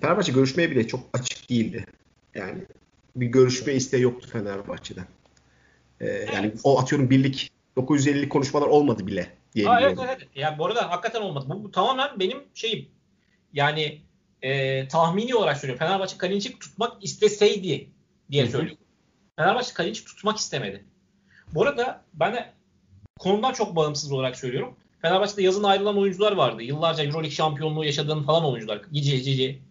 Fenerbahçe 0.00 0.32
görüşmeye 0.32 0.70
bile 0.70 0.86
çok 0.86 1.00
açık 1.12 1.50
değildi. 1.50 1.86
Yani 2.34 2.64
bir 3.16 3.26
görüşme 3.26 3.72
isteği 3.72 4.02
yoktu 4.02 4.28
Fenerbahçe'den. 4.32 5.06
Ee, 6.00 6.06
evet. 6.06 6.30
Yani 6.34 6.52
o 6.64 6.80
atıyorum 6.80 7.10
birlik 7.10 7.50
950 7.76 8.28
konuşmalar 8.28 8.66
olmadı 8.66 9.06
bile 9.06 9.43
diye 9.54 9.68
Aa, 9.68 9.80
evet, 9.80 9.98
evet. 10.04 10.28
Yani 10.34 10.58
bu 10.58 10.66
arada 10.66 10.90
hakikaten 10.90 11.20
olmadı. 11.20 11.46
Bu, 11.48 11.64
bu 11.64 11.70
tamamen 11.70 12.20
benim 12.20 12.38
şeyim. 12.54 12.88
Yani 13.52 14.02
e, 14.42 14.88
tahmini 14.88 15.34
olarak 15.34 15.56
söylüyorum. 15.56 15.86
Fenerbahçe 15.86 16.18
Kalinic'i 16.18 16.58
tutmak 16.58 17.04
isteseydi 17.04 17.90
diye 18.30 18.46
söylüyorum. 18.46 18.78
Fenerbahçe 19.36 19.74
Kalinic'i 19.74 20.04
tutmak 20.04 20.38
istemedi. 20.38 20.84
Bu 21.54 21.62
arada 21.62 22.04
ben 22.14 22.34
de 22.34 22.52
konudan 23.18 23.52
çok 23.52 23.76
bağımsız 23.76 24.12
olarak 24.12 24.36
söylüyorum. 24.36 24.76
Fenerbahçe'de 25.02 25.42
yazın 25.42 25.64
ayrılan 25.64 25.98
oyuncular 25.98 26.32
vardı. 26.32 26.62
Yıllarca 26.62 27.04
Euroleague 27.04 27.30
şampiyonluğu 27.30 27.84
yaşadığın 27.84 28.22
falan 28.22 28.44
oyuncular. 28.44 28.82
Cici, 28.92 29.22
Cici, 29.22 29.62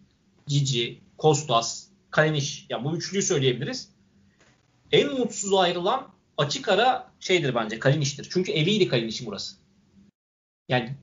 Cici, 0.46 1.00
Kostas, 1.18 1.86
Kalinic. 2.10 2.60
Yani 2.68 2.84
bu 2.84 2.96
üçlüyü 2.96 3.22
söyleyebiliriz. 3.22 3.88
En 4.92 5.12
mutsuz 5.12 5.54
ayrılan 5.54 6.08
açık 6.38 6.68
ara 6.68 7.10
şeydir 7.20 7.54
bence 7.54 7.78
Kalinic'tir. 7.78 8.28
Çünkü 8.30 8.52
eviydi 8.52 8.88
Kalinic'in 8.88 9.26
burası. 9.26 9.56
Yani 10.68 10.94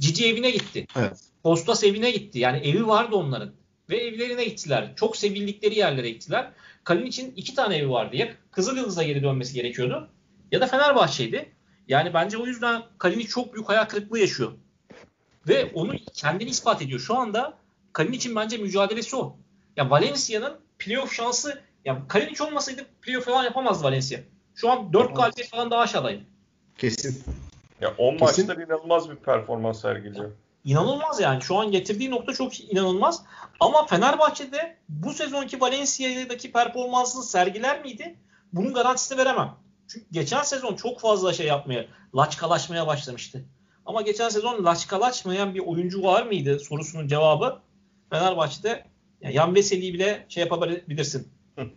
Cici 0.00 0.26
evine 0.26 0.50
gitti. 0.50 0.86
Evet. 0.96 1.20
Kostas 1.42 1.84
evine 1.84 2.10
gitti. 2.10 2.38
Yani 2.38 2.58
evi 2.58 2.86
vardı 2.86 3.16
onların. 3.16 3.52
Ve 3.90 3.96
evlerine 3.96 4.44
gittiler. 4.44 4.92
Çok 4.96 5.16
sevildikleri 5.16 5.78
yerlere 5.78 6.10
gittiler. 6.10 6.50
Kalinic'in 6.84 7.32
iki 7.36 7.54
tane 7.54 7.76
evi 7.76 7.90
vardı. 7.90 8.16
Ya 8.16 8.28
Kızılyıldız'a 8.50 9.02
geri 9.02 9.22
dönmesi 9.22 9.54
gerekiyordu 9.54 10.08
ya 10.52 10.60
da 10.60 10.66
Fenerbahçe'ydi. 10.66 11.52
Yani 11.88 12.14
bence 12.14 12.38
o 12.38 12.46
yüzden 12.46 12.82
Kalinic 12.98 13.28
çok 13.28 13.54
büyük 13.54 13.68
hayal 13.68 13.84
kırıklığı 13.84 14.18
yaşıyor. 14.18 14.52
Ve 15.48 15.70
onu 15.74 15.92
kendini 16.14 16.50
ispat 16.50 16.82
ediyor. 16.82 17.00
Şu 17.00 17.16
anda 17.18 17.58
Kalinic'in 17.92 18.36
bence 18.36 18.56
mücadelesi 18.56 19.16
o. 19.16 19.36
Ya 19.76 19.90
Valencia'nın 19.90 20.60
playoff 20.78 21.12
şansı 21.12 21.60
ya 21.84 22.02
Kalinic 22.08 22.44
olmasaydı 22.44 22.86
playoff 23.02 23.24
falan 23.24 23.44
yapamazdı 23.44 23.84
Valencia. 23.84 24.20
Şu 24.54 24.70
an 24.70 24.92
4 24.92 25.16
galibiyet 25.16 25.50
falan 25.50 25.70
daha 25.70 25.80
aşağıdayım. 25.80 26.24
Kesin. 26.78 27.24
Ya 27.80 27.94
10 27.98 28.20
maçta 28.20 28.54
inanılmaz 28.54 29.10
bir 29.10 29.16
performans 29.16 29.80
sergiliyor. 29.80 30.30
İnanılmaz 30.64 31.20
yani. 31.20 31.42
Şu 31.42 31.56
an 31.56 31.70
getirdiği 31.70 32.10
nokta 32.10 32.32
çok 32.32 32.60
inanılmaz. 32.60 33.22
Ama 33.60 33.86
Fenerbahçe'de 33.86 34.76
bu 34.88 35.12
sezonki 35.12 35.60
Valencia'daki 35.60 36.52
performansını 36.52 37.22
sergiler 37.22 37.82
miydi? 37.82 38.16
Bunun 38.52 38.74
garantisini 38.74 39.18
veremem. 39.18 39.54
Çünkü 39.88 40.06
geçen 40.12 40.42
sezon 40.42 40.76
çok 40.76 41.00
fazla 41.00 41.32
şey 41.32 41.46
yapmaya, 41.46 41.86
laçkalaşmaya 42.16 42.86
başlamıştı. 42.86 43.44
Ama 43.86 44.02
geçen 44.02 44.28
sezon 44.28 44.64
laçkalaşmayan 44.64 45.54
bir 45.54 45.60
oyuncu 45.60 46.02
var 46.02 46.26
mıydı 46.26 46.60
sorusunun 46.60 47.08
cevabı 47.08 47.58
Fenerbahçe'de 48.10 48.84
yani 49.20 49.34
Yan 49.34 49.54
Veseli'yi 49.54 49.94
bile 49.94 50.26
şey 50.28 50.44
yapabilirsin. 50.44 51.28
yani, 51.56 51.72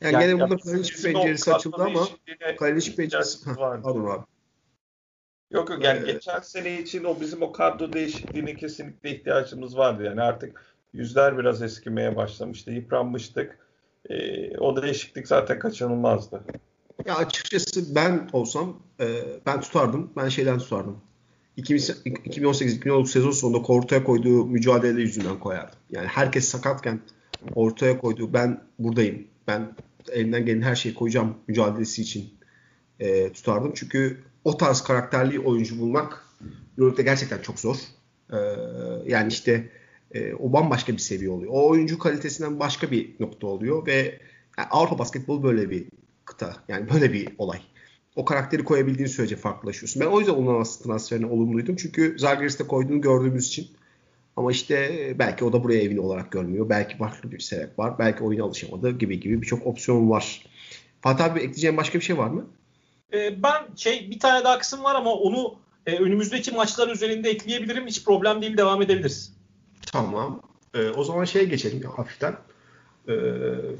yani 0.00 0.18
gene 0.18 0.40
burada 0.40 0.56
Kalinic 0.56 1.02
penceresi 1.02 1.54
açıldı 1.54 1.76
ama 1.78 2.08
Kalinic 2.58 2.96
penceresi 2.96 3.54
pardon 3.54 4.06
abi. 4.06 4.24
Yok 5.52 5.70
yok 5.70 5.84
yani 5.84 6.10
ee, 6.10 6.12
geçen 6.12 6.40
sene 6.40 6.80
için 6.80 7.04
o 7.04 7.20
bizim 7.20 7.42
o 7.42 7.52
kadro 7.52 7.92
değişikliğine 7.92 8.56
kesinlikle 8.56 9.10
ihtiyacımız 9.10 9.76
vardı. 9.76 10.04
Yani 10.04 10.20
artık 10.22 10.62
yüzler 10.92 11.38
biraz 11.38 11.62
eskimeye 11.62 12.16
başlamıştı. 12.16 12.70
Yıpranmıştık. 12.70 13.58
Ee, 14.10 14.58
o 14.58 14.82
değişiklik 14.82 15.28
zaten 15.28 15.58
kaçınılmazdı. 15.58 16.44
Ya 17.06 17.16
açıkçası 17.16 17.94
ben 17.94 18.28
olsam 18.32 18.82
e, 19.00 19.06
ben 19.46 19.60
tutardım. 19.60 20.12
Ben 20.16 20.28
şeyden 20.28 20.58
tutardım. 20.58 21.00
2018-2019 21.58 23.06
sezon 23.06 23.30
sonunda 23.30 23.58
ortaya 23.58 24.04
koyduğu 24.04 24.46
mücadele 24.46 25.00
yüzünden 25.00 25.38
koyardım. 25.38 25.78
Yani 25.90 26.06
herkes 26.06 26.48
sakatken 26.48 27.00
ortaya 27.54 27.98
koyduğu 27.98 28.32
ben 28.32 28.64
buradayım. 28.78 29.26
Ben 29.46 29.74
elinden 30.12 30.46
gelen 30.46 30.62
her 30.62 30.74
şeyi 30.74 30.94
koyacağım 30.94 31.34
mücadelesi 31.48 32.02
için 32.02 32.34
e, 33.00 33.32
tutardım. 33.32 33.72
Çünkü 33.74 34.18
o 34.44 34.56
tarz 34.56 34.80
karakterli 34.80 35.40
oyuncu 35.40 35.78
bulmak 35.78 36.24
Euroleague'de 36.78 37.02
gerçekten 37.02 37.38
çok 37.38 37.60
zor. 37.60 37.76
E, 38.32 38.38
yani 39.06 39.28
işte 39.28 39.68
e, 40.14 40.34
o 40.34 40.52
bambaşka 40.52 40.92
bir 40.92 40.98
seviye 40.98 41.30
oluyor. 41.30 41.52
O 41.54 41.68
oyuncu 41.68 41.98
kalitesinden 41.98 42.60
başka 42.60 42.90
bir 42.90 43.14
nokta 43.20 43.46
oluyor 43.46 43.86
ve 43.86 44.18
yani 44.58 44.68
Avrupa 44.70 44.98
basketbolu 44.98 45.42
böyle 45.42 45.70
bir 45.70 45.84
kıta. 46.24 46.56
Yani 46.68 46.90
böyle 46.94 47.12
bir 47.12 47.28
olay. 47.38 47.60
O 48.16 48.24
karakteri 48.24 48.64
koyabildiğin 48.64 49.08
sürece 49.08 49.36
farklılaşıyorsun. 49.36 50.02
Ben 50.02 50.06
o 50.06 50.18
yüzden 50.18 50.32
onun 50.32 50.64
transferine 50.64 51.26
olumluydum. 51.26 51.76
Çünkü 51.76 52.18
Zalgiris'te 52.18 52.64
koyduğunu 52.64 53.00
gördüğümüz 53.00 53.46
için. 53.46 53.68
Ama 54.36 54.52
işte 54.52 55.14
belki 55.18 55.44
o 55.44 55.52
da 55.52 55.64
buraya 55.64 55.82
evini 55.82 56.00
olarak 56.00 56.32
görmüyor. 56.32 56.68
Belki 56.68 56.96
farklı 56.96 57.32
bir 57.32 57.38
sebep 57.38 57.78
var. 57.78 57.98
Belki 57.98 58.24
oyuna 58.24 58.44
alışamadı 58.44 58.98
gibi 58.98 59.20
gibi 59.20 59.42
birçok 59.42 59.66
opsiyon 59.66 60.10
var. 60.10 60.46
Fatih 61.00 61.24
abi 61.24 61.38
ekleyeceğim 61.38 61.76
başka 61.76 61.98
bir 61.98 62.04
şey 62.04 62.18
var 62.18 62.28
mı? 62.28 62.46
Ee, 63.12 63.42
ben 63.42 63.62
şey 63.76 64.10
bir 64.10 64.18
tane 64.18 64.44
daha 64.44 64.58
kısım 64.58 64.84
var 64.84 64.94
ama 64.94 65.12
onu 65.12 65.54
e, 65.86 65.96
önümüzdeki 65.96 66.50
maçlar 66.50 66.88
üzerinde 66.88 67.30
ekleyebilirim. 67.30 67.86
Hiç 67.86 68.04
problem 68.04 68.42
değil 68.42 68.56
devam 68.56 68.82
edebiliriz. 68.82 69.32
Tamam. 69.92 70.42
Ee, 70.74 70.88
o 70.88 71.04
zaman 71.04 71.24
şeye 71.24 71.44
geçelim 71.44 71.82
ya, 71.82 71.98
hafiften. 71.98 72.36
Ee, 73.08 73.12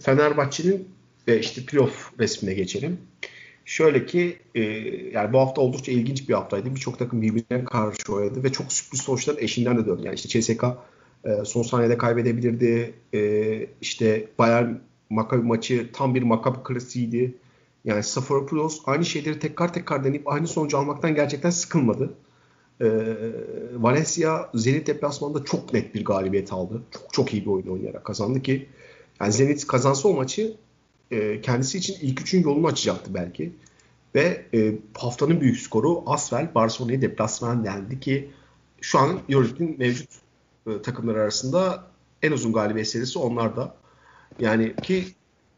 Fenerbahçe'nin 0.01 0.89
ve 1.29 1.41
işte 1.41 1.63
playoff 1.65 2.13
resmine 2.19 2.55
geçelim. 2.55 2.99
Şöyle 3.65 4.07
ki 4.07 4.39
e, 4.55 4.61
yani 5.13 5.33
bu 5.33 5.39
hafta 5.39 5.61
oldukça 5.61 5.93
ilginç 5.93 6.29
bir 6.29 6.35
haftaydı. 6.35 6.75
Birçok 6.75 6.99
takım 6.99 7.23
birbirine 7.23 7.65
karşı 7.65 8.13
oynadı 8.13 8.45
ve 8.45 8.53
çok 8.53 8.73
sürpriz 8.73 9.01
sonuçlar 9.01 9.37
eşinden 9.39 9.79
de 9.79 9.87
döndü. 9.87 10.03
Yani 10.05 10.15
işte 10.15 10.41
CSK 10.41 10.65
e, 11.25 11.45
son 11.45 11.63
saniyede 11.63 11.99
kaybedebilirdi. 11.99 12.95
E, 13.15 13.67
işte 13.81 14.29
Bayern 14.39 14.75
Maccabi 15.11 15.43
maçı 15.43 15.89
tam 15.93 16.15
bir 16.15 16.23
Maccabi 16.23 16.59
klasiğiydi. 16.65 17.35
Yani 17.85 18.03
Safaropoulos 18.03 18.81
aynı 18.87 19.05
şeyleri 19.05 19.39
tekrar 19.39 19.73
tekrar 19.73 20.05
deneyip 20.05 20.29
aynı 20.29 20.49
sonucu 20.49 20.79
almaktan 20.79 21.15
gerçekten 21.15 21.51
sıkılmadı. 21.51 22.15
E, 22.81 22.87
Valencia 23.75 24.51
Zenit 24.55 24.87
deplasmanında 24.87 25.45
çok 25.45 25.73
net 25.73 25.95
bir 25.95 26.05
galibiyet 26.05 26.53
aldı. 26.53 26.83
Çok 26.91 27.13
çok 27.13 27.33
iyi 27.33 27.43
bir 27.43 27.51
oyun 27.51 27.67
oynayarak 27.67 28.05
kazandı 28.05 28.43
ki 28.43 28.69
yani 29.21 29.33
Zenit 29.33 29.67
kazansa 29.67 30.09
o 30.09 30.13
maçı 30.13 30.57
e, 31.11 31.41
kendisi 31.41 31.79
için 31.79 31.97
ilk 32.01 32.21
üçün 32.21 32.43
yolunu 32.43 32.67
açacaktı 32.67 33.15
belki. 33.15 33.53
Ve 34.15 34.47
e, 34.55 34.75
haftanın 34.95 35.41
büyük 35.41 35.59
skoru 35.59 36.03
Asvel 36.07 36.55
Barcelona'yı 36.55 37.03
deplasman 37.03 37.65
dendi 37.65 38.01
ki 38.01 38.31
şu 38.81 38.99
an 38.99 39.21
Euroleague'in 39.29 39.79
mevcut 39.79 40.11
e, 40.67 40.83
takımlar 40.83 41.15
arasında 41.15 41.85
en 42.23 42.33
uzun 42.33 42.53
galibiyet 42.53 42.89
serisi 42.89 43.19
onlarda. 43.19 43.75
Yani 44.41 44.75
ki 44.83 45.05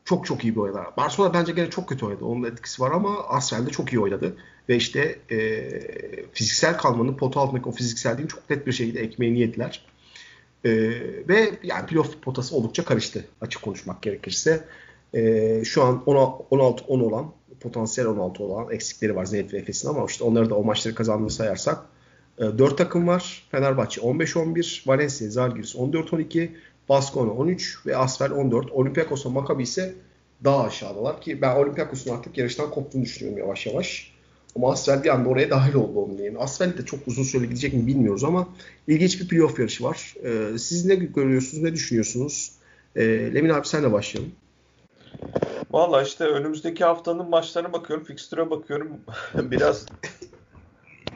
çok 0.05 0.27
çok 0.27 0.45
iyi 0.45 0.55
bir 0.55 0.61
oynadı. 0.61 0.79
Barcelona 0.97 1.35
bence 1.35 1.53
gene 1.53 1.71
çok 1.71 1.89
kötü 1.89 2.07
oynadı. 2.07 2.25
Onun 2.25 2.45
etkisi 2.45 2.83
var 2.83 2.91
ama 2.91 3.25
Asvel 3.29 3.67
de 3.67 3.71
çok 3.71 3.93
iyi 3.93 4.01
oynadı. 4.01 4.37
Ve 4.69 4.77
işte 4.77 5.19
e, 5.31 5.71
fiziksel 6.33 6.79
kalmanın 6.79 7.17
pot 7.17 7.37
altındaki 7.37 7.69
o 7.69 7.73
fizikselliğin 7.73 8.29
çok 8.29 8.51
net 8.51 8.67
bir 8.67 8.73
şekilde 8.73 9.01
ekmeğini 9.01 9.41
yediler. 9.41 9.85
E, 10.65 10.71
ve 11.29 11.51
yani 11.63 11.87
playoff 11.87 12.23
potası 12.23 12.57
oldukça 12.57 12.85
karıştı 12.85 13.25
açık 13.41 13.63
konuşmak 13.63 14.03
gerekirse. 14.03 14.65
E, 15.15 15.63
şu 15.65 15.83
an 15.83 16.03
16-10 16.07 17.03
olan 17.03 17.33
potansiyel 17.61 18.09
16 18.09 18.43
olan 18.43 18.73
eksikleri 18.73 19.17
var 19.17 19.25
Zenit 19.25 19.53
ve 19.53 19.59
Efes'in 19.59 19.89
ama 19.89 20.07
işte 20.09 20.25
onları 20.25 20.51
da 20.51 20.55
o 20.55 20.65
maçları 20.65 20.95
kazandığını 20.95 21.31
sayarsak 21.31 21.79
E, 22.39 22.59
4 22.59 22.79
takım 22.79 23.07
var. 23.07 23.47
Fenerbahçe 23.51 24.01
15-11, 24.01 24.89
Valencia, 24.89 25.29
Zalgiris 25.29 25.75
14-12, 25.75 26.51
Baskona 26.89 27.31
13 27.31 27.87
ve 27.87 27.97
Asfer 27.97 28.31
14. 28.31 28.73
Olympiakos'la 28.73 29.31
Maccabi 29.31 29.63
ise 29.63 29.95
daha 30.45 30.65
aşağıdalar 30.65 31.21
ki 31.21 31.43
ben 31.43 31.57
Olympiakos'un 31.57 32.15
artık 32.15 32.39
yarıştan 32.39 32.71
koptuğunu 32.71 33.03
düşünüyorum 33.03 33.39
yavaş 33.39 33.67
yavaş. 33.67 34.15
Ama 34.57 34.73
Asvel 34.73 35.05
bir 35.05 35.09
anda 35.09 35.29
oraya 35.29 35.51
dahil 35.51 35.75
oldu 35.75 36.01
onun 36.01 36.19
yerine. 36.19 36.39
Asvel 36.39 36.79
de 36.79 36.85
çok 36.85 37.09
uzun 37.09 37.23
süre 37.23 37.47
gidecek 37.47 37.75
mi 37.75 37.87
bilmiyoruz 37.87 38.25
ama 38.25 38.49
ilginç 38.89 39.21
bir 39.21 39.29
playoff 39.29 39.59
yarışı 39.59 39.85
var. 39.85 40.15
Ee, 40.25 40.59
siz 40.59 40.85
ne 40.85 40.95
görüyorsunuz, 40.95 41.63
ne 41.63 41.73
düşünüyorsunuz? 41.73 42.53
Ee, 42.97 43.35
Lemin 43.35 43.51
abi 43.51 43.67
senle 43.67 43.93
başlayalım. 43.93 44.33
Valla 45.73 46.03
işte 46.03 46.25
önümüzdeki 46.25 46.85
haftanın 46.85 47.29
maçlarına 47.29 47.73
bakıyorum, 47.73 48.05
fikstüre 48.05 48.51
bakıyorum. 48.51 48.89
Biraz 49.35 49.87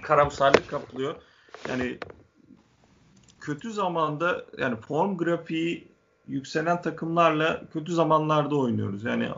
karamsarlık 0.03 0.69
kaplıyor. 0.69 1.15
Yani 1.69 1.99
kötü 3.49 3.73
zamanda 3.73 4.45
yani 4.59 4.77
form 4.77 5.17
grafiği 5.17 5.89
yükselen 6.29 6.83
takımlarla 6.83 7.63
kötü 7.73 7.95
zamanlarda 7.95 8.57
oynuyoruz. 8.57 9.05
Yani 9.05 9.29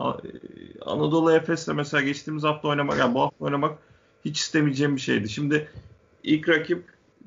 Anadolu 0.85 1.31
Efes'le 1.31 1.67
mesela 1.67 2.01
geçtiğimiz 2.01 2.43
hafta 2.43 2.67
oynamak, 2.67 2.99
yani 2.99 3.13
bu 3.13 3.21
hafta 3.21 3.45
oynamak 3.45 3.77
hiç 4.25 4.39
istemeyeceğim 4.39 4.95
bir 4.95 5.01
şeydi. 5.01 5.29
Şimdi 5.29 5.69
ilk 6.23 6.49
rakip 6.49 6.83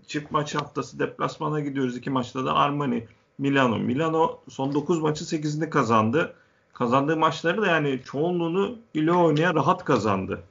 çift 0.07 0.31
maç 0.31 0.55
haftası 0.55 0.99
deplasmana 0.99 1.61
gidiyoruz. 1.61 1.97
iki 1.97 2.11
maçta 2.11 2.45
da 2.45 2.55
Armani, 2.55 3.07
Milano. 3.39 3.79
Milano 3.79 4.41
son 4.49 4.75
9 4.75 5.01
maçı 5.01 5.25
8'ini 5.25 5.71
kazandı. 5.71 6.35
Kazandığı 6.73 7.17
maçları 7.17 7.63
da 7.63 7.67
yani 7.67 8.01
çoğunluğunu 8.05 8.79
ile 8.95 9.13
oynaya 9.13 9.55
rahat 9.55 9.85
kazandı. 9.85 10.43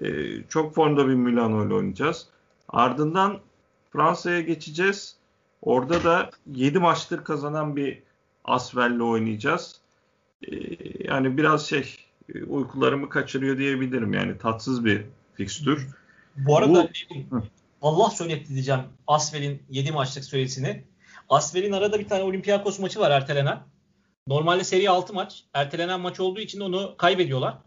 Ee, 0.00 0.42
çok 0.48 0.74
formda 0.74 1.08
bir 1.08 1.14
Milano 1.14 1.66
ile 1.66 1.74
oynayacağız. 1.74 2.28
Ardından 2.68 3.38
Fransa'ya 3.92 4.40
geçeceğiz. 4.40 5.21
Orada 5.62 6.04
da 6.04 6.30
7 6.54 6.78
maçtır 6.78 7.24
kazanan 7.24 7.76
bir 7.76 8.02
Asvel'le 8.44 9.00
oynayacağız. 9.00 9.80
Ee, 10.48 10.56
yani 11.04 11.38
biraz 11.38 11.66
şey 11.66 11.96
uykularımı 12.46 13.08
kaçırıyor 13.08 13.58
diyebilirim. 13.58 14.12
Yani 14.12 14.38
tatsız 14.38 14.84
bir 14.84 15.04
fikstür. 15.34 15.88
Bu 16.36 16.56
arada 16.56 16.88
Bu, 17.30 17.42
Allah 17.82 18.10
söyletti 18.10 18.48
diyeceğim 18.48 18.80
Asvel'in 19.06 19.62
7 19.70 19.92
maçlık 19.92 20.24
süresini. 20.24 20.84
Asvel'in 21.28 21.72
arada 21.72 21.98
bir 21.98 22.08
tane 22.08 22.22
Olympiakos 22.22 22.78
maçı 22.78 23.00
var 23.00 23.10
ertelenen. 23.10 23.58
Normalde 24.26 24.64
seri 24.64 24.90
6 24.90 25.14
maç. 25.14 25.44
Ertelenen 25.54 26.00
maç 26.00 26.20
olduğu 26.20 26.40
için 26.40 26.60
onu 26.60 26.94
kaybediyorlar. 26.96 27.58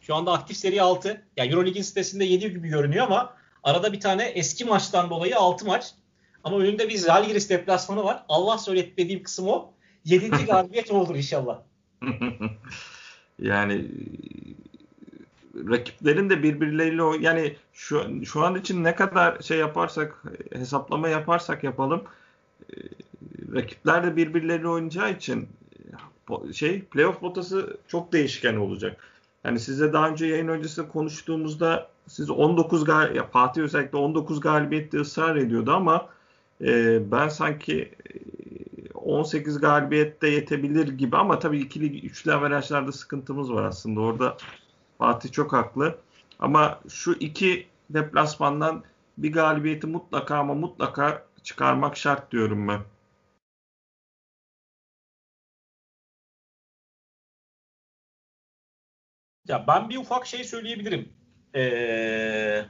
Şu 0.00 0.14
anda 0.14 0.32
aktif 0.32 0.56
seri 0.56 0.82
6. 0.82 1.26
Yani 1.36 1.50
Euroleague'in 1.50 1.82
sitesinde 1.82 2.24
7 2.24 2.50
gibi 2.50 2.68
görünüyor 2.68 3.06
ama 3.06 3.34
arada 3.62 3.92
bir 3.92 4.00
tane 4.00 4.24
eski 4.24 4.64
maçtan 4.64 5.10
dolayı 5.10 5.38
6 5.38 5.66
maç. 5.66 5.94
Ama 6.48 6.58
önünde 6.58 6.88
bir 6.88 6.96
Zalgiris 6.96 7.50
deplasmanı 7.50 8.04
var. 8.04 8.24
Allah 8.28 8.58
söyletti 8.58 8.96
dediğim 8.96 9.22
kısım 9.22 9.48
o. 9.48 9.72
7. 10.04 10.28
galibiyet 10.46 10.90
olur 10.90 11.16
inşallah. 11.16 11.58
yani 13.38 13.90
rakiplerin 15.54 16.30
de 16.30 16.42
birbirleriyle 16.42 17.02
o 17.02 17.14
yani 17.14 17.56
şu 17.72 18.24
şu 18.24 18.44
an 18.44 18.54
için 18.54 18.84
ne 18.84 18.94
kadar 18.94 19.40
şey 19.40 19.58
yaparsak 19.58 20.22
hesaplama 20.52 21.08
yaparsak 21.08 21.64
yapalım 21.64 22.02
e, 22.72 22.76
rakipler 23.54 24.06
de 24.06 24.16
birbirleriyle 24.16 24.68
oynayacağı 24.68 25.12
için 25.12 25.48
şey 26.52 26.82
playoff 26.82 27.20
potası 27.20 27.76
çok 27.88 28.12
değişken 28.12 28.56
olacak. 28.56 29.04
Yani 29.44 29.60
size 29.60 29.92
daha 29.92 30.08
önce 30.08 30.26
yayın 30.26 30.48
öncesi 30.48 30.88
konuştuğumuzda 30.88 31.88
siz 32.06 32.30
19 32.30 32.84
gal 32.84 33.14
ya 33.14 33.26
Fatih 33.26 33.62
özellikle 33.62 33.98
19 33.98 34.40
galibiyette 34.40 34.98
ısrar 34.98 35.36
ediyordu 35.36 35.72
ama 35.72 36.08
e, 36.60 36.98
ben 37.10 37.28
sanki 37.28 37.94
18 38.94 39.56
e, 39.56 39.60
galibiyette 39.60 40.28
yetebilir 40.28 40.88
gibi 40.88 41.16
ama 41.16 41.38
tabii 41.38 41.58
ikili 41.60 42.06
üçlü 42.06 42.32
averajlarda 42.32 42.92
sıkıntımız 42.92 43.52
var 43.52 43.64
aslında. 43.64 44.00
Orada 44.00 44.36
Fatih 44.98 45.32
çok 45.32 45.52
haklı. 45.52 45.98
Ama 46.38 46.80
şu 46.88 47.12
iki 47.12 47.66
deplasmandan 47.90 48.84
bir 49.18 49.32
galibiyeti 49.32 49.86
mutlaka 49.86 50.36
ama 50.38 50.54
mutlaka 50.54 51.26
çıkarmak 51.42 51.96
şart 51.96 52.32
diyorum 52.32 52.68
ben. 52.68 52.80
Ya 59.48 59.64
ben 59.68 59.88
bir 59.88 59.96
ufak 59.96 60.26
şey 60.26 60.44
söyleyebilirim. 60.44 61.12
Ee, 61.54 62.64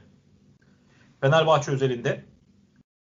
Fenerbahçe 1.21 1.71
özelinde. 1.71 2.28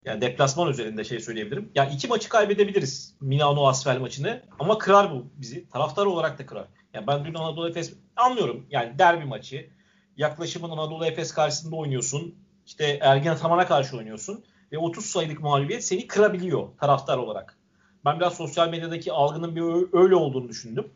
Yani 0.04 0.20
deplasman 0.20 0.68
üzerinde 0.68 1.04
şey 1.04 1.20
söyleyebilirim. 1.20 1.70
Ya 1.74 1.84
iki 1.86 2.08
maçı 2.08 2.28
kaybedebiliriz. 2.28 3.14
Milano 3.20 3.66
Asfel 3.66 4.00
maçını. 4.00 4.42
Ama 4.58 4.78
kırar 4.78 5.12
bu 5.12 5.26
bizi. 5.36 5.68
Taraftar 5.68 6.06
olarak 6.06 6.38
da 6.38 6.46
kırar. 6.46 6.66
Yani 6.94 7.06
ben 7.06 7.24
dün 7.24 7.34
Anadolu 7.34 7.68
Efes 7.68 7.92
anlıyorum. 8.16 8.66
Yani 8.70 8.98
derbi 8.98 9.24
maçı. 9.24 9.70
Yaklaşımın 10.16 10.70
Anadolu 10.70 11.06
Efes 11.06 11.34
karşısında 11.34 11.76
oynuyorsun. 11.76 12.34
İşte 12.66 12.98
Ergen 13.00 13.32
Ataman'a 13.32 13.66
karşı 13.66 13.96
oynuyorsun. 13.96 14.44
Ve 14.72 14.78
30 14.78 15.06
sayılık 15.06 15.40
mağlubiyet 15.40 15.84
seni 15.84 16.06
kırabiliyor 16.06 16.68
taraftar 16.80 17.18
olarak. 17.18 17.58
Ben 18.04 18.20
biraz 18.20 18.36
sosyal 18.36 18.68
medyadaki 18.68 19.12
algının 19.12 19.56
bir 19.56 19.98
öyle 19.98 20.14
olduğunu 20.14 20.48
düşündüm. 20.48 20.88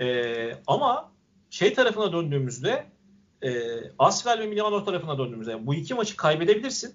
Ee, 0.00 0.52
ama 0.66 1.10
şey 1.50 1.74
tarafına 1.74 2.12
döndüğümüzde 2.12 2.86
e, 3.42 3.50
Asvel 3.98 4.38
ve 4.38 4.46
Milano 4.46 4.84
tarafına 4.84 5.18
döndüğümüzde 5.18 5.66
bu 5.66 5.74
iki 5.74 5.94
maçı 5.94 6.16
kaybedebilirsin. 6.16 6.94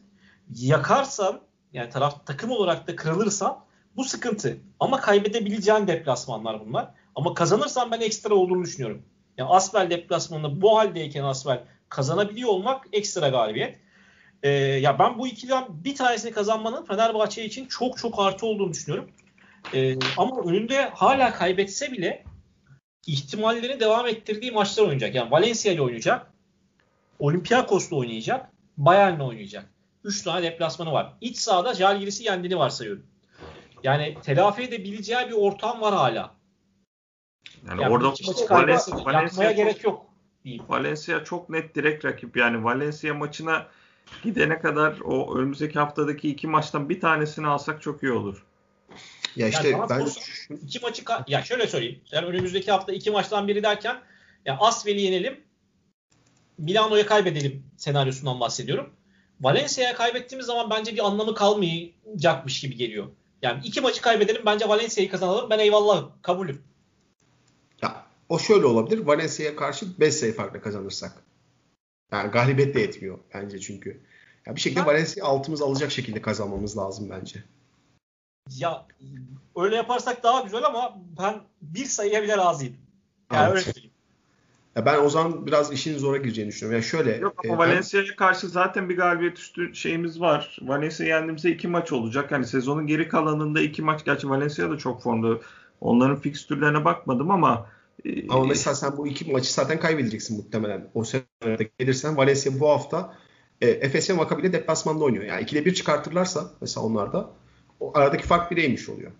Yakarsan 0.55 1.41
yani 1.74 1.89
taraf 1.89 2.26
takım 2.26 2.51
olarak 2.51 2.88
da 2.88 2.95
kırılırsan 2.95 3.59
bu 3.95 4.03
sıkıntı. 4.03 4.57
Ama 4.80 4.99
kaybedebileceğin 4.99 5.88
deplasmanlar 5.88 6.65
bunlar. 6.67 6.91
Ama 7.15 7.34
kazanırsan 7.34 7.91
ben 7.91 8.01
ekstra 8.01 8.36
olduğunu 8.36 8.63
düşünüyorum. 8.63 9.01
Yani 9.38 9.49
Asvel 9.49 9.89
deplasmanında 9.89 10.61
bu 10.61 10.78
haldeyken 10.78 11.24
Asvel 11.24 11.63
kazanabiliyor 11.89 12.49
olmak 12.49 12.88
ekstra 12.93 13.30
galibiyet. 13.30 13.80
Ee, 14.43 14.49
ya 14.49 14.99
ben 14.99 15.17
bu 15.20 15.28
ikiliden 15.28 15.65
bir 15.70 15.95
tanesini 15.95 16.32
kazanmanın 16.32 16.86
Fenerbahçe 16.86 17.45
için 17.45 17.65
çok 17.65 17.97
çok 17.97 18.20
artı 18.20 18.45
olduğunu 18.45 18.74
düşünüyorum. 18.74 19.11
Ee, 19.74 19.95
ama 20.17 20.41
önünde 20.41 20.89
hala 20.93 21.34
kaybetse 21.34 21.91
bile 21.91 22.24
ihtimallerini 23.07 23.80
devam 23.80 24.07
ettirdiği 24.07 24.51
maçlar 24.51 24.84
oynayacak. 24.84 25.15
Yani 25.15 25.32
Valencia 25.32 25.72
ile 25.72 25.82
oynayacak. 25.82 26.34
Olympiakos'la 27.20 27.95
oynayacak. 27.95 28.51
Bayern'le 28.78 29.20
oynayacak. 29.20 29.70
3 30.03 30.21
tane 30.21 30.43
deplasmanı 30.43 30.91
var. 30.91 31.13
İç 31.21 31.37
sahada 31.37 31.73
Jalgiris'i 31.73 32.23
yendiğini 32.23 32.57
varsayıyorum. 32.57 33.03
Yani 33.83 34.17
telafi 34.23 34.61
edebileceği 34.61 35.27
bir 35.27 35.33
ortam 35.33 35.81
var 35.81 35.93
hala. 35.93 36.35
Yani, 37.67 37.81
yani 37.81 37.93
orada 37.93 38.13
Valencia, 38.49 39.05
Valencia 39.05 39.51
gerek 39.51 39.83
yok. 39.83 40.05
Valencia 40.45 41.23
çok 41.23 41.49
net 41.49 41.75
direkt 41.75 42.05
rakip. 42.05 42.37
Yani 42.37 42.63
Valencia 42.63 43.13
maçına 43.13 43.67
gidene 44.23 44.59
kadar 44.59 44.99
o 44.99 45.37
önümüzdeki 45.37 45.79
haftadaki 45.79 46.29
iki 46.29 46.47
maçtan 46.47 46.89
bir 46.89 46.99
tanesini 46.99 47.47
alsak 47.47 47.81
çok 47.81 48.03
iyi 48.03 48.11
olur. 48.11 48.45
Ya 49.35 49.47
işte 49.47 49.69
yani 49.69 49.89
ben 49.89 50.07
iki 50.55 50.79
maçı 50.79 51.03
ya 51.27 51.43
şöyle 51.43 51.67
söyleyeyim. 51.67 52.01
Yani 52.11 52.25
önümüzdeki 52.25 52.71
hafta 52.71 52.93
iki 52.93 53.11
maçtan 53.11 53.47
biri 53.47 53.63
derken 53.63 54.01
ya 54.45 54.57
Asvel'i 54.59 55.01
yenelim 55.01 55.39
Milano'ya 56.57 57.05
kaybedelim 57.05 57.63
senaryosundan 57.77 58.39
bahsediyorum. 58.39 58.89
Valencia'ya 59.41 59.95
kaybettiğimiz 59.95 60.45
zaman 60.45 60.69
bence 60.69 60.93
bir 60.93 61.05
anlamı 61.05 61.35
kalmayacakmış 61.35 62.59
gibi 62.59 62.75
geliyor. 62.75 63.07
Yani 63.41 63.61
iki 63.63 63.81
maçı 63.81 64.01
kaybedelim 64.01 64.41
bence 64.45 64.69
Valencia'yı 64.69 65.11
kazanalım. 65.11 65.49
Ben 65.49 65.59
eyvallah 65.59 66.09
kabulüm. 66.21 66.63
Ya 67.81 68.05
o 68.29 68.39
şöyle 68.39 68.65
olabilir. 68.65 69.05
Valencia'ya 69.05 69.55
karşı 69.55 69.99
5 69.99 70.15
sayı 70.15 70.35
farkla 70.35 70.61
kazanırsak. 70.61 71.23
Yani 72.11 72.31
galibiyet 72.31 72.75
de 72.75 72.83
etmiyor 72.83 73.19
bence 73.33 73.59
çünkü. 73.59 74.01
Ya 74.45 74.55
bir 74.55 74.61
şekilde 74.61 74.85
Valencia 74.85 75.25
altımız 75.25 75.61
alacak 75.61 75.91
şekilde 75.91 76.21
kazanmamız 76.21 76.77
lazım 76.77 77.09
bence. 77.09 77.43
Ya 78.57 78.87
öyle 79.55 79.75
yaparsak 79.75 80.23
daha 80.23 80.41
güzel 80.41 80.63
ama 80.63 80.97
ben 81.19 81.41
bir 81.61 81.85
sayıya 81.85 82.23
bile 82.23 82.37
razıyım. 82.37 82.77
Yani 83.33 83.51
evet. 83.51 83.67
öyle 83.67 83.88
Ya 84.76 84.86
ben 84.86 85.03
o 85.03 85.09
zaman 85.09 85.47
biraz 85.47 85.74
işin 85.74 85.97
zora 85.97 86.17
gireceğini 86.17 86.49
düşünüyorum. 86.49 86.76
Yani 86.76 86.89
şöyle. 86.89 87.17
Yok 87.17 87.45
ama 87.45 87.53
e, 87.53 87.57
Valencia'ya 87.57 88.15
karşı 88.15 88.47
zaten 88.47 88.89
bir 88.89 88.97
galibiyet 88.97 89.39
üstü 89.39 89.76
şeyimiz 89.76 90.22
var. 90.22 90.59
Valencia 90.61 91.05
yendiğimizde 91.05 91.51
iki 91.51 91.67
maç 91.67 91.91
olacak. 91.91 92.32
Hani 92.32 92.45
sezonun 92.45 92.88
geri 92.88 93.07
kalanında 93.07 93.61
iki 93.61 93.82
maç. 93.82 94.05
Gerçi 94.05 94.30
Valencia 94.30 94.70
da 94.72 94.78
çok 94.78 95.03
formda. 95.03 95.39
Onların 95.82 96.20
fikstürlerine 96.20 96.86
bakmadım 96.86 97.32
ama 97.32 97.70
e, 98.05 98.28
ama 98.30 98.45
mesela 98.45 98.76
sen 98.76 98.97
bu 98.97 99.07
iki 99.07 99.32
maçı 99.32 99.53
zaten 99.53 99.80
kaybedeceksin 99.80 100.38
muhtemelen. 100.38 100.89
O 100.93 101.03
senede 101.03 101.70
gelirsen 101.80 102.17
Valencia 102.17 102.59
bu 102.59 102.70
hafta 102.70 103.17
e, 103.61 103.70
Efes 103.70 104.09
ve 104.09 104.13
Maccabi 104.13 104.41
ile 104.41 104.53
deplasmanda 104.53 105.03
oynuyor. 105.03 105.24
Yani 105.24 105.41
ikide 105.41 105.65
bir 105.65 105.74
çıkartırlarsa 105.74 106.51
mesela 106.61 106.86
onlarda 106.86 107.30
o 107.80 107.97
aradaki 107.97 108.24
fark 108.28 108.51
bireymiş 108.51 108.89
oluyor. 108.89 109.11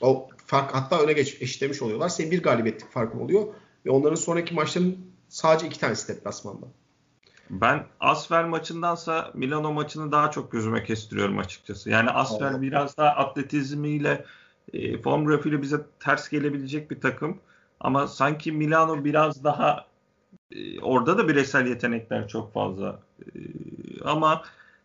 O 0.00 0.28
fark 0.46 0.74
hatta 0.74 1.02
öne 1.02 1.12
geç 1.12 1.42
eşitlemiş 1.42 1.82
oluyorlar. 1.82 2.08
Senin 2.08 2.30
bir 2.30 2.42
galibiyetlik 2.42 2.90
farkın 2.90 3.20
oluyor 3.20 3.46
ve 3.86 3.90
onların 3.90 4.14
sonraki 4.14 4.54
maçların 4.54 4.98
sadece 5.28 5.66
iki 5.66 5.80
tanesi 5.80 6.16
deplasmanda. 6.16 6.66
Ben 7.50 7.86
Asfer 8.00 8.44
maçındansa 8.44 9.30
Milano 9.34 9.72
maçını 9.72 10.12
daha 10.12 10.30
çok 10.30 10.52
gözüme 10.52 10.84
kestiriyorum 10.84 11.38
açıkçası. 11.38 11.90
Yani 11.90 12.10
Asfer 12.10 12.50
evet. 12.50 12.62
biraz 12.62 12.96
daha 12.96 13.08
atletizmiyle 13.08 14.24
e, 14.72 15.02
form 15.02 15.24
grafiğiyle 15.24 15.62
bize 15.62 15.80
ters 16.00 16.28
gelebilecek 16.28 16.90
bir 16.90 17.00
takım. 17.00 17.38
Ama 17.80 18.06
sanki 18.08 18.52
Milano 18.52 19.04
biraz 19.04 19.44
daha 19.44 19.86
e, 20.52 20.80
orada 20.80 21.18
da 21.18 21.28
bireysel 21.28 21.66
yetenekler 21.66 22.28
çok 22.28 22.52
fazla. 22.54 23.00
E, 23.20 23.38
ama 24.04 24.42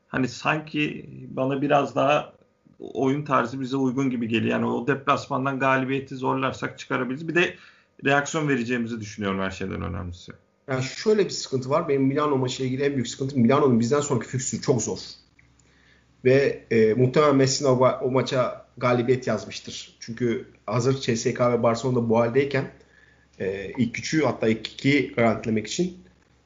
hani 0.08 0.28
sanki 0.28 1.10
bana 1.30 1.62
biraz 1.62 1.96
daha 1.96 2.34
oyun 2.80 3.24
tarzı 3.26 3.62
bize 3.62 3.78
uygun 3.78 4.10
gibi 4.10 4.28
geliyor. 4.28 4.52
Yani 4.52 4.66
o 4.66 4.88
deplasmandan 4.88 5.60
galibiyeti 5.60 6.16
zorlarsak 6.16 6.80
çıkarabiliriz. 6.80 7.28
Bir 7.28 7.36
de 7.36 7.56
reaksiyon 8.06 8.50
vereceğimizi 8.50 9.02
düşünüyorum 9.02 9.40
her 9.40 9.52
şeyden 9.52 9.82
önemlisi. 9.82 10.32
Yani 10.68 10.84
şöyle 10.84 11.26
bir 11.26 11.30
sıkıntı 11.30 11.70
var. 11.70 11.90
Benim 11.90 12.04
Milano 12.04 12.38
maçıyla 12.38 12.68
ilgili 12.68 12.84
en 12.84 12.94
büyük 12.94 13.08
sıkıntım 13.08 13.42
Milano'nun 13.42 13.80
bizden 13.80 14.00
sonraki 14.00 14.28
fikstürü 14.28 14.62
çok 14.62 14.82
zor. 14.82 15.00
Ve 16.26 16.64
e, 16.72 16.94
muhtemelen 16.94 17.36
Messina 17.36 17.70
o, 17.70 17.88
o 18.02 18.12
maça 18.12 18.66
galibiyet 18.78 19.28
yazmıştır. 19.28 19.98
Çünkü 20.00 20.48
hazır 20.66 21.02
CSK 21.02 21.40
ve 21.40 21.64
Barcelona 21.64 22.10
bu 22.10 22.20
haldeyken 22.20 22.72
e, 23.40 23.72
ilk 23.78 24.00
üçü 24.00 24.24
hatta 24.24 24.48
ilk 24.48 24.68
iki 24.68 25.14
garantilemek 25.16 25.68
için 25.68 25.98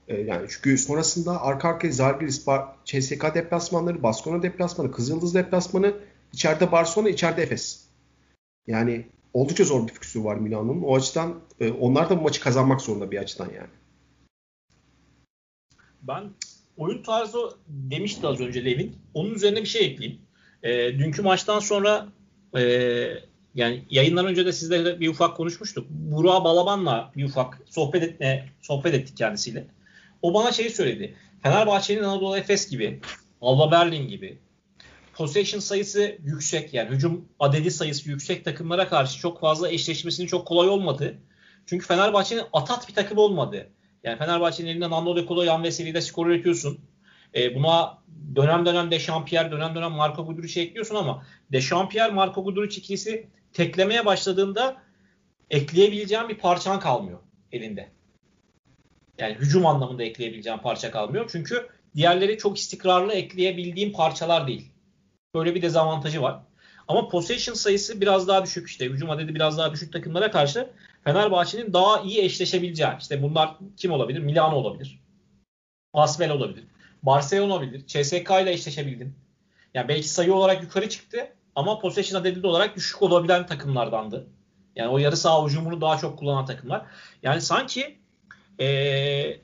e, 0.07 0.21
yani 0.21 0.47
çünkü 0.49 0.77
sonrasında 0.77 1.41
arka 1.41 1.69
arkaya 1.69 1.91
Zalgiris, 1.91 2.45
CSK 2.85 3.35
deplasmanları, 3.35 4.03
Baskona 4.03 4.43
deplasmanı, 4.43 4.91
Kızıldız 4.91 5.35
deplasmanı, 5.35 5.93
içeride 6.33 6.71
Barcelona, 6.71 7.09
içeride 7.09 7.43
Efes. 7.43 7.85
Yani 8.67 9.05
oldukça 9.33 9.63
zor 9.63 9.87
bir 9.87 9.93
fikstürü 9.93 10.23
var 10.23 10.35
Milano'nun. 10.35 10.81
O 10.81 10.95
açıdan 10.95 11.39
e, 11.59 11.71
onlar 11.71 12.09
da 12.09 12.19
bu 12.19 12.21
maçı 12.21 12.41
kazanmak 12.41 12.81
zorunda 12.81 13.11
bir 13.11 13.17
açıdan 13.17 13.49
yani. 13.55 13.69
Ben 16.01 16.23
oyun 16.77 17.03
tarzı 17.03 17.37
demişti 17.67 18.27
az 18.27 18.39
önce 18.39 18.65
Levin. 18.65 18.95
Onun 19.13 19.35
üzerine 19.35 19.61
bir 19.61 19.67
şey 19.67 19.85
ekleyeyim. 19.85 20.21
E, 20.63 20.99
dünkü 20.99 21.21
maçtan 21.21 21.59
sonra 21.59 22.07
e, 22.57 22.61
yani 23.55 23.83
yayından 23.89 24.25
önce 24.25 24.45
de 24.45 24.53
sizlerle 24.53 24.99
bir 24.99 25.07
ufak 25.07 25.37
konuşmuştuk. 25.37 25.87
Burak 25.89 26.43
Balaban'la 26.43 27.11
bir 27.15 27.23
ufak 27.23 27.61
sohbet 27.69 28.03
etme 28.03 28.49
sohbet 28.61 28.93
ettik 28.93 29.17
kendisiyle. 29.17 29.65
O 30.21 30.33
bana 30.33 30.51
şeyi 30.51 30.69
söyledi. 30.69 31.15
Fenerbahçe'nin 31.43 32.03
Anadolu 32.03 32.37
Efes 32.37 32.69
gibi, 32.69 32.99
Alba 33.41 33.71
Berlin 33.71 34.07
gibi 34.07 34.37
possession 35.19 35.59
sayısı 35.59 36.17
yüksek 36.23 36.73
yani 36.73 36.89
hücum 36.89 37.25
adedi 37.39 37.71
sayısı 37.71 38.09
yüksek 38.09 38.45
takımlara 38.45 38.87
karşı 38.87 39.19
çok 39.19 39.39
fazla 39.39 39.69
eşleşmesinin 39.69 40.27
çok 40.27 40.47
kolay 40.47 40.69
olmadı. 40.69 41.17
Çünkü 41.65 41.87
Fenerbahçe'nin 41.87 42.43
atat 42.53 42.89
bir 42.89 42.93
takım 42.93 43.17
olmadı. 43.17 43.69
Yani 44.03 44.17
Fenerbahçe'nin 44.17 44.69
elinden 44.69 44.91
Nando 44.91 45.15
De 45.15 45.27
Colo, 45.27 45.43
Yan 45.43 45.63
Veseli'de 45.63 46.01
skor 46.01 46.27
üretiyorsun. 46.27 46.79
E, 47.35 47.55
buna 47.55 47.97
dönem 48.35 48.65
dönem 48.65 48.91
Dechampierre, 48.91 49.51
dönem 49.51 49.75
dönem 49.75 49.91
Marco 49.91 50.25
Guduric'i 50.25 50.61
ekliyorsun 50.61 50.95
ama 50.95 51.25
Dechampierre, 51.51 52.11
Marco 52.11 52.43
Guduric 52.43 52.77
ikilisi 52.77 53.27
teklemeye 53.53 54.05
başladığında 54.05 54.81
ekleyebileceğin 55.49 56.29
bir 56.29 56.37
parçan 56.37 56.79
kalmıyor 56.79 57.19
elinde. 57.51 57.89
Yani 59.17 59.33
hücum 59.35 59.65
anlamında 59.65 60.03
ekleyebileceğin 60.03 60.57
parça 60.57 60.91
kalmıyor. 60.91 61.29
Çünkü 61.31 61.69
diğerleri 61.95 62.37
çok 62.37 62.57
istikrarlı 62.57 63.13
ekleyebildiğin 63.13 63.93
parçalar 63.93 64.47
değil. 64.47 64.71
Böyle 65.35 65.55
bir 65.55 65.61
dezavantajı 65.61 66.21
var. 66.21 66.39
Ama 66.87 67.07
possession 67.07 67.55
sayısı 67.55 68.01
biraz 68.01 68.27
daha 68.27 68.43
düşük 68.43 68.69
işte. 68.69 68.85
Hücum 68.85 69.09
adedi 69.09 69.35
biraz 69.35 69.57
daha 69.57 69.73
düşük 69.73 69.93
takımlara 69.93 70.31
karşı 70.31 70.69
Fenerbahçe'nin 71.03 71.73
daha 71.73 72.01
iyi 72.01 72.21
eşleşebileceği. 72.21 72.91
İşte 72.99 73.23
bunlar 73.23 73.57
kim 73.77 73.91
olabilir? 73.91 74.19
Milano 74.19 74.55
olabilir. 74.55 74.99
Asvel 75.93 76.31
olabilir. 76.31 76.63
Barcelona 77.03 77.53
olabilir. 77.53 77.87
CSK 77.87 78.29
ile 78.41 78.51
eşleşebildin. 78.51 79.15
Yani 79.73 79.87
belki 79.87 80.09
sayı 80.09 80.33
olarak 80.33 80.63
yukarı 80.63 80.89
çıktı 80.89 81.33
ama 81.55 81.79
possession 81.79 82.21
adedi 82.21 82.47
olarak 82.47 82.75
düşük 82.75 83.01
olabilen 83.01 83.45
takımlardandı. 83.45 84.27
Yani 84.75 84.89
o 84.89 84.97
yarı 84.97 85.17
saha 85.17 85.45
hücumunu 85.45 85.81
daha 85.81 85.97
çok 85.97 86.19
kullanan 86.19 86.45
takımlar. 86.45 86.85
Yani 87.23 87.41
sanki 87.41 87.97
e, 88.59 88.65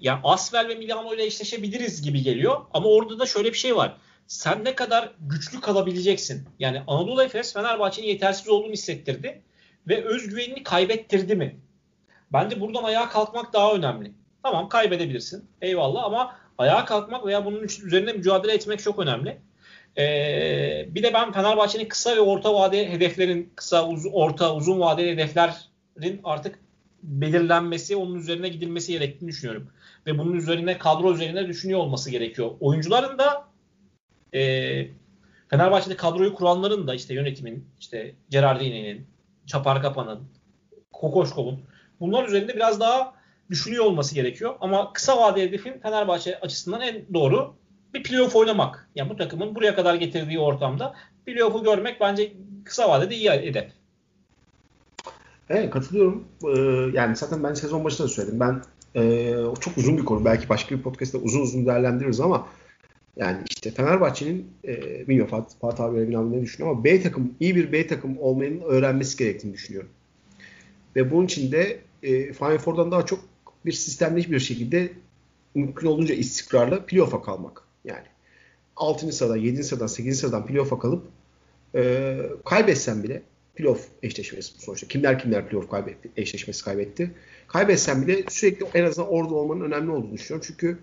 yani 0.01 0.19
Asvel 0.23 0.67
ve 0.67 0.75
Milano 0.75 1.13
ile 1.13 1.25
eşleşebiliriz 1.25 2.01
gibi 2.01 2.21
geliyor. 2.21 2.61
Ama 2.73 2.89
orada 2.89 3.19
da 3.19 3.25
şöyle 3.25 3.53
bir 3.53 3.57
şey 3.57 3.75
var. 3.75 3.97
Sen 4.27 4.65
ne 4.65 4.75
kadar 4.75 5.11
güçlü 5.19 5.61
kalabileceksin? 5.61 6.47
Yani 6.59 6.81
Anadolu 6.87 7.23
Efes 7.23 7.53
Fenerbahçe'nin 7.53 8.07
yetersiz 8.07 8.49
olduğunu 8.49 8.71
hissettirdi 8.71 9.41
ve 9.87 10.05
özgüvenini 10.05 10.63
kaybettirdi 10.63 11.35
mi? 11.35 11.59
Bence 12.33 12.61
buradan 12.61 12.83
ayağa 12.83 13.09
kalkmak 13.09 13.53
daha 13.53 13.73
önemli. 13.73 14.11
Tamam 14.43 14.69
kaybedebilirsin. 14.69 15.49
Eyvallah 15.61 16.03
ama 16.03 16.35
ayağa 16.57 16.85
kalkmak 16.85 17.25
veya 17.25 17.45
bunun 17.45 17.63
üzerine 17.63 18.13
mücadele 18.13 18.53
etmek 18.53 18.79
çok 18.79 18.99
önemli. 18.99 19.37
Ee, 19.97 20.85
bir 20.89 21.03
de 21.03 21.13
ben 21.13 21.31
Fenerbahçe'nin 21.31 21.85
kısa 21.85 22.15
ve 22.15 22.19
orta 22.19 22.53
vade 22.53 22.91
hedeflerin, 22.91 23.53
kısa, 23.55 23.87
uz, 23.87 24.05
orta, 24.11 24.55
uzun 24.55 24.79
vadeli 24.79 25.11
hedeflerin 25.11 26.19
artık 26.23 26.59
belirlenmesi, 27.03 27.95
onun 27.95 28.15
üzerine 28.15 28.49
gidilmesi 28.49 28.91
gerektiğini 28.91 29.29
düşünüyorum. 29.29 29.69
Ve 30.07 30.17
bunun 30.17 30.33
üzerine 30.33 30.77
kadro 30.77 31.13
üzerine 31.13 31.47
düşünüyor 31.47 31.79
olması 31.79 32.11
gerekiyor. 32.11 32.51
Oyuncuların 32.59 33.17
da 33.17 33.54
e, 34.35 34.87
Fenerbahçe'de 35.49 35.95
kadroyu 35.95 36.33
kuranların 36.33 36.87
da 36.87 36.95
işte 36.95 37.13
yönetimin, 37.13 37.67
işte 37.79 38.15
Gerardini'nin, 38.29 39.07
Çapar 39.45 39.81
Kapan'ın, 39.81 40.19
Kokoşkov'un 40.93 41.59
bunlar 41.99 42.27
üzerinde 42.27 42.55
biraz 42.55 42.79
daha 42.79 43.13
düşünüyor 43.49 43.85
olması 43.85 44.15
gerekiyor. 44.15 44.55
Ama 44.61 44.93
kısa 44.93 45.17
vadeli 45.17 45.47
hedefin 45.47 45.79
Fenerbahçe 45.79 46.39
açısından 46.39 46.81
en 46.81 47.05
doğru 47.13 47.55
bir 47.93 48.03
playoff 48.03 48.35
oynamak. 48.35 48.89
Yani 48.95 49.09
bu 49.09 49.17
takımın 49.17 49.55
buraya 49.55 49.75
kadar 49.75 49.95
getirdiği 49.95 50.39
ortamda 50.39 50.93
playoff'u 51.25 51.63
görmek 51.63 52.01
bence 52.01 52.33
kısa 52.65 52.89
vadede 52.89 53.15
iyi 53.15 53.29
hedef. 53.29 53.71
Evet 55.49 55.69
katılıyorum. 55.69 56.27
Ee, 56.43 56.59
yani 56.93 57.15
zaten 57.15 57.43
ben 57.43 57.53
sezon 57.53 57.83
başında 57.83 58.07
da 58.07 58.11
söyledim. 58.11 58.39
Ben 58.39 58.61
e, 58.95 59.31
çok 59.59 59.77
uzun 59.77 59.97
bir 59.97 60.05
konu. 60.05 60.25
Belki 60.25 60.49
başka 60.49 60.77
bir 60.77 60.81
podcast'ta 60.81 61.17
uzun 61.17 61.41
uzun 61.41 61.65
değerlendiririz 61.65 62.19
ama 62.19 62.47
yani 63.17 63.37
işte 63.49 63.71
Fenerbahçe'nin 63.71 64.47
e, 64.67 65.07
bilmiyorum 65.07 65.31
Fatih, 65.31 65.59
Fatih 65.59 65.83
abi 65.83 66.11
ne 66.11 66.41
düşünüyor 66.41 66.73
ama 66.73 66.83
B 66.83 67.01
takım 67.01 67.33
iyi 67.39 67.55
bir 67.55 67.71
B 67.71 67.87
takım 67.87 68.17
olmanın 68.19 68.61
öğrenmesi 68.61 69.17
gerektiğini 69.17 69.53
düşünüyorum. 69.53 69.89
Ve 70.95 71.11
bunun 71.11 71.25
için 71.25 71.51
de 71.51 71.79
e, 72.03 72.33
Final 72.33 72.57
Four'dan 72.57 72.91
daha 72.91 73.05
çok 73.05 73.19
bir 73.65 73.71
sistemli 73.71 74.31
bir 74.31 74.39
şekilde 74.39 74.89
mümkün 75.55 75.87
olduğunca 75.87 76.15
istikrarlı 76.15 76.85
playoff'a 76.85 77.21
kalmak. 77.21 77.61
Yani 77.85 78.05
6. 78.75 79.11
sıradan, 79.11 79.37
7. 79.37 79.63
sıradan, 79.63 79.87
8. 79.87 80.19
sıradan 80.19 80.45
playoff'a 80.45 80.79
kalıp 80.79 81.03
e, 81.75 82.17
kaybetsen 82.45 83.03
bile 83.03 83.21
playoff 83.55 83.87
eşleşmesi 84.03 84.53
bu 84.57 84.61
sonuçta. 84.61 84.87
Kimler 84.87 85.19
kimler 85.19 85.47
playoff 85.47 85.69
kaybetti, 85.69 86.09
eşleşmesi 86.17 86.63
kaybetti. 86.63 87.11
Kaybetsen 87.47 88.07
bile 88.07 88.23
sürekli 88.29 88.65
en 88.73 88.83
azından 88.83 89.09
orada 89.09 89.35
olmanın 89.35 89.61
önemli 89.61 89.91
olduğunu 89.91 90.13
düşünüyorum. 90.13 90.47
Çünkü 90.47 90.77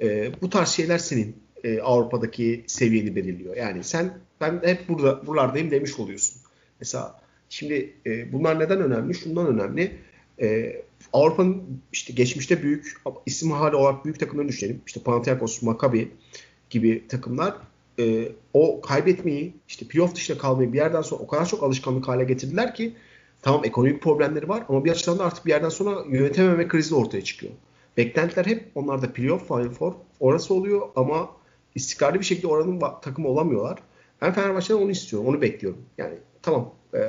e, 0.00 0.32
bu 0.42 0.50
tarz 0.50 0.68
şeyler 0.68 0.98
senin 0.98 1.36
e, 1.64 1.80
Avrupa'daki 1.80 2.64
seviyeni 2.66 3.16
belirliyor. 3.16 3.56
Yani 3.56 3.84
sen 3.84 4.18
ben 4.40 4.60
hep 4.64 4.88
burada 4.88 5.26
buralardayım 5.26 5.70
demiş 5.70 5.98
oluyorsun. 5.98 6.40
Mesela 6.80 7.20
şimdi 7.48 7.92
e, 8.06 8.32
bunlar 8.32 8.60
neden 8.60 8.80
önemli? 8.80 9.14
Şundan 9.14 9.46
önemli. 9.46 9.92
E, 10.40 10.76
Avrupa'nın 11.12 11.80
işte 11.92 12.12
geçmişte 12.12 12.62
büyük 12.62 12.96
isim 13.26 13.50
hali 13.50 13.76
olarak 13.76 14.04
büyük 14.04 14.20
takımlarını 14.20 14.48
düşünelim. 14.48 14.80
İşte 14.86 15.00
Panathinaikos, 15.00 15.62
Maccabi 15.62 16.10
gibi 16.70 17.08
takımlar 17.08 17.54
e, 17.98 18.32
o 18.54 18.80
kaybetmeyi, 18.80 19.54
işte 19.68 19.86
playoff 19.86 20.14
dışında 20.14 20.38
kalmayı 20.38 20.72
bir 20.72 20.78
yerden 20.78 21.02
sonra 21.02 21.22
o 21.22 21.26
kadar 21.26 21.46
çok 21.46 21.62
alışkanlık 21.62 22.08
hale 22.08 22.24
getirdiler 22.24 22.74
ki 22.74 22.92
tamam 23.42 23.64
ekonomik 23.64 24.02
problemleri 24.02 24.48
var 24.48 24.62
ama 24.68 24.84
bir 24.84 24.90
açıdan 24.90 25.18
da 25.18 25.24
artık 25.24 25.46
bir 25.46 25.50
yerden 25.50 25.68
sonra 25.68 26.04
yönetememe 26.08 26.68
krizi 26.68 26.94
ortaya 26.94 27.24
çıkıyor. 27.24 27.52
Beklentiler 27.96 28.46
hep 28.46 28.70
onlarda 28.74 29.12
playoff, 29.12 29.48
Final 29.48 29.70
Four 29.70 29.92
orası 30.20 30.54
oluyor 30.54 30.88
ama 30.96 31.30
istikrarlı 31.74 32.18
bir 32.18 32.24
şekilde 32.24 32.46
oranın 32.46 32.82
takımı 33.02 33.28
olamıyorlar. 33.28 33.78
Ben 34.22 34.32
Fenerbahçe'den 34.32 34.80
onu 34.80 34.90
istiyorum, 34.90 35.28
onu 35.28 35.40
bekliyorum. 35.42 35.82
Yani 35.98 36.14
tamam 36.42 36.74
e, 36.94 37.00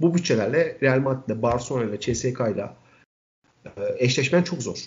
bu 0.00 0.14
bütçelerle 0.14 0.78
Real 0.82 1.00
Madrid'le, 1.00 1.42
Barcelona 1.42 1.84
ile, 1.84 2.00
CSK 2.00 2.40
ile 2.54 2.70
eşleşmen 3.98 4.42
çok 4.42 4.62
zor. 4.62 4.78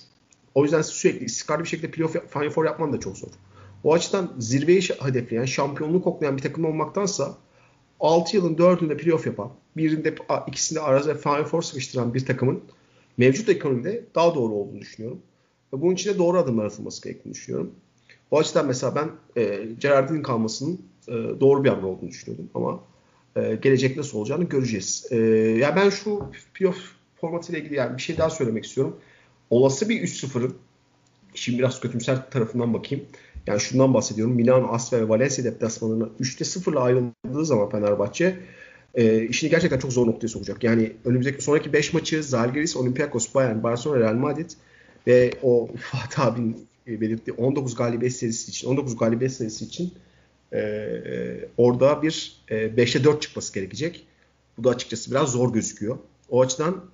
O 0.55 0.63
yüzden 0.63 0.81
sürekli 0.81 1.25
istikrarlı 1.25 1.63
bir 1.63 1.69
şekilde 1.69 1.91
playoff, 1.91 2.15
Final 2.29 2.49
Four 2.49 2.65
yapman 2.65 2.93
da 2.93 2.99
çok 2.99 3.17
zor. 3.17 3.29
O 3.83 3.93
açıdan 3.93 4.33
zirveyi 4.39 4.81
hedefleyen, 4.81 5.45
şampiyonluğu 5.45 6.01
koklayan 6.01 6.37
bir 6.37 6.41
takım 6.41 6.65
olmaktansa 6.65 7.37
6 7.99 8.35
yılın 8.35 8.55
4'ünde 8.55 8.97
playoff 8.97 9.25
yapan, 9.25 9.51
birinde 9.77 10.15
ikisinde 10.47 10.79
arada 10.79 11.15
Final 11.15 11.43
Four 11.43 11.61
sıkıştıran 11.61 12.13
bir 12.13 12.25
takımın 12.25 12.63
mevcut 13.17 13.49
ekonomide 13.49 14.05
daha 14.15 14.35
doğru 14.35 14.53
olduğunu 14.53 14.79
düşünüyorum. 14.79 15.21
Ve 15.73 15.81
bunun 15.81 15.93
için 15.93 16.13
de 16.13 16.17
doğru 16.17 16.37
adımlar 16.37 16.65
atılması 16.65 17.03
gerektiğini 17.03 17.33
düşünüyorum. 17.33 17.75
O 18.31 18.39
açıdan 18.39 18.67
mesela 18.67 18.95
ben 18.95 19.09
e, 19.41 19.65
Gerardin'in 19.79 20.23
kalmasının 20.23 20.81
e, 21.07 21.11
doğru 21.11 21.63
bir 21.63 21.69
hamle 21.69 21.85
olduğunu 21.85 22.09
düşünüyordum 22.09 22.49
ama 22.53 22.79
e, 23.35 23.55
gelecek 23.55 23.97
nasıl 23.97 24.17
olacağını 24.17 24.43
göreceğiz. 24.43 25.07
E, 25.11 25.17
ya 25.59 25.75
ben 25.75 25.89
şu 25.89 26.31
playoff 26.53 26.77
formatıyla 27.21 27.61
ilgili 27.61 27.75
yani 27.75 27.97
bir 27.97 28.01
şey 28.01 28.17
daha 28.17 28.29
söylemek 28.29 28.65
istiyorum. 28.65 28.97
Olası 29.49 29.89
bir 29.89 30.01
3-0'ın 30.01 30.55
şimdi 31.33 31.59
biraz 31.59 31.79
kötümser 31.79 32.29
tarafından 32.29 32.73
bakayım. 32.73 33.05
Yani 33.47 33.59
şundan 33.59 33.93
bahsediyorum. 33.93 34.33
Milano, 34.33 34.67
Asfe 34.67 35.01
ve 35.01 35.09
Valencia 35.09 35.43
deplasmanına 35.43 36.09
3'te 36.19 36.45
0'la 36.45 36.81
ayrıldığı 36.81 37.45
zaman 37.45 37.69
Fenerbahçe 37.69 38.39
e, 38.95 39.23
işini 39.23 39.49
gerçekten 39.49 39.79
çok 39.79 39.93
zor 39.93 40.07
noktaya 40.07 40.27
sokacak. 40.27 40.63
Yani 40.63 40.93
önümüzdeki 41.05 41.43
sonraki 41.43 41.73
5 41.73 41.93
maçı 41.93 42.23
Zalgiris, 42.23 42.77
Olympiakos, 42.77 43.35
Bayern, 43.35 43.63
Barcelona, 43.63 43.99
Real 43.99 44.13
Madrid 44.13 44.49
ve 45.07 45.33
o 45.43 45.69
Fatih 45.91 46.25
abinin 46.25 46.67
belirttiği 46.87 47.37
19 47.37 47.75
galibiyet 47.75 48.15
serisi 48.15 48.51
için 48.51 48.67
19 48.67 48.97
galibiyet 48.97 49.33
serisi 49.33 49.65
için 49.65 49.93
e, 50.53 51.49
orada 51.57 52.01
bir 52.01 52.41
e, 52.47 52.55
5'te 52.55 53.03
4 53.03 53.21
çıkması 53.21 53.53
gerekecek. 53.53 54.07
Bu 54.57 54.63
da 54.63 54.69
açıkçası 54.69 55.11
biraz 55.11 55.31
zor 55.31 55.53
gözüküyor. 55.53 55.97
O 56.29 56.41
açıdan 56.41 56.85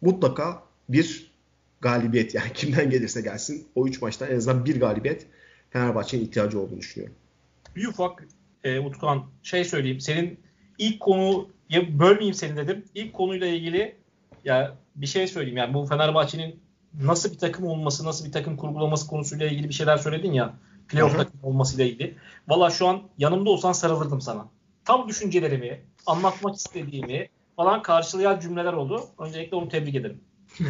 mutlaka 0.00 0.62
bir 0.88 1.32
galibiyet 1.80 2.34
yani 2.34 2.52
kimden 2.54 2.90
gelirse 2.90 3.20
gelsin 3.20 3.66
o 3.74 3.86
3 3.86 4.02
maçtan 4.02 4.30
en 4.30 4.36
azından 4.36 4.64
bir 4.64 4.80
galibiyet 4.80 5.26
Fenerbahçe'nin 5.70 6.24
ihtiyacı 6.24 6.60
olduğunu 6.60 6.78
düşünüyorum. 6.78 7.16
Bir 7.76 7.86
ufak 7.86 8.26
e, 8.64 8.80
Utkan 8.80 9.24
şey 9.42 9.64
söyleyeyim. 9.64 10.00
Senin 10.00 10.40
ilk 10.78 11.00
konu 11.00 11.48
ya 11.68 11.98
bölmeyeyim 11.98 12.34
seni 12.34 12.56
dedim. 12.56 12.84
İlk 12.94 13.12
konuyla 13.12 13.46
ilgili 13.46 13.94
ya 14.44 14.76
bir 14.96 15.06
şey 15.06 15.26
söyleyeyim. 15.26 15.56
Yani 15.56 15.74
bu 15.74 15.86
Fenerbahçe'nin 15.86 16.60
nasıl 17.00 17.32
bir 17.32 17.38
takım 17.38 17.66
olması, 17.66 18.04
nasıl 18.04 18.26
bir 18.26 18.32
takım 18.32 18.56
kurgulaması 18.56 19.06
konusuyla 19.06 19.46
ilgili 19.46 19.68
bir 19.68 19.74
şeyler 19.74 19.96
söyledin 19.96 20.32
ya. 20.32 20.54
Playoff 20.88 21.16
takım 21.16 21.40
olmasıyla 21.42 21.84
ilgili. 21.84 22.16
Valla 22.48 22.70
şu 22.70 22.88
an 22.88 23.02
yanımda 23.18 23.50
olsan 23.50 23.72
sarılırdım 23.72 24.20
sana. 24.20 24.46
Tam 24.84 25.08
düşüncelerimi, 25.08 25.84
anlatmak 26.06 26.56
istediğimi 26.56 27.28
falan 27.56 27.82
karşılayan 27.82 28.40
cümleler 28.40 28.72
oldu. 28.72 29.04
Öncelikle 29.18 29.56
onu 29.56 29.68
tebrik 29.68 29.94
ederim. 29.94 30.20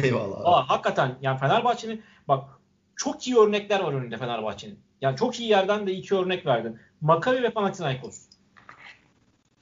Eyvallah. 0.03 0.45
Aa, 0.45 0.69
hakikaten 0.69 1.15
yani 1.21 1.39
Fenerbahçe'nin 1.39 2.03
bak 2.27 2.43
çok 2.95 3.27
iyi 3.27 3.37
örnekler 3.37 3.79
var 3.79 3.93
önünde 3.93 4.17
Fenerbahçe'nin. 4.17 4.79
Yani 5.01 5.17
çok 5.17 5.39
iyi 5.39 5.49
yerden 5.49 5.87
de 5.87 5.93
iki 5.93 6.15
örnek 6.15 6.45
verdin. 6.45 6.79
Maccabi 7.01 7.43
ve 7.43 7.49
Panathinaikos. 7.49 8.21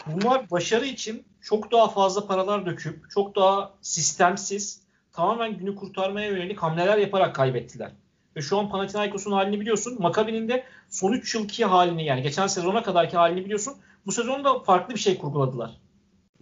Bunlar 0.07 0.51
başarı 0.51 0.85
için 0.85 1.25
çok 1.41 1.71
daha 1.71 1.87
fazla 1.87 2.27
paralar 2.27 2.65
döküp 2.65 3.09
çok 3.09 3.35
daha 3.35 3.73
sistemsiz 3.81 4.80
tamamen 5.13 5.57
günü 5.57 5.75
kurtarmaya 5.75 6.29
yönelik 6.29 6.59
hamleler 6.59 6.97
yaparak 6.97 7.35
kaybettiler. 7.35 7.91
Ve 8.35 8.41
şu 8.41 8.57
an 8.57 8.69
Panathinaikos'un 8.69 9.31
halini 9.31 9.59
biliyorsun. 9.59 9.97
Maccabi'nin 9.99 10.49
de 10.49 10.63
son 10.89 11.13
3 11.13 11.35
yılki 11.35 11.65
halini 11.65 12.05
yani 12.05 12.21
geçen 12.21 12.47
sezona 12.47 12.83
kadarki 12.83 13.17
halini 13.17 13.45
biliyorsun. 13.45 13.73
Bu 14.05 14.11
sezon 14.11 14.43
da 14.43 14.59
farklı 14.59 14.93
bir 14.93 14.99
şey 14.99 15.17
kurguladılar. 15.17 15.71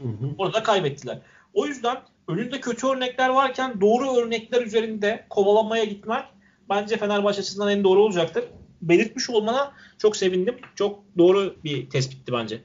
Hı 0.02 0.08
hı. 0.08 0.30
Orada 0.38 0.64
kaybettiler. 0.64 1.22
O 1.54 1.66
yüzden 1.66 1.98
önünde 2.28 2.62
kötü 2.62 2.88
örnekler 2.88 3.30
varken 3.30 3.82
doğru 3.82 4.16
örnekler 4.16 4.62
üzerinde 4.62 5.26
kovalamaya 5.30 5.84
gitmek 5.84 6.24
bence 6.70 6.98
Fenerbahçe 6.98 7.40
açısından 7.40 7.72
en 7.72 7.84
doğru 7.84 8.02
olacaktır. 8.02 8.44
Belirtmiş 8.82 9.30
olmana 9.30 9.72
çok 9.98 10.18
sevindim. 10.18 10.56
Çok 10.76 11.04
doğru 11.18 11.56
bir 11.64 11.90
tespitti 11.90 12.34
bence. 12.34 12.62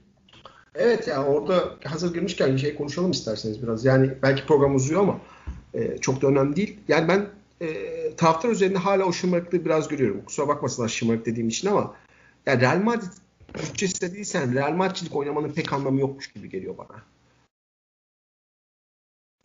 Evet 0.74 1.08
yani 1.08 1.26
orada 1.26 1.64
hazır 1.84 2.14
girmişken 2.14 2.56
şey 2.56 2.74
konuşalım 2.74 3.10
isterseniz 3.10 3.62
biraz. 3.62 3.84
Yani 3.84 4.10
belki 4.22 4.46
program 4.46 4.74
uzuyor 4.74 5.00
ama 5.02 5.20
e, 5.74 5.98
çok 5.98 6.22
da 6.22 6.26
önemli 6.26 6.56
değil. 6.56 6.76
Yani 6.88 7.08
ben 7.08 7.26
e, 7.60 8.16
taraftar 8.16 8.48
üzerinde 8.48 8.78
hala 8.78 9.04
o 9.04 9.12
şımarıklığı 9.12 9.64
biraz 9.64 9.88
görüyorum. 9.88 10.24
Kusura 10.24 10.48
bakmasınlar 10.48 10.88
şımarık 10.88 11.26
dediğim 11.26 11.48
için 11.48 11.68
ama 11.68 11.94
yani 12.46 12.60
Real 12.60 12.82
Madrid 12.82 13.12
bütçesi 13.54 14.00
de 14.00 14.14
değilsen 14.14 14.54
Real 14.54 14.72
Madrid'lik 14.72 15.16
oynamanın 15.16 15.52
pek 15.52 15.72
anlamı 15.72 16.00
yokmuş 16.00 16.32
gibi 16.32 16.48
geliyor 16.48 16.78
bana. 16.78 17.02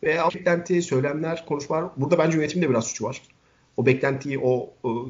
Ve 0.02 0.18
beklenti, 0.34 0.82
söylemler, 0.82 1.46
konuşmalar. 1.46 1.90
Burada 1.96 2.18
bence 2.18 2.36
yönetimde 2.36 2.70
biraz 2.70 2.84
suçu 2.84 3.04
var. 3.04 3.22
O 3.76 3.86
beklentiyi, 3.86 4.38
o, 4.38 4.70
o 4.82 5.08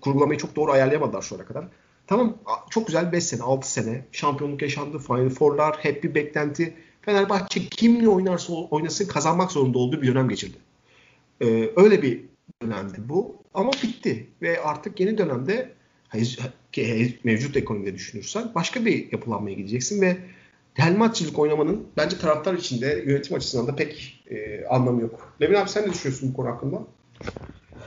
kurgulamayı 0.00 0.38
çok 0.38 0.56
doğru 0.56 0.72
ayarlayamadılar 0.72 1.22
şu 1.22 1.34
ana 1.34 1.44
kadar. 1.44 1.64
Tamam 2.06 2.38
çok 2.70 2.86
güzel 2.86 3.12
5 3.12 3.24
sene, 3.24 3.42
6 3.42 3.72
sene 3.72 4.04
şampiyonluk 4.12 4.62
yaşandı. 4.62 4.98
Final 4.98 5.28
Four'lar, 5.28 5.76
hep 5.80 6.04
bir 6.04 6.14
beklenti. 6.14 6.74
Fenerbahçe 7.06 7.66
kimle 7.66 8.08
oynarsa 8.08 8.52
oynasın 8.52 9.08
kazanmak 9.08 9.52
zorunda 9.52 9.78
olduğu 9.78 10.02
bir 10.02 10.06
dönem 10.06 10.28
geçirdi. 10.28 10.56
Ee, 11.40 11.70
öyle 11.76 12.02
bir 12.02 12.24
dönemdi 12.62 12.98
bu. 12.98 13.36
Ama 13.54 13.72
bitti. 13.72 14.26
Ve 14.42 14.62
artık 14.62 15.00
yeni 15.00 15.18
dönemde 15.18 15.72
mevcut 17.24 17.56
ekonomide 17.56 17.94
düşünürsen 17.94 18.50
başka 18.54 18.84
bir 18.84 19.12
yapılanmaya 19.12 19.54
gideceksin 19.54 20.00
ve 20.00 20.16
Delmatçılık 20.78 21.38
oynamanın 21.38 21.86
bence 21.96 22.18
taraftar 22.18 22.54
içinde 22.54 23.04
yönetim 23.06 23.36
açısından 23.36 23.66
da 23.66 23.76
pek 23.76 24.24
e, 24.30 24.66
anlamı 24.66 25.02
yok. 25.02 25.34
Levin 25.42 25.54
abi 25.54 25.68
sen 25.68 25.88
ne 25.88 25.92
düşünüyorsun 25.92 26.28
bu 26.28 26.36
konu 26.36 26.48
hakkında? 26.48 26.82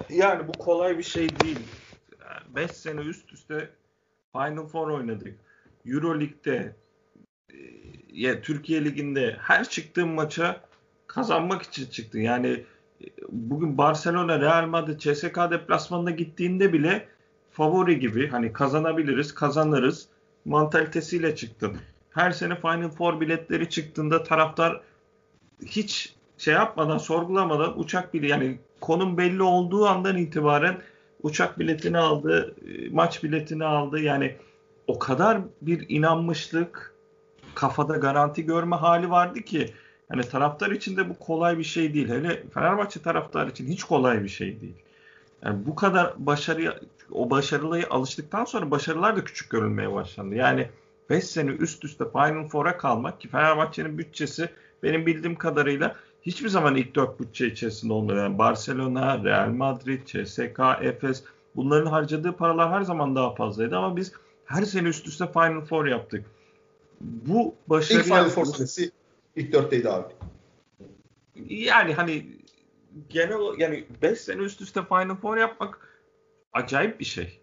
Yani 0.09 0.47
bu 0.47 0.51
kolay 0.51 0.97
bir 0.97 1.03
şey 1.03 1.29
değil. 1.29 1.59
5 2.55 2.71
sene 2.71 3.01
üst 3.01 3.33
üste 3.33 3.69
Final 4.31 4.67
Four 4.67 4.87
oynadık. 4.87 5.35
Euro 5.85 6.19
Lig'de 6.19 6.75
e, 7.53 7.57
ya 8.19 8.41
Türkiye 8.41 8.85
Ligi'nde 8.85 9.35
her 9.39 9.69
çıktığın 9.69 10.09
maça 10.09 10.61
kazanmak 11.07 11.61
için 11.61 11.85
çıktın. 11.85 12.19
Yani 12.19 12.63
e, 13.01 13.05
bugün 13.29 13.77
Barcelona, 13.77 14.39
Real 14.39 14.67
Madrid, 14.67 14.99
CSK 14.99 15.37
deplasmanına 15.51 16.11
gittiğinde 16.11 16.73
bile 16.73 17.07
favori 17.51 17.99
gibi 17.99 18.27
hani 18.27 18.53
kazanabiliriz, 18.53 19.33
kazanırız 19.33 20.07
mantalitesiyle 20.45 21.35
çıktın. 21.35 21.77
Her 22.09 22.31
sene 22.31 22.55
Final 22.55 22.89
Four 22.89 23.21
biletleri 23.21 23.69
çıktığında 23.69 24.23
taraftar 24.23 24.81
hiç 25.65 26.13
şey 26.37 26.53
yapmadan, 26.53 26.97
sorgulamadan 26.97 27.79
uçak 27.79 28.13
bile 28.13 28.27
yani 28.27 28.59
konum 28.81 29.17
belli 29.17 29.43
olduğu 29.43 29.87
andan 29.87 30.17
itibaren 30.17 30.77
uçak 31.23 31.59
biletini 31.59 31.97
aldı, 31.97 32.55
e, 32.67 32.89
maç 32.89 33.23
biletini 33.23 33.65
aldı. 33.65 33.99
Yani 33.99 34.35
o 34.87 34.99
kadar 34.99 35.41
bir 35.61 35.85
inanmışlık, 35.89 36.88
kafada 37.59 37.97
garanti 37.97 38.45
görme 38.45 38.75
hali 38.75 39.09
vardı 39.09 39.41
ki 39.41 39.73
yani 40.11 40.21
taraftar 40.21 40.71
için 40.71 40.97
de 40.97 41.09
bu 41.09 41.19
kolay 41.19 41.57
bir 41.57 41.63
şey 41.63 41.93
değil. 41.93 42.09
Hele 42.09 42.43
Fenerbahçe 42.53 43.01
taraftar 43.01 43.47
için 43.47 43.67
hiç 43.67 43.83
kolay 43.83 44.23
bir 44.23 44.29
şey 44.29 44.61
değil. 44.61 44.75
Yani 45.45 45.65
bu 45.65 45.75
kadar 45.75 46.13
başarıya 46.17 46.79
o 47.11 47.29
başarılıya 47.29 47.89
alıştıktan 47.89 48.45
sonra 48.45 48.71
başarılar 48.71 49.15
da 49.15 49.23
küçük 49.23 49.49
görülmeye 49.49 49.93
başlandı. 49.93 50.35
Yani 50.35 50.69
5 51.09 51.23
sene 51.23 51.51
üst 51.51 51.85
üste 51.85 52.05
Final 52.11 52.47
Four'a 52.47 52.77
kalmak 52.77 53.21
ki 53.21 53.27
Fenerbahçe'nin 53.27 53.97
bütçesi 53.97 54.49
benim 54.83 55.05
bildiğim 55.05 55.35
kadarıyla 55.35 55.95
hiçbir 56.21 56.49
zaman 56.49 56.75
ilk 56.75 56.95
dört 56.95 57.19
bütçe 57.19 57.47
içerisinde 57.47 57.93
olmadı. 57.93 58.17
Yani 58.17 58.37
Barcelona, 58.37 59.23
Real 59.23 59.49
Madrid, 59.49 60.05
CSK, 60.05 60.59
Efes 60.81 61.23
bunların 61.55 61.91
harcadığı 61.91 62.31
paralar 62.31 62.71
her 62.71 62.81
zaman 62.81 63.15
daha 63.15 63.35
fazlaydı 63.35 63.77
ama 63.77 63.95
biz 63.95 64.13
her 64.45 64.63
sene 64.63 64.87
üst 64.87 65.07
üste 65.07 65.31
Final 65.31 65.61
Four 65.61 65.85
yaptık. 65.85 66.25
Bu 67.01 67.55
başarı 67.67 67.99
İlk 67.99 68.05
Final 68.05 68.29
Four 68.29 68.45
senesi 68.45 68.91
ilk 69.35 69.53
dörtteydi 69.53 69.89
abi. 69.89 70.13
Yani 71.49 71.93
hani 71.93 72.25
genel 73.09 73.59
yani 73.59 73.85
5 74.01 74.21
sene 74.21 74.41
üst 74.41 74.61
üste 74.61 74.85
Final 74.85 75.15
Four 75.15 75.37
yapmak 75.37 75.89
acayip 76.53 76.99
bir 76.99 77.05
şey. 77.05 77.41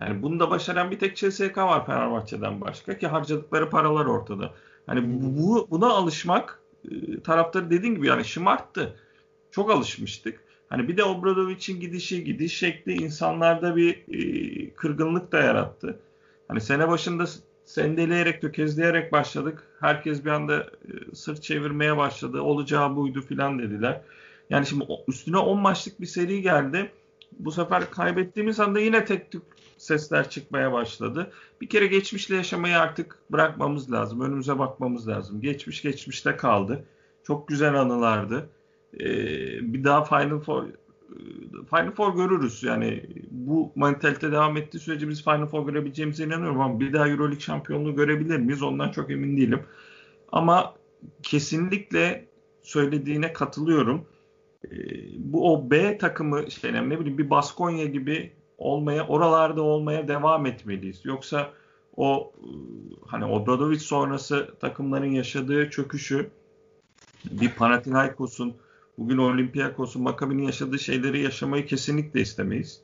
Yani 0.00 0.22
bunu 0.22 0.40
da 0.40 0.50
başaran 0.50 0.90
bir 0.90 0.98
tek 0.98 1.16
CSK 1.16 1.56
var 1.56 1.86
Fenerbahçe'den 1.86 2.60
başka 2.60 2.98
ki 2.98 3.06
harcadıkları 3.06 3.70
paralar 3.70 4.06
ortada. 4.06 4.54
Hani 4.86 5.22
bu 5.22 5.66
buna 5.70 5.88
alışmak 5.88 6.60
e, 6.90 7.20
taraftarı 7.22 7.70
dediğin 7.70 7.94
gibi 7.94 8.06
yani 8.06 8.24
şımarttı. 8.24 8.96
Çok 9.50 9.70
alışmıştık. 9.70 10.44
Hani 10.68 10.88
bir 10.88 10.96
de 10.96 11.04
Obradovic'in 11.04 11.80
gidişi, 11.80 12.24
gidiş 12.24 12.58
şekli 12.58 12.92
insanlarda 12.92 13.76
bir 13.76 14.04
e, 14.08 14.74
kırgınlık 14.74 15.32
da 15.32 15.38
yarattı. 15.38 16.00
Hani 16.48 16.60
sene 16.60 16.88
başında 16.88 17.24
sendeleyerek, 17.64 18.40
tökezleyerek 18.40 19.12
başladık. 19.12 19.62
Herkes 19.80 20.24
bir 20.24 20.30
anda 20.30 20.60
e, 20.60 21.14
sırt 21.14 21.42
çevirmeye 21.42 21.96
başladı. 21.96 22.40
Olacağı 22.40 22.96
buydu 22.96 23.22
filan 23.22 23.58
dediler. 23.58 24.00
Yani 24.50 24.66
şimdi 24.66 24.86
üstüne 25.08 25.38
10 25.38 25.60
maçlık 25.60 26.00
bir 26.00 26.06
seri 26.06 26.42
geldi. 26.42 26.90
Bu 27.38 27.52
sefer 27.52 27.90
kaybettiğimiz 27.90 28.60
anda 28.60 28.80
yine 28.80 29.04
tek 29.04 29.30
tük 29.30 29.42
sesler 29.78 30.30
çıkmaya 30.30 30.72
başladı. 30.72 31.32
Bir 31.60 31.68
kere 31.68 31.86
geçmişle 31.86 32.36
yaşamayı 32.36 32.78
artık 32.78 33.18
bırakmamız 33.30 33.92
lazım. 33.92 34.20
Önümüze 34.20 34.58
bakmamız 34.58 35.08
lazım. 35.08 35.40
Geçmiş 35.40 35.82
geçmişte 35.82 36.36
kaldı. 36.36 36.84
Çok 37.22 37.48
güzel 37.48 37.74
anılardı. 37.74 38.48
Ee, 38.94 39.04
bir 39.72 39.84
daha 39.84 40.04
Final 40.04 40.40
Four 40.40 40.64
Final 41.70 41.90
Four 41.90 42.16
görürüz. 42.16 42.62
Yani 42.62 43.02
bu 43.30 43.72
mentalite 43.76 44.32
devam 44.32 44.56
ettiği 44.56 44.78
sürece 44.78 45.08
biz 45.08 45.24
Final 45.24 45.46
Four 45.46 45.66
görebileceğimize 45.66 46.24
inanıyorum 46.24 46.60
ama 46.60 46.80
bir 46.80 46.92
daha 46.92 47.08
Euroleague 47.08 47.40
şampiyonluğu 47.40 47.96
görebilir 47.96 48.38
miyiz? 48.38 48.62
Ondan 48.62 48.90
çok 48.90 49.10
emin 49.10 49.36
değilim. 49.36 49.62
Ama 50.32 50.74
kesinlikle 51.22 52.28
söylediğine 52.62 53.32
katılıyorum. 53.32 54.06
Ee, 54.64 54.70
bu 55.18 55.52
o 55.52 55.70
B 55.70 55.98
takımı 55.98 56.42
işte 56.42 56.72
ne 56.72 57.00
bileyim 57.00 57.18
bir 57.18 57.30
Baskonya 57.30 57.84
gibi 57.84 58.32
olmaya, 58.58 59.06
oralarda 59.06 59.62
olmaya 59.62 60.08
devam 60.08 60.46
etmeliyiz. 60.46 61.04
Yoksa 61.04 61.52
o 61.96 62.32
hani 63.06 63.24
Obradovic 63.24 63.78
sonrası 63.78 64.54
takımların 64.60 65.10
yaşadığı 65.10 65.70
çöküşü 65.70 66.30
bir 67.30 67.50
Panathinaikos'un 67.50 68.54
bugün 68.98 69.18
Olympiakos'un 69.18 70.02
Makabi'nin 70.02 70.42
yaşadığı 70.42 70.78
şeyleri 70.78 71.20
yaşamayı 71.20 71.66
kesinlikle 71.66 72.20
istemeyiz. 72.20 72.80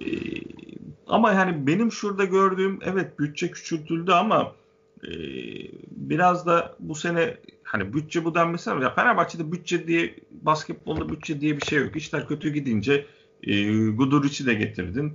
E, 0.00 0.06
ama 1.06 1.32
yani 1.32 1.66
benim 1.66 1.92
şurada 1.92 2.24
gördüğüm 2.24 2.78
evet 2.82 3.18
bütçe 3.18 3.50
küçültüldü 3.50 4.12
ama 4.12 4.54
e, 5.04 5.10
biraz 5.90 6.46
da 6.46 6.76
bu 6.78 6.94
sene 6.94 7.36
hani 7.62 7.94
bütçe 7.94 8.24
bu 8.24 8.34
denmesi 8.34 8.70
ya 8.70 8.94
Fenerbahçe'de 8.94 9.52
bütçe 9.52 9.86
diye 9.86 10.14
basketbolda 10.30 11.08
bütçe 11.08 11.40
diye 11.40 11.56
bir 11.56 11.66
şey 11.66 11.78
yok. 11.78 11.96
İşler 11.96 12.28
kötü 12.28 12.52
gidince 12.52 13.06
e, 13.42 13.86
Guduric'i 13.88 14.46
de 14.46 14.54
getirdin. 14.54 15.12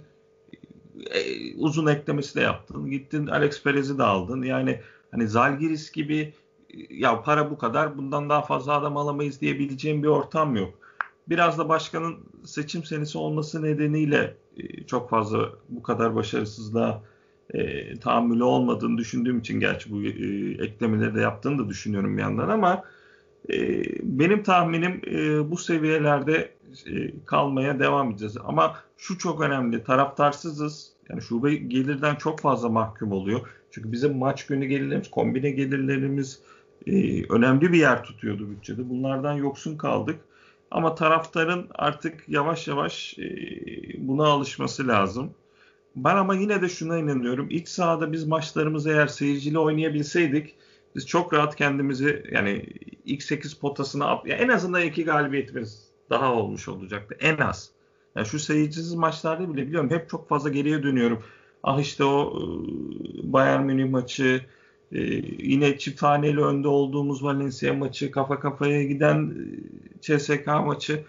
E, 1.12 1.56
uzun 1.56 1.88
eklemesi 1.88 2.36
de 2.36 2.42
yaptın. 2.42 2.92
Gittin 2.92 3.28
Alex 3.28 3.64
Perez'i 3.64 3.98
de 3.98 4.04
aldın. 4.04 4.44
Yani 4.44 4.80
hani 5.12 5.28
Zalgiris 5.28 5.92
gibi 5.92 6.34
ya 6.90 7.22
para 7.22 7.52
bu 7.52 7.58
kadar 7.58 7.98
bundan 7.98 8.30
daha 8.30 8.42
fazla 8.42 8.74
adam 8.74 8.98
alamayız 8.98 9.42
diyebileceğim 9.42 10.04
bir 10.04 10.08
ortam 10.08 10.56
yok. 10.56 10.74
Biraz 11.30 11.58
da 11.58 11.70
başkanın 11.70 12.18
seçim 12.44 12.84
senesi 12.84 13.18
olması 13.18 13.64
nedeniyle 13.64 14.38
e, 14.58 14.84
çok 14.84 15.10
fazla 15.10 15.50
bu 15.70 15.84
kadar 15.84 16.16
başarısızlığa 16.16 17.02
e, 17.54 17.96
tahammülü 18.00 18.44
olmadığını 18.44 18.98
düşündüğüm 18.98 19.40
için 19.40 19.60
gerçi 19.60 19.92
bu 19.92 20.04
e, 20.04 20.66
eklemeleri 20.66 21.16
de 21.16 21.22
yaptığını 21.22 21.66
da 21.66 21.70
düşünüyorum 21.70 22.18
bir 22.18 22.22
yandan 22.22 22.50
ama 22.50 22.84
e, 23.50 23.84
benim 24.04 24.44
tahminim 24.44 25.02
e, 25.08 25.52
bu 25.52 25.58
seviyelerde 25.58 26.52
e, 26.88 27.12
kalmaya 27.26 27.80
devam 27.80 28.12
edeceğiz. 28.12 28.38
Ama 28.44 28.76
şu 28.98 29.18
çok 29.18 29.42
önemli 29.42 29.84
taraftarsızız. 29.84 30.92
Yani 31.10 31.22
şube 31.22 31.56
gelirden 31.56 32.16
çok 32.16 32.40
fazla 32.40 32.70
mahkum 32.70 33.12
oluyor. 33.12 33.42
Çünkü 33.72 33.92
bizim 33.92 34.18
maç 34.18 34.46
günü 34.46 34.66
gelirlerimiz, 34.66 35.12
kombine 35.12 35.52
gelirlerimiz 35.52 36.42
e, 36.88 37.24
önemli 37.24 37.74
bir 37.74 37.80
yer 37.80 38.04
tutuyordu 38.04 38.52
bütçede. 38.52 38.90
Bunlardan 38.90 39.34
yoksun 39.34 39.78
kaldık. 39.78 40.20
Ama 40.72 40.96
taraftarın 40.96 41.68
artık 41.76 42.30
yavaş 42.30 42.68
yavaş 42.68 43.20
e, 43.20 43.28
buna 43.98 44.28
alışması 44.28 44.88
lazım. 44.88 45.32
Ben 45.96 46.16
ama 46.16 46.36
yine 46.36 46.62
de 46.62 46.70
şuna 46.70 46.98
inanıyorum. 46.98 47.48
İç 47.50 47.68
sahada 47.68 48.12
biz 48.12 48.28
maçlarımızı 48.28 48.90
eğer 48.90 49.08
seyircili 49.08 49.60
oynayabilseydik 49.60 50.56
biz 50.96 51.08
çok 51.08 51.34
rahat 51.34 51.56
kendimizi 51.56 52.24
yani 52.32 52.66
ilk 53.06 53.24
8 53.24 53.54
potasına 53.54 54.22
ya 54.26 54.36
en 54.36 54.48
azından 54.48 54.82
iki 54.82 55.06
galibiyetimiz 55.06 55.88
daha 56.10 56.34
olmuş 56.34 56.68
olacaktı. 56.68 57.16
En 57.20 57.38
az. 57.38 57.72
Yani 58.16 58.26
şu 58.26 58.40
seyircisiz 58.40 58.94
maçlarda 58.94 59.54
bile 59.54 59.68
biliyorum 59.68 59.90
hep 59.90 60.10
çok 60.10 60.30
fazla 60.30 60.50
geriye 60.50 60.84
dönüyorum. 60.84 61.24
Ah 61.64 61.80
işte 61.80 62.04
o 62.04 62.34
Bayern 63.24 63.64
Münih 63.64 63.90
maçı, 63.90 64.42
yine 65.40 65.78
çift 65.78 66.04
haneli 66.04 66.42
önde 66.42 66.68
olduğumuz 66.68 67.24
Valencia 67.24 67.74
maçı, 67.74 68.12
kafa 68.12 68.40
kafaya 68.40 68.84
giden 68.84 69.36
CSK 70.02 70.48
maçı. 70.48 71.04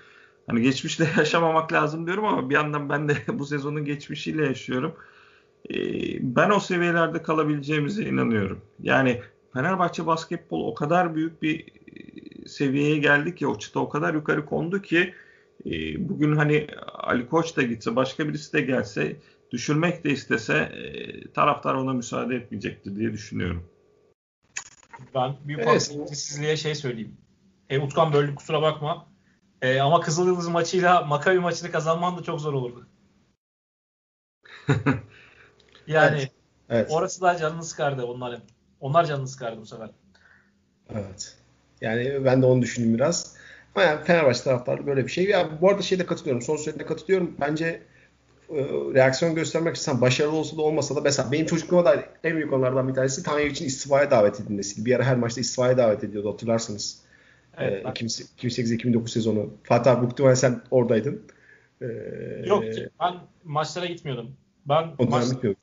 Hani 0.46 0.62
geçmişte 0.62 1.08
yaşamamak 1.18 1.72
lazım 1.72 2.06
diyorum 2.06 2.24
ama 2.24 2.50
bir 2.50 2.54
yandan 2.54 2.88
ben 2.88 3.08
de 3.08 3.16
bu 3.38 3.46
sezonun 3.46 3.84
geçmişiyle 3.84 4.46
yaşıyorum. 4.46 4.94
Ben 6.20 6.50
o 6.50 6.60
seviyelerde 6.60 7.22
kalabileceğimize 7.22 8.04
inanıyorum. 8.04 8.60
Yani 8.82 9.20
Fenerbahçe 9.54 10.06
basketbol 10.06 10.66
o 10.66 10.74
kadar 10.74 11.14
büyük 11.14 11.42
bir 11.42 11.64
seviyeye 12.46 12.98
geldi 12.98 13.34
ki 13.34 13.46
o 13.46 13.58
çıta 13.58 13.80
o 13.80 13.88
kadar 13.88 14.14
yukarı 14.14 14.46
kondu 14.46 14.82
ki 14.82 15.14
bugün 15.98 16.36
hani 16.36 16.66
Ali 16.94 17.28
Koç 17.28 17.56
da 17.56 17.62
gitse 17.62 17.96
başka 17.96 18.28
birisi 18.28 18.52
de 18.52 18.60
gelse 18.60 19.16
düşürmek 19.50 20.04
de 20.04 20.10
istese 20.10 20.72
taraftar 21.34 21.74
ona 21.74 21.92
müsaade 21.92 22.36
etmeyecektir 22.36 22.96
diye 22.96 23.12
düşünüyorum. 23.12 23.64
Ben 25.14 25.36
büyük 25.44 25.60
evet. 25.60 25.82
sizliğe 26.12 26.56
şey 26.56 26.74
söyleyeyim. 26.74 27.16
E, 27.70 27.78
Utkan 27.78 28.12
böldük 28.12 28.36
kusura 28.36 28.62
bakma. 28.62 29.06
E, 29.62 29.80
ama 29.80 30.00
Kızılyıldız 30.00 30.48
maçıyla 30.48 31.02
Makabi 31.02 31.38
maçını 31.38 31.70
kazanman 31.70 32.18
da 32.18 32.22
çok 32.22 32.40
zor 32.40 32.52
olurdu. 32.52 32.86
yani 35.86 36.18
evet. 36.18 36.32
Evet. 36.70 36.90
orası 36.90 37.20
da 37.20 37.36
canını 37.36 37.64
sıkardı 37.64 38.04
onların. 38.04 38.40
Onlar 38.80 39.04
canını 39.04 39.28
sıkardı 39.28 39.60
bu 39.60 39.66
sefer. 39.66 39.90
Evet. 40.90 41.36
Yani 41.80 42.24
ben 42.24 42.42
de 42.42 42.46
onu 42.46 42.62
düşündüm 42.62 42.94
biraz. 42.94 43.36
Ama 43.74 43.84
yani 43.84 44.04
Fenerbahçe 44.04 44.42
taraftarı 44.42 44.86
böyle 44.86 45.06
bir 45.06 45.10
şey. 45.10 45.24
Ya 45.24 45.60
bu 45.60 45.70
arada 45.70 45.82
şeyde 45.82 46.06
katılıyorum. 46.06 46.42
Son 46.42 46.56
sürede 46.56 46.86
katılıyorum. 46.86 47.36
Bence 47.40 47.82
reaksiyon 48.94 49.34
göstermek 49.34 49.76
için 49.76 50.00
başarılı 50.00 50.36
olsa 50.36 50.56
da 50.56 50.62
olmasa 50.62 50.96
da 50.96 51.00
mesela 51.00 51.32
benim 51.32 51.46
çocukluğuma 51.46 51.84
da 51.84 52.04
en 52.24 52.36
büyük 52.36 52.52
onlardan 52.52 52.88
bir 52.88 52.94
tanesi 52.94 53.22
Tanju 53.22 53.46
için 53.46 53.64
istifaya 53.64 54.10
davet 54.10 54.40
edilmesiydi. 54.40 54.86
Bir 54.86 54.96
ara 54.96 55.04
her 55.04 55.16
maçta 55.16 55.40
istifaya 55.40 55.76
davet 55.76 56.04
ediyordu 56.04 56.32
hatırlarsınız. 56.32 57.02
Evet, 57.58 57.86
ee, 57.86 57.88
2008-2009 57.88 59.08
sezonu. 59.08 59.50
Fatih 59.62 59.90
abi 59.90 60.06
muhtemelen 60.06 60.34
sen 60.34 60.60
oradaydın. 60.70 61.22
Ee, 61.80 61.86
Yok 62.46 62.64
ben 63.00 63.14
maçlara 63.44 63.86
gitmiyordum. 63.86 64.36
Ben 64.66 64.88
maçlara 65.08 65.54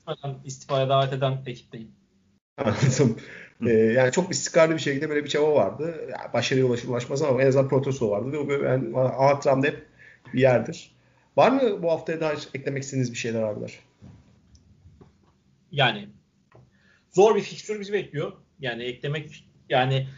istifaya 0.44 0.88
davet 0.88 1.12
eden 1.12 1.38
ekipteyim. 1.46 1.88
Anladım. 2.58 3.16
Ee, 3.66 3.70
yani 3.70 4.12
çok 4.12 4.30
istikrarlı 4.30 4.74
bir 4.74 4.80
şekilde 4.80 5.10
böyle 5.10 5.24
bir 5.24 5.28
çaba 5.28 5.54
vardı. 5.54 5.94
Yani 6.00 6.32
başarıya 6.32 6.66
ulaşır 6.66 6.88
ulaşmaz 6.88 7.22
ama 7.22 7.42
en 7.42 7.46
azından 7.46 7.68
protesto 7.68 8.10
vardı. 8.10 8.32
Ve 8.32 8.38
o 8.38 8.64
yani, 8.64 8.96
hatıramda 8.96 9.66
hep 9.66 9.86
bir 10.34 10.40
yerdir. 10.40 10.99
Var 11.40 11.50
mı 11.50 11.82
bu 11.82 11.90
haftaya 11.90 12.20
daha 12.20 12.32
eklemek 12.32 12.82
istediğiniz 12.82 13.12
bir 13.12 13.18
şeyler 13.18 13.42
abiler? 13.42 13.78
Yani 15.72 16.08
zor 17.12 17.36
bir 17.36 17.40
fikstür 17.40 17.80
bizi 17.80 17.92
bekliyor. 17.92 18.32
Yani 18.58 18.82
eklemek 18.82 19.44
yani 19.68 20.08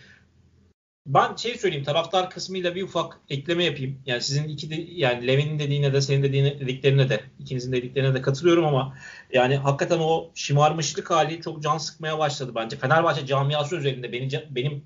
ben 1.06 1.36
şey 1.36 1.58
söyleyeyim 1.58 1.84
taraftar 1.84 2.30
kısmıyla 2.30 2.74
bir 2.74 2.82
ufak 2.82 3.20
ekleme 3.28 3.64
yapayım. 3.64 4.02
Yani 4.06 4.20
sizin 4.20 4.48
iki 4.48 4.70
de, 4.70 4.74
yani 4.74 5.26
Levin'in 5.26 5.58
dediğine 5.58 5.92
de 5.92 6.00
senin 6.00 6.22
dediğine, 6.22 6.60
dediklerine 6.60 7.08
de 7.08 7.20
ikinizin 7.38 7.72
dediklerine 7.72 8.14
de 8.14 8.22
katılıyorum 8.22 8.64
ama 8.64 8.98
yani 9.32 9.56
hakikaten 9.56 9.98
o 9.98 10.30
şımarmışlık 10.34 11.10
hali 11.10 11.40
çok 11.40 11.62
can 11.62 11.78
sıkmaya 11.78 12.18
başladı 12.18 12.52
bence. 12.54 12.76
Fenerbahçe 12.76 13.26
camiası 13.26 13.76
üzerinde 13.76 14.12
beni, 14.12 14.28
benim 14.50 14.84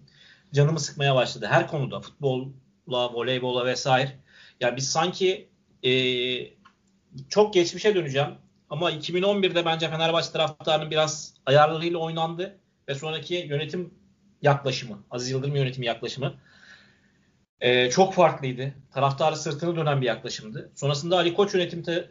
canımı 0.53 0.81
sıkmaya 0.81 1.15
başladı. 1.15 1.47
Her 1.51 1.69
konuda 1.69 2.01
futbolla, 2.01 3.15
voleybola 3.15 3.67
vesaire. 3.67 4.13
Yani 4.61 4.77
biz 4.77 4.89
sanki 4.89 5.49
e, 5.87 5.91
çok 7.29 7.55
geçmişe 7.55 7.95
döneceğim 7.95 8.29
ama 8.71 8.93
2011'de 8.93 9.65
bence 9.65 9.91
Fenerbahçe 9.91 10.33
taraftarının 10.33 10.91
biraz 10.91 11.35
ayarlarıyla 11.47 11.99
oynandı 11.99 12.59
ve 12.89 12.95
sonraki 12.95 13.35
yönetim 13.35 13.95
yaklaşımı, 14.43 14.99
Aziz 15.11 15.31
Yıldırım 15.31 15.57
yönetimi 15.57 15.87
yaklaşımı 15.87 16.35
e, 17.61 17.91
çok 17.91 18.15
farklıydı. 18.15 18.75
Taraftarı 18.95 19.37
sırtını 19.37 19.77
dönen 19.77 20.01
bir 20.01 20.07
yaklaşımdı. 20.07 20.73
Sonrasında 20.75 21.17
Ali 21.17 21.35
Koç 21.35 21.55
yönetimde 21.55 22.11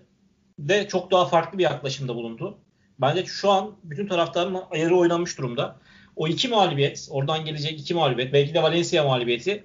de 0.59 0.88
çok 0.88 1.11
daha 1.11 1.26
farklı 1.26 1.57
bir 1.57 1.63
yaklaşımda 1.63 2.15
bulundu. 2.15 2.57
Bence 2.99 3.26
şu 3.26 3.51
an 3.51 3.76
bütün 3.84 4.07
taraftarın 4.07 4.57
ayarı 4.71 4.97
oynanmış 4.97 5.38
durumda. 5.38 5.80
O 6.15 6.28
iki 6.28 6.47
mağlubiyet, 6.47 7.07
oradan 7.11 7.45
gelecek 7.45 7.80
iki 7.80 7.93
mağlubiyet, 7.93 8.34
belki 8.34 8.53
de 8.53 8.63
Valencia 8.63 9.03
mağlubiyeti 9.03 9.63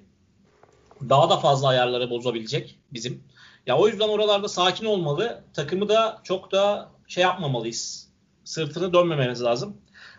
daha 1.09 1.31
da 1.31 1.37
fazla 1.37 1.69
ayarları 1.69 2.11
bozabilecek 2.11 2.79
bizim. 2.93 3.23
Ya 3.67 3.79
o 3.79 3.89
yüzden 3.89 4.09
oralarda 4.09 4.49
sakin 4.49 4.87
olmalı. 4.87 5.45
Takımı 5.55 5.89
da 5.89 6.21
çok 6.25 6.53
da 6.53 6.91
şey 7.07 7.23
yapmamalıyız. 7.23 8.09
Sırtını 8.45 8.93
dönmememiz 8.93 9.43
lazım. 9.43 9.77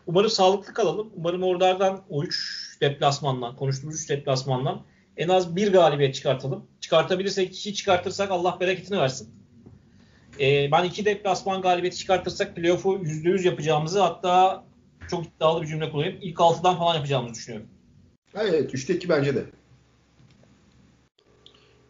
Umarım 0.07 0.29
sağlıklı 0.29 0.73
kalalım. 0.73 1.09
Umarım 1.15 1.43
oralardan 1.43 2.01
o 2.09 2.23
3 2.23 2.77
deplasmandan, 2.81 3.55
konuştuğumuz 3.55 3.95
3 3.95 4.09
deplasmandan 4.09 4.81
en 5.17 5.29
az 5.29 5.55
bir 5.55 5.73
galibiyet 5.73 6.15
çıkartalım. 6.15 6.67
Çıkartabilirsek, 6.79 7.49
iki 7.49 7.73
çıkartırsak 7.73 8.31
Allah 8.31 8.57
bereketini 8.59 8.99
versin. 8.99 9.29
Ee, 10.39 10.71
ben 10.71 10.83
iki 10.83 11.05
deplasman 11.05 11.61
galibiyeti 11.61 11.97
çıkartırsak 11.97 12.55
playoff'u 12.55 12.97
%100 12.97 13.45
yapacağımızı 13.45 14.01
hatta 14.01 14.63
çok 15.09 15.25
iddialı 15.25 15.61
bir 15.61 15.67
cümle 15.67 15.91
kullanayım. 15.91 16.17
İlk 16.21 16.37
6'dan 16.37 16.77
falan 16.77 16.95
yapacağımızı 16.95 17.35
düşünüyorum. 17.35 17.69
Evet 18.35 18.73
3'te 18.73 18.95
2 18.95 19.09
bence 19.09 19.35
de. 19.35 19.45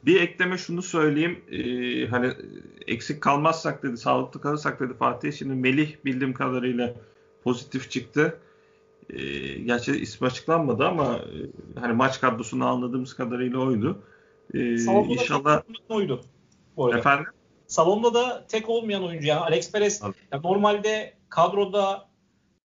Bir 0.06 0.22
ekleme 0.22 0.58
şunu 0.58 0.82
söyleyeyim. 0.82 1.44
Ee, 1.52 2.08
hani 2.08 2.34
eksik 2.88 3.22
kalmazsak 3.22 3.84
dedi, 3.84 3.98
sağlıklı 3.98 4.42
kalırsak 4.42 4.80
dedi 4.80 4.94
Fatih. 4.94 5.34
Şimdi 5.34 5.54
Melih 5.54 5.96
bildiğim 6.06 6.34
kadarıyla 6.34 6.94
pozitif 7.44 7.92
çıktı. 7.92 8.40
E, 9.10 9.20
gerçi 9.60 9.92
ismi 9.92 10.28
açıklanmadı 10.28 10.88
ama 10.88 11.16
e, 11.16 11.80
hani 11.80 11.94
maç 11.94 12.22
kadrosunu 12.22 12.66
anladığımız 12.66 13.14
kadarıyla 13.14 13.60
oydu. 13.60 14.04
E, 14.54 14.78
Salonda 14.78 15.14
inşallah 15.14 15.62
oydu. 15.90 16.22
Bu 16.78 16.86
arada. 16.86 16.98
Efendim? 16.98 17.26
Salonda 17.68 18.14
da 18.14 18.48
tek 18.48 18.70
olmayan 18.70 19.04
oyuncu 19.04 19.28
yani 19.28 19.40
Alex 19.40 19.72
Perez 19.72 20.02
yani 20.32 20.44
normalde 20.44 21.14
kadroda 21.30 22.10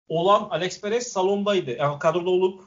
olan 0.08 0.48
Alex 0.50 0.80
Perez 0.80 1.06
salondaydı. 1.06 1.70
Yani 1.70 1.98
kadroda 1.98 2.30
olup 2.30 2.62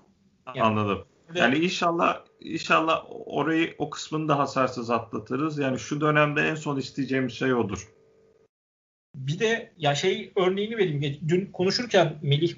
yani, 0.55 0.61
Anladım. 0.61 1.05
Yani 1.35 1.57
inşallah 1.57 2.21
inşallah 2.39 3.05
orayı 3.09 3.75
o 3.77 3.89
kısmını 3.89 4.27
da 4.27 4.39
hasarsız 4.39 4.89
atlatırız. 4.89 5.57
Yani 5.57 5.79
şu 5.79 6.01
dönemde 6.01 6.41
en 6.41 6.55
son 6.55 6.77
isteyeceğimiz 6.77 7.33
şey 7.33 7.53
odur. 7.53 7.93
Bir 9.15 9.39
de 9.39 9.71
ya 9.77 9.95
şey 9.95 10.31
örneğini 10.35 10.77
vereyim. 10.77 11.19
Dün 11.27 11.45
konuşurken 11.45 12.15
Melih 12.21 12.55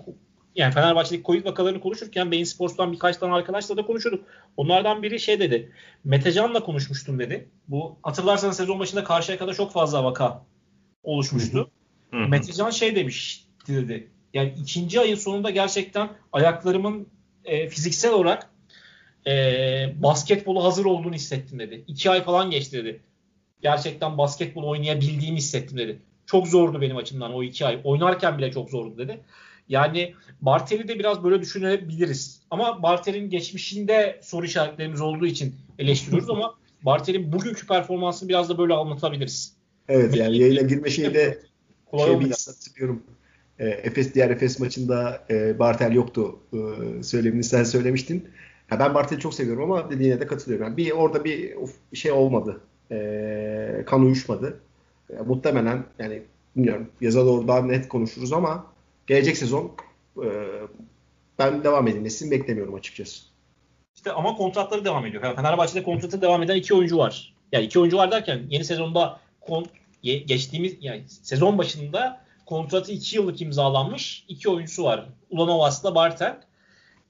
yani 0.55 0.73
Fenerbahçe'deki 0.73 1.23
Covid 1.23 1.45
vakalarını 1.45 1.79
konuşurken 1.79 2.31
Beyin 2.31 2.43
Sports'tan 2.43 2.91
birkaç 2.91 3.17
tane 3.17 3.33
arkadaşla 3.33 3.77
da 3.77 3.85
konuşuyorduk. 3.85 4.25
Onlardan 4.57 5.03
biri 5.03 5.19
şey 5.19 5.39
dedi. 5.39 5.71
Metecan'la 6.03 6.63
konuşmuştum 6.63 7.19
dedi. 7.19 7.49
Bu 7.67 7.97
hatırlarsanız 8.03 8.57
sezon 8.57 8.79
başında 8.79 9.03
karşıya 9.03 9.37
kadar 9.37 9.53
çok 9.53 9.71
fazla 9.71 10.03
vaka 10.03 10.45
oluşmuştu. 11.03 11.71
Hı 12.11 12.17
hı. 12.17 12.27
Metecan 12.27 12.69
şey 12.69 12.95
demiş 12.95 13.45
dedi. 13.67 14.11
Yani 14.33 14.53
ikinci 14.61 14.99
ayın 14.99 15.15
sonunda 15.15 15.49
gerçekten 15.49 16.09
ayaklarımın 16.31 17.07
e, 17.45 17.69
fiziksel 17.69 18.11
olarak 18.11 18.49
e, 19.27 19.33
basketbolu 19.95 20.63
hazır 20.63 20.85
olduğunu 20.85 21.13
hissettim 21.13 21.59
dedi. 21.59 21.83
İki 21.87 22.09
ay 22.09 22.23
falan 22.23 22.51
geçti 22.51 22.77
dedi. 22.77 22.99
Gerçekten 23.61 24.17
basketbol 24.17 24.63
oynayabildiğimi 24.63 25.37
hissettim 25.37 25.77
dedi. 25.77 25.99
Çok 26.25 26.47
zordu 26.47 26.81
benim 26.81 26.97
açımdan 26.97 27.33
o 27.33 27.43
iki 27.43 27.65
ay. 27.65 27.79
Oynarken 27.83 28.37
bile 28.37 28.51
çok 28.51 28.69
zordu 28.69 28.97
dedi. 28.97 29.19
Yani 29.69 30.13
Bartel'i 30.41 30.87
de 30.87 30.99
biraz 30.99 31.23
böyle 31.23 31.41
düşünebiliriz. 31.41 32.41
Ama 32.49 32.83
Bartel'in 32.83 33.29
geçmişinde 33.29 34.19
soru 34.23 34.45
işaretlerimiz 34.45 35.01
olduğu 35.01 35.25
için 35.25 35.55
eleştiriyoruz 35.79 36.29
ama 36.29 36.55
Bartel'in 36.81 37.31
bugünkü 37.31 37.67
performansını 37.67 38.29
biraz 38.29 38.49
da 38.49 38.57
böyle 38.57 38.73
anlatabiliriz. 38.73 39.53
Evet 39.89 40.15
yani 40.15 40.37
yayına 40.37 40.61
girme 40.61 40.89
şeyi 40.89 41.13
de 41.13 41.39
şey 42.05 42.19
bir 42.19 42.31
hatırlıyorum. 42.31 43.03
E, 43.59 43.67
Efes 43.67 44.13
diğer 44.13 44.29
Efes 44.29 44.59
maçında 44.59 45.25
e, 45.29 45.59
Bartel 45.59 45.91
yoktu 45.91 46.39
e, 46.53 47.03
söylemini 47.03 47.43
sen 47.43 47.63
söylemiştin. 47.63 48.29
Ya 48.71 48.79
ben 48.79 48.93
Bartel'i 48.93 49.19
çok 49.19 49.33
seviyorum 49.33 49.71
ama 49.71 49.89
dediğine 49.89 50.19
de 50.19 50.27
katılıyorum. 50.27 50.65
Yani 50.65 50.77
bir 50.77 50.91
orada 50.91 51.23
bir 51.23 51.55
şey 51.93 52.11
olmadı. 52.11 52.61
E, 52.91 53.83
kan 53.85 54.01
uyuşmadı. 54.01 54.59
E, 55.09 55.13
muhtemelen 55.21 55.83
yani 55.99 56.21
bilmiyorum 56.55 56.87
yaza 57.01 57.25
doğru 57.25 57.47
daha 57.47 57.61
net 57.61 57.87
konuşuruz 57.87 58.33
ama 58.33 58.65
gelecek 59.07 59.37
sezon 59.37 59.71
e, 60.17 60.29
ben 61.39 61.63
devam 61.63 61.87
edilmesini 61.87 62.31
beklemiyorum 62.31 62.75
açıkçası. 62.75 63.23
İşte 63.95 64.11
ama 64.11 64.35
kontratları 64.35 64.85
devam 64.85 65.05
ediyor. 65.05 65.23
Yani 65.23 65.35
Fenerbahçe'de 65.35 65.83
kontratı 65.83 66.21
devam 66.21 66.43
eden 66.43 66.55
iki 66.55 66.73
oyuncu 66.73 66.97
var. 66.97 67.33
Yani 67.51 67.65
iki 67.65 67.79
oyuncu 67.79 67.97
var 67.97 68.11
derken 68.11 68.41
yeni 68.49 68.65
sezonda 68.65 69.19
kon, 69.41 69.65
geçtiğimiz 70.03 70.75
yani 70.81 71.03
sezon 71.07 71.57
başında 71.57 72.21
kontratı 72.45 72.91
iki 72.91 73.15
yıllık 73.15 73.41
imzalanmış 73.41 74.25
iki 74.27 74.49
oyuncusu 74.49 74.83
var. 74.83 75.05
Ulanovas'la 75.29 75.95
Bartel. 75.95 76.37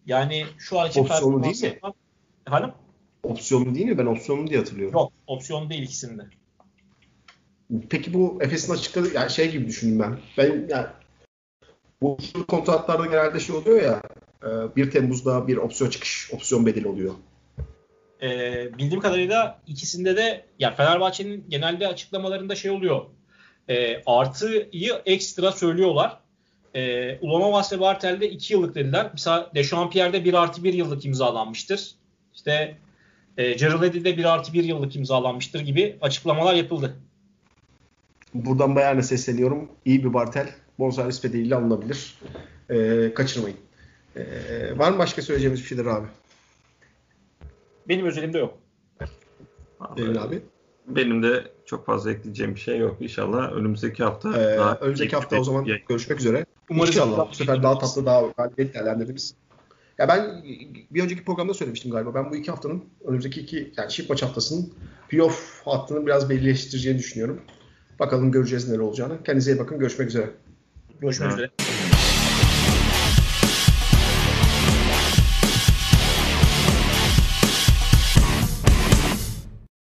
Yani 0.09 0.45
şu 0.57 0.79
an 0.79 0.89
için 0.89 1.01
opsiyonlu 1.01 1.43
değil 1.43 1.63
mi? 1.63 1.79
Efendim? 2.47 2.71
Opsiyonlu 3.23 3.75
değil 3.75 3.85
mi? 3.85 3.97
Ben 3.97 4.05
opsiyonlu 4.05 4.47
diye 4.47 4.59
hatırlıyorum. 4.59 4.93
Yok, 4.93 5.11
opsiyonlu 5.27 5.69
değil 5.69 5.83
ikisinde. 5.83 6.23
Peki 7.89 8.13
bu 8.13 8.37
Efes'in 8.41 8.73
açıkladığı 8.73 9.13
yani 9.13 9.31
şey 9.31 9.51
gibi 9.51 9.67
düşündüm 9.67 9.99
ben. 9.99 10.17
Ben 10.37 10.67
yani 10.69 10.87
bu 12.01 12.17
kontratlarda 12.47 13.05
genelde 13.05 13.39
şey 13.39 13.55
oluyor 13.55 13.81
ya 13.81 14.01
1 14.75 14.87
e, 14.87 14.89
Temmuz'da 14.89 15.47
bir 15.47 15.57
opsiyon 15.57 15.89
çıkış, 15.89 16.29
opsiyon 16.33 16.65
bedeli 16.65 16.87
oluyor. 16.87 17.13
Ee, 18.21 18.69
bildiğim 18.77 19.01
kadarıyla 19.01 19.61
ikisinde 19.67 20.17
de 20.17 20.45
ya 20.59 20.75
Fenerbahçe'nin 20.75 21.45
genelde 21.49 21.87
açıklamalarında 21.87 22.55
şey 22.55 22.71
oluyor. 22.71 23.05
E, 23.67 24.03
artıyı 24.05 24.69
ekstra 25.05 25.51
söylüyorlar. 25.51 26.19
E, 26.75 27.17
Ulanovas 27.21 27.73
ve 27.73 27.79
Bartel'de 27.79 28.29
2 28.29 28.53
yıllık 28.53 28.75
dediler. 28.75 29.09
Mesela 29.13 29.51
Dechampierre'de 29.55 30.25
1 30.25 30.33
artı 30.33 30.63
1 30.63 30.73
yıllık 30.73 31.05
imzalanmıştır. 31.05 31.91
İşte 32.33 32.77
e, 33.37 33.53
Geraldi'de 33.53 34.17
1 34.17 34.25
artı 34.25 34.53
1 34.53 34.63
yıllık 34.63 34.95
imzalanmıştır 34.95 35.59
gibi 35.59 35.97
açıklamalar 36.01 36.53
yapıldı. 36.53 36.95
Buradan 38.33 38.75
Bayern'e 38.75 39.03
sesleniyorum. 39.03 39.69
İyi 39.85 40.03
bir 40.03 40.13
Bartel 40.13 40.49
bonservis 40.79 41.23
bedeliyle 41.23 41.55
alınabilir. 41.55 42.17
E, 42.69 43.13
kaçırmayın. 43.13 43.57
E, 44.15 44.23
var 44.77 44.91
mı 44.91 44.97
başka 44.97 45.21
söyleyeceğimiz 45.21 45.61
bir 45.61 45.67
şeyler 45.67 45.85
abi? 45.85 46.07
Benim 47.87 48.05
özelimde 48.05 48.37
yok. 48.37 48.57
Benim 49.97 50.17
abi. 50.17 50.41
Benim 50.87 51.23
de 51.23 51.43
çok 51.69 51.85
fazla 51.85 52.11
ekleyeceğim 52.11 52.55
bir 52.55 52.59
şey 52.59 52.77
yok. 52.77 52.97
İnşallah 52.99 53.51
önümüzdeki 53.51 54.03
hafta 54.03 54.29
ee, 54.29 54.57
daha 54.57 54.75
önümüzdeki 54.75 55.15
hafta 55.15 55.39
o 55.39 55.43
zaman 55.43 55.65
yayın. 55.65 55.83
görüşmek 55.89 56.19
üzere. 56.19 56.45
Umarız 56.69 56.89
İnşallah 56.89 57.29
bu 57.31 57.35
sefer 57.35 57.63
daha 57.63 57.79
tatlı, 57.79 58.05
daha 58.05 58.21
galibiyet 58.37 58.73
değerlendiririz. 58.73 59.35
Ya 59.97 60.07
ben 60.07 60.43
bir 60.91 61.03
önceki 61.03 61.23
programda 61.23 61.53
söylemiştim 61.53 61.91
galiba. 61.91 62.13
Ben 62.13 62.31
bu 62.31 62.35
iki 62.35 62.51
haftanın 62.51 62.83
önümüzdeki 63.05 63.41
iki 63.41 63.73
yani 63.77 63.89
çift 63.89 64.09
maç 64.09 64.23
haftasının 64.23 64.73
playoff 65.09 65.61
hattını 65.65 66.05
biraz 66.05 66.29
belirleştireceğini 66.29 66.99
düşünüyorum. 66.99 67.41
Bakalım 67.99 68.31
göreceğiz 68.31 68.69
neler 68.69 68.79
olacağını. 68.79 69.23
Kendinize 69.23 69.51
iyi 69.51 69.59
bakın. 69.59 69.79
Görüşmek 69.79 70.07
üzere. 70.07 70.29
Görüşmek 71.01 71.31
üzere. 71.31 71.49